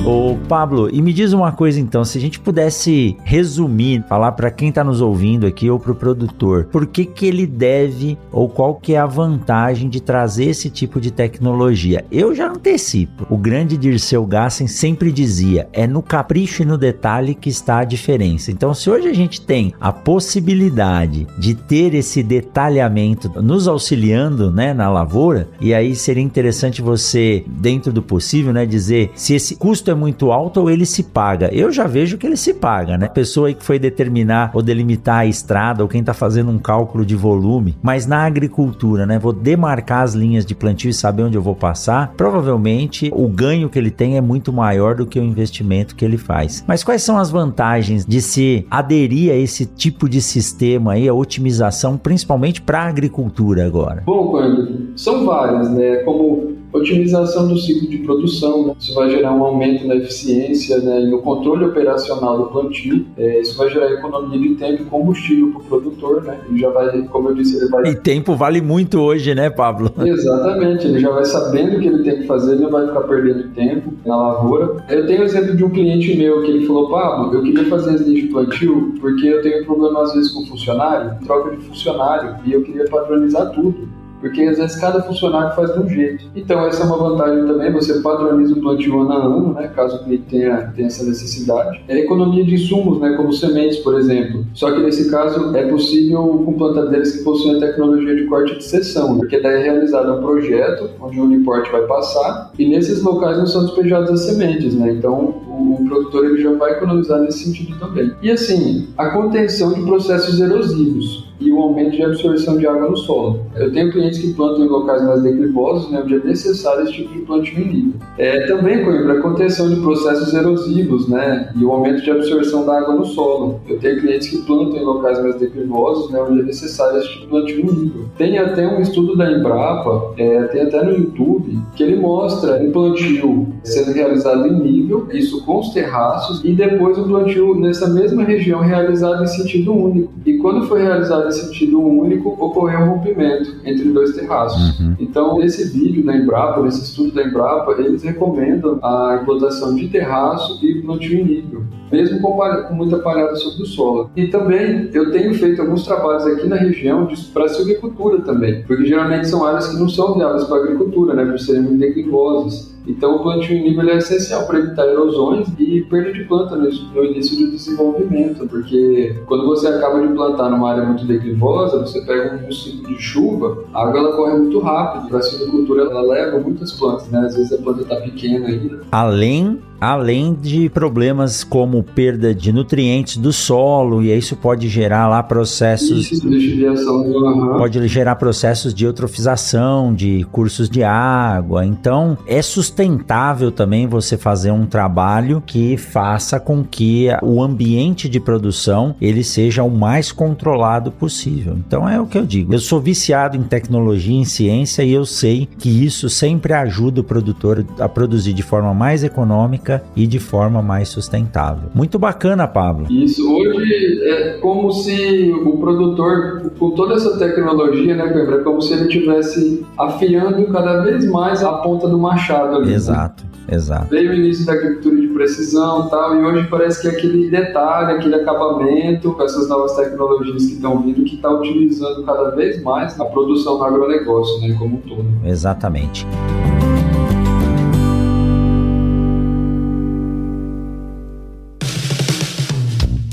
Ô 0.04 0.34
Pablo, 0.48 0.88
e 0.90 1.02
me 1.02 1.12
diz 1.12 1.34
uma 1.34 1.52
coisa 1.52 1.78
então, 1.78 2.04
se 2.04 2.16
a 2.16 2.20
gente 2.20 2.40
pudesse 2.40 3.16
resumir, 3.22 4.02
falar 4.08 4.32
para 4.32 4.50
quem 4.50 4.72
tá 4.72 4.82
nos 4.82 5.02
ouvindo 5.02 5.46
aqui 5.46 5.70
ou 5.70 5.78
pro 5.78 5.94
produtor, 5.94 6.64
por 6.64 6.86
que 6.86 7.04
que 7.04 7.26
ele 7.26 7.46
deve 7.46 8.18
ou 8.32 8.48
qual 8.48 8.74
que 8.74 8.94
é 8.94 8.98
a 8.98 9.06
vantagem 9.06 9.90
de 9.90 10.00
trazer 10.00 10.46
esse 10.46 10.70
tipo 10.70 11.00
de 11.00 11.10
tecnologia? 11.10 12.04
Eu 12.10 12.34
já 12.34 12.48
antecipo. 12.48 13.26
O 13.28 13.36
grande 13.36 13.76
Dirceu 13.76 14.24
Gassen 14.24 14.66
sempre 14.66 15.12
dizia, 15.12 15.68
é 15.72 15.86
no 15.86 16.02
capricho 16.02 16.62
e 16.62 16.66
no 16.66 16.78
detalhe 16.78 17.34
que 17.34 17.50
está 17.50 17.80
a 17.80 17.84
diferença. 17.84 18.50
Então, 18.50 18.72
se 18.72 18.88
hoje 18.88 19.06
a 19.06 19.14
gente 19.14 19.42
tem 19.42 19.74
a 19.78 19.92
possibilidade 19.92 21.26
de 21.38 21.54
ter 21.54 21.94
esse 21.94 22.22
detalhamento 22.22 23.30
nos 23.42 23.68
auxiliando, 23.68 24.50
né, 24.50 24.72
na 24.72 24.90
lavoura, 24.90 25.48
e 25.60 25.74
aí 25.74 25.94
seria 25.94 26.22
interessante 26.22 26.80
você, 26.80 27.44
dentro 27.46 27.92
do 27.92 28.02
possível, 28.02 28.52
né, 28.52 28.64
dizer 28.64 29.10
se 29.14 29.34
esse 29.34 29.54
custo 29.54 29.90
é 29.90 29.99
muito 30.00 30.32
alto 30.32 30.62
ou 30.62 30.70
ele 30.70 30.86
se 30.86 31.02
paga. 31.02 31.50
Eu 31.52 31.70
já 31.70 31.86
vejo 31.86 32.16
que 32.16 32.26
ele 32.26 32.36
se 32.36 32.54
paga, 32.54 32.96
né? 32.96 33.08
Pessoa 33.08 33.48
aí 33.48 33.54
que 33.54 33.64
foi 33.64 33.78
determinar 33.78 34.50
ou 34.54 34.62
delimitar 34.62 35.18
a 35.18 35.26
estrada 35.26 35.82
ou 35.82 35.88
quem 35.88 36.00
está 36.00 36.14
fazendo 36.14 36.50
um 36.50 36.58
cálculo 36.58 37.04
de 37.04 37.14
volume, 37.14 37.76
mas 37.82 38.06
na 38.06 38.24
agricultura, 38.24 39.04
né? 39.04 39.18
Vou 39.18 39.32
demarcar 39.32 40.02
as 40.02 40.14
linhas 40.14 40.46
de 40.46 40.54
plantio 40.54 40.90
e 40.90 40.94
saber 40.94 41.24
onde 41.24 41.36
eu 41.36 41.42
vou 41.42 41.54
passar. 41.54 42.14
Provavelmente 42.16 43.10
o 43.14 43.28
ganho 43.28 43.68
que 43.68 43.78
ele 43.78 43.90
tem 43.90 44.16
é 44.16 44.20
muito 44.20 44.52
maior 44.52 44.94
do 44.94 45.06
que 45.06 45.20
o 45.20 45.24
investimento 45.24 45.94
que 45.94 46.04
ele 46.04 46.16
faz. 46.16 46.64
Mas 46.66 46.82
quais 46.82 47.02
são 47.02 47.18
as 47.18 47.30
vantagens 47.30 48.06
de 48.06 48.20
se 48.22 48.66
aderir 48.70 49.32
a 49.32 49.36
esse 49.36 49.66
tipo 49.66 50.08
de 50.08 50.22
sistema 50.22 50.92
aí, 50.92 51.08
a 51.08 51.14
otimização, 51.14 51.98
principalmente 51.98 52.62
para 52.62 52.82
a 52.82 52.88
agricultura 52.88 53.66
agora? 53.66 54.02
Bom, 54.06 54.28
quando 54.28 54.92
são 54.96 55.26
várias, 55.26 55.70
né? 55.70 55.96
Como 56.04 56.49
Otimização 56.72 57.48
do 57.48 57.58
ciclo 57.58 57.88
de 57.88 57.98
produção, 57.98 58.68
né? 58.68 58.74
isso 58.78 58.94
vai 58.94 59.10
gerar 59.10 59.34
um 59.34 59.42
aumento 59.42 59.86
na 59.86 59.96
eficiência 59.96 60.78
né, 60.78 61.02
e 61.02 61.10
no 61.10 61.20
controle 61.20 61.64
operacional 61.64 62.38
do 62.38 62.44
plantio. 62.46 63.06
É, 63.16 63.40
isso 63.40 63.56
vai 63.56 63.68
gerar 63.70 63.90
economia 63.92 64.38
de 64.38 64.54
tempo 64.54 64.82
e 64.82 64.86
combustível 64.86 65.50
para 65.50 65.60
o 65.60 65.64
produtor, 65.64 66.22
né? 66.22 66.38
Ele 66.48 66.60
já 66.60 66.70
vai, 66.70 67.02
como 67.02 67.30
eu 67.30 67.34
disse, 67.34 67.56
ele 67.56 67.68
vai. 67.68 67.90
E 67.90 67.94
tempo 67.94 68.36
vale 68.36 68.60
muito 68.60 69.00
hoje, 69.00 69.34
né, 69.34 69.50
Pablo? 69.50 69.92
Exatamente, 70.04 70.86
ele 70.86 71.00
já 71.00 71.10
vai 71.10 71.24
sabendo 71.24 71.76
o 71.76 71.80
que 71.80 71.88
ele 71.88 72.04
tem 72.04 72.20
que 72.20 72.26
fazer, 72.26 72.52
ele 72.52 72.62
não 72.62 72.70
vai 72.70 72.86
ficar 72.86 73.00
perdendo 73.00 73.48
tempo 73.50 73.92
na 74.04 74.16
lavoura. 74.16 74.84
Eu 74.88 75.06
tenho 75.06 75.22
o 75.22 75.24
exemplo 75.24 75.56
de 75.56 75.64
um 75.64 75.70
cliente 75.70 76.16
meu 76.16 76.42
que 76.42 76.50
ele 76.50 76.66
falou: 76.66 76.88
Pablo, 76.88 77.34
eu 77.34 77.42
queria 77.42 77.64
fazer 77.66 77.94
as 77.94 78.00
linhas 78.02 78.22
de 78.22 78.28
plantio 78.28 78.94
porque 79.00 79.26
eu 79.26 79.42
tenho 79.42 79.64
problema 79.64 80.02
às 80.02 80.12
vezes 80.14 80.30
com 80.30 80.46
funcionário, 80.46 81.16
troca 81.24 81.56
de 81.56 81.62
funcionário, 81.64 82.36
e 82.44 82.52
eu 82.52 82.62
queria 82.62 82.84
padronizar 82.84 83.50
tudo 83.50 83.99
porque 84.20 84.42
às 84.42 84.58
vezes 84.58 84.76
cada 84.76 85.02
funcionário 85.02 85.54
faz 85.54 85.72
de 85.72 85.80
um 85.80 85.88
jeito. 85.88 86.26
Então 86.34 86.66
essa 86.66 86.82
é 86.82 86.86
uma 86.86 86.96
vantagem 86.96 87.46
também, 87.46 87.72
você 87.72 88.00
padroniza 88.00 88.54
o 88.54 88.60
plantio 88.60 89.00
ano 89.00 89.12
a 89.12 89.16
ano, 89.16 89.54
né, 89.54 89.68
caso 89.74 89.96
o 89.96 90.04
cliente 90.04 90.24
tenha, 90.30 90.72
tenha 90.74 90.88
essa 90.88 91.04
necessidade. 91.04 91.82
É 91.88 91.98
economia 91.98 92.44
de 92.44 92.54
insumos, 92.54 93.00
né, 93.00 93.14
como 93.16 93.32
sementes, 93.32 93.78
por 93.78 93.98
exemplo. 93.98 94.44
Só 94.54 94.70
que 94.72 94.80
nesse 94.80 95.10
caso 95.10 95.56
é 95.56 95.66
possível 95.66 96.22
com 96.44 96.52
plantadeiras 96.54 97.12
que 97.12 97.24
possuem 97.24 97.56
a 97.56 97.60
tecnologia 97.60 98.14
de 98.14 98.26
corte 98.26 98.56
de 98.56 98.64
seção, 98.64 99.18
porque 99.18 99.40
daí 99.40 99.60
é 99.60 99.62
realizado 99.62 100.12
um 100.12 100.22
projeto 100.22 100.90
onde 101.00 101.18
o 101.18 101.24
uniporte 101.24 101.70
vai 101.70 101.82
passar 101.82 102.52
e 102.58 102.68
nesses 102.68 103.02
locais 103.02 103.38
não 103.38 103.46
são 103.46 103.64
despejadas 103.64 104.10
as 104.10 104.20
sementes, 104.26 104.74
né, 104.74 104.92
então 104.92 105.34
o, 105.60 105.84
produtor 105.86 106.24
ele 106.26 106.42
já 106.42 106.52
vai 106.52 106.72
economizar 106.72 107.20
nesse 107.20 107.44
sentido 107.44 107.78
também. 107.78 108.12
E 108.22 108.30
assim, 108.30 108.88
a 108.96 109.10
contenção 109.10 109.72
de 109.72 109.82
processos 109.82 110.40
erosivos 110.40 111.30
e 111.40 111.50
o 111.50 111.58
aumento 111.58 111.92
de 111.92 112.02
absorção 112.02 112.58
de 112.58 112.66
água 112.66 112.90
no 112.90 112.96
solo. 112.96 113.40
Eu 113.56 113.72
tenho 113.72 113.90
clientes 113.90 114.18
que 114.18 114.34
plantam 114.34 114.64
em 114.64 114.68
locais 114.68 115.02
mais 115.02 115.22
declivosos, 115.22 115.90
né, 115.90 116.02
onde 116.04 116.16
é 116.16 116.18
necessário 116.18 116.84
esse 116.84 116.92
tipo 116.92 117.12
de 117.14 117.20
plantio 117.20 117.60
em 117.60 117.66
nível. 117.66 117.92
É, 118.18 118.46
também, 118.46 118.84
Coimbra, 118.84 119.14
a 119.14 119.22
contenção 119.22 119.70
de 119.70 119.80
processos 119.80 120.34
erosivos 120.34 121.08
né, 121.08 121.50
e 121.56 121.64
o 121.64 121.72
aumento 121.72 122.02
de 122.02 122.10
absorção 122.10 122.66
da 122.66 122.78
água 122.78 122.94
no 122.94 123.06
solo. 123.06 123.60
Eu 123.66 123.78
tenho 123.78 124.00
clientes 124.00 124.28
que 124.28 124.38
plantam 124.42 124.76
em 124.76 124.84
locais 124.84 125.20
mais 125.22 125.36
declivosos, 125.36 126.10
né, 126.10 126.20
onde 126.20 126.40
é 126.40 126.42
necessário 126.42 126.98
esse 126.98 127.08
tipo 127.08 127.22
de 127.22 127.28
plantio 127.28 127.60
em 127.60 127.74
nível. 127.74 128.04
Tem 128.18 128.38
até 128.38 128.66
um 128.66 128.80
estudo 128.80 129.16
da 129.16 129.32
Embrapa, 129.32 130.12
é, 130.18 130.42
tem 130.44 130.62
até 130.62 130.84
no 130.84 130.92
YouTube, 130.92 131.58
que 131.74 131.82
ele 131.82 131.96
mostra 131.96 132.56
um 132.56 132.70
plantio 132.70 133.48
sendo 133.64 133.92
realizado 133.92 134.46
em 134.46 134.60
nível, 134.60 135.06
isso 135.10 135.42
os 135.58 135.70
terraços, 135.70 136.42
e 136.44 136.52
depois 136.52 136.96
um 136.98 137.04
plantio 137.04 137.54
nessa 137.58 137.88
mesma 137.88 138.22
região 138.22 138.60
realizado 138.60 139.22
em 139.22 139.26
sentido 139.26 139.72
único. 139.72 140.12
E 140.24 140.38
quando 140.38 140.66
foi 140.66 140.82
realizado 140.82 141.28
em 141.28 141.32
sentido 141.32 141.80
único, 141.80 142.30
ocorreu 142.38 142.80
um 142.80 142.90
rompimento 142.90 143.56
entre 143.64 143.90
dois 143.90 144.14
terraços. 144.14 144.78
Uhum. 144.78 144.94
Então, 144.98 145.38
nesse 145.38 145.64
vídeo 145.76 146.04
da 146.04 146.16
Embrapa, 146.16 146.62
nesse 146.62 146.82
estudo 146.82 147.12
da 147.12 147.22
Embrapa, 147.22 147.72
eles 147.72 148.02
recomendam 148.02 148.78
a 148.82 149.18
implantação 149.22 149.74
de 149.74 149.88
terraço 149.88 150.64
e 150.64 150.82
plantio 150.82 151.20
em 151.20 151.24
nível, 151.24 151.62
mesmo 151.90 152.20
com, 152.20 152.38
com 152.68 152.74
muita 152.74 152.98
palhada 152.98 153.34
sobre 153.36 153.62
o 153.62 153.66
solo. 153.66 154.10
E 154.16 154.26
também 154.28 154.90
eu 154.92 155.10
tenho 155.10 155.34
feito 155.34 155.60
alguns 155.62 155.84
trabalhos 155.84 156.26
aqui 156.26 156.46
na 156.46 156.56
região 156.56 157.08
para 157.32 157.48
silvicultura 157.48 158.20
também, 158.20 158.62
porque 158.62 158.84
geralmente 158.84 159.28
são 159.28 159.44
áreas 159.44 159.68
que 159.68 159.76
não 159.76 159.88
são 159.88 160.14
viáveis 160.14 160.44
para 160.44 160.58
agricultura, 160.58 161.14
né, 161.14 161.24
por 161.24 161.38
serem 161.38 161.62
muito 161.62 161.78
declivosas. 161.78 162.70
Então, 162.86 163.16
o 163.16 163.22
plantio 163.22 163.56
em 163.56 163.62
nível 163.62 163.88
é 163.88 163.98
essencial 163.98 164.46
para 164.46 164.58
evitar 164.58 164.86
erosões 164.86 165.48
e 165.58 165.82
perda 165.82 166.12
de 166.12 166.24
planta 166.24 166.56
no, 166.56 166.70
no 166.70 167.04
início 167.04 167.36
do 167.36 167.50
desenvolvimento, 167.50 168.46
porque 168.48 169.16
quando 169.26 169.46
você 169.46 169.68
acaba 169.68 170.06
de 170.06 170.12
plantar 170.12 170.50
numa 170.50 170.70
área 170.70 170.84
muito 170.84 171.04
declivosa, 171.04 171.80
você 171.80 172.00
pega 172.02 172.40
um 172.46 172.52
ciclo 172.52 172.88
de 172.88 173.00
chuva, 173.00 173.64
a 173.72 173.82
água 173.82 174.00
ela 174.00 174.16
corre 174.16 174.36
muito 174.36 174.58
rápido. 174.60 175.08
Para 175.08 175.18
a 175.18 175.22
silvicultura, 175.22 175.82
ela 175.82 176.02
leva 176.02 176.38
muitas 176.38 176.72
plantas, 176.72 177.08
né? 177.08 177.20
Às 177.20 177.36
vezes 177.36 177.52
a 177.52 177.62
planta 177.62 177.82
está 177.82 177.96
pequena 177.96 178.46
ainda. 178.46 178.82
Além 178.92 179.60
além 179.80 180.34
de 180.34 180.68
problemas 180.68 181.42
como 181.42 181.82
perda 181.82 182.34
de 182.34 182.52
nutrientes 182.52 183.16
do 183.16 183.32
solo, 183.32 184.02
e 184.02 184.16
isso 184.16 184.36
pode 184.36 184.68
gerar 184.68 185.08
lá 185.08 185.22
processos. 185.22 186.12
Isso, 186.12 186.26
uhum. 186.26 187.56
Pode 187.56 187.88
gerar 187.88 188.16
processos 188.16 188.74
de 188.74 188.84
eutrofização, 188.84 189.94
de 189.94 190.26
cursos 190.30 190.68
de 190.68 190.82
água. 190.82 191.64
Então, 191.64 192.18
é 192.26 192.42
sustentável 192.42 193.50
também 193.50 193.86
você 193.86 194.18
fazer 194.18 194.50
um 194.50 194.66
trabalho 194.66 195.42
que 195.46 195.76
faça 195.76 196.38
com 196.38 196.62
que 196.62 197.08
o 197.22 197.42
ambiente 197.42 198.08
de 198.08 198.20
produção 198.20 198.94
ele 199.00 199.24
seja 199.24 199.62
o 199.62 199.70
mais 199.70 200.12
controlado 200.12 200.90
possível. 200.90 201.56
Então, 201.56 201.88
é 201.88 202.00
o 202.00 202.06
que 202.06 202.18
eu 202.18 202.26
digo. 202.26 202.52
Eu 202.52 202.58
sou 202.58 202.80
viciado 202.80 203.36
em 203.36 203.42
tecnologia, 203.42 204.14
em 204.14 204.24
ciência, 204.24 204.82
e 204.82 204.92
eu 204.92 205.06
sei 205.06 205.48
que 205.58 205.84
isso 205.84 206.08
sempre 206.10 206.52
ajuda 206.52 207.00
o 207.00 207.04
produtor 207.04 207.64
a 207.78 207.88
produzir 207.88 208.32
de 208.32 208.42
forma 208.42 208.74
mais 208.74 209.02
econômica 209.04 209.69
e 209.94 210.06
de 210.06 210.18
forma 210.18 210.62
mais 210.62 210.88
sustentável. 210.88 211.68
Muito 211.74 211.98
bacana, 211.98 212.48
Pablo. 212.48 212.86
Isso, 212.90 213.22
hoje 213.30 214.00
é 214.04 214.38
como 214.40 214.72
se 214.72 215.32
o 215.44 215.58
produtor, 215.58 216.50
com 216.58 216.70
toda 216.70 216.94
essa 216.94 217.18
tecnologia, 217.18 217.94
né, 217.94 218.08
Pedro, 218.08 218.40
é 218.40 218.42
como 218.42 218.60
se 218.62 218.72
ele 218.72 218.84
estivesse 218.84 219.64
afiando 219.78 220.46
cada 220.52 220.82
vez 220.82 221.04
mais 221.10 221.42
a 221.42 221.52
ponta 221.58 221.86
do 221.86 221.98
machado 221.98 222.56
ali. 222.56 222.66
Né? 222.66 222.74
Exato. 222.74 223.24
Né? 223.24 223.30
Exato. 223.56 223.86
Veio 223.90 224.10
o 224.12 224.14
início 224.14 224.46
da 224.46 224.52
agricultura 224.52 224.96
de 224.96 225.08
precisão 225.08 225.86
e 225.86 225.90
tal, 225.90 226.16
e 226.16 226.24
hoje 226.24 226.46
parece 226.48 226.80
que 226.80 226.88
é 226.88 226.90
aquele 226.92 227.28
detalhe, 227.28 227.92
aquele 227.92 228.14
acabamento 228.14 229.12
com 229.12 229.22
essas 229.22 229.48
novas 229.48 229.74
tecnologias 229.74 230.46
que 230.46 230.52
estão 230.52 230.80
vindo, 230.82 231.04
que 231.04 231.16
está 231.16 231.30
utilizando 231.30 232.04
cada 232.04 232.30
vez 232.30 232.62
mais 232.62 232.98
a 233.00 233.04
produção 233.04 233.58
do 233.58 233.64
agronegócio, 233.64 234.40
né, 234.40 234.54
como 234.56 234.76
um 234.76 234.80
todo. 234.80 235.04
Exatamente. 235.24 236.06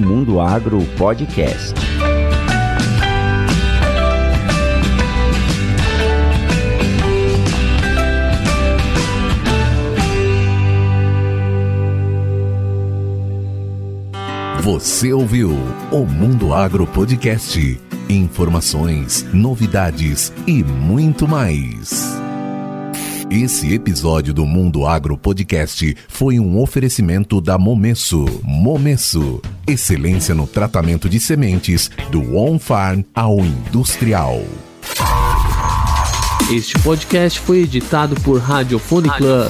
Mundo 0.01 0.41
Agro 0.41 0.83
Podcast. 0.97 1.75
Você 14.61 15.13
ouviu 15.13 15.51
o 15.91 16.05
Mundo 16.05 16.53
Agro 16.53 16.85
Podcast. 16.87 17.79
Informações, 18.09 19.23
novidades 19.33 20.33
e 20.47 20.63
muito 20.63 21.27
mais. 21.27 22.20
Esse 23.31 23.73
episódio 23.73 24.33
do 24.33 24.45
Mundo 24.45 24.85
Agro 24.85 25.17
Podcast 25.17 25.95
foi 26.09 26.37
um 26.37 26.59
oferecimento 26.59 27.39
da 27.39 27.57
Momesso. 27.57 28.25
Momesso, 28.43 29.41
excelência 29.65 30.35
no 30.35 30.45
tratamento 30.45 31.07
de 31.07 31.17
sementes 31.17 31.89
do 32.11 32.35
on-farm 32.35 33.03
ao 33.15 33.39
industrial. 33.39 34.43
Este 36.51 36.77
podcast 36.79 37.39
foi 37.39 37.59
editado 37.59 38.19
por 38.19 38.37
Radiofone 38.37 39.09
Club. 39.11 39.49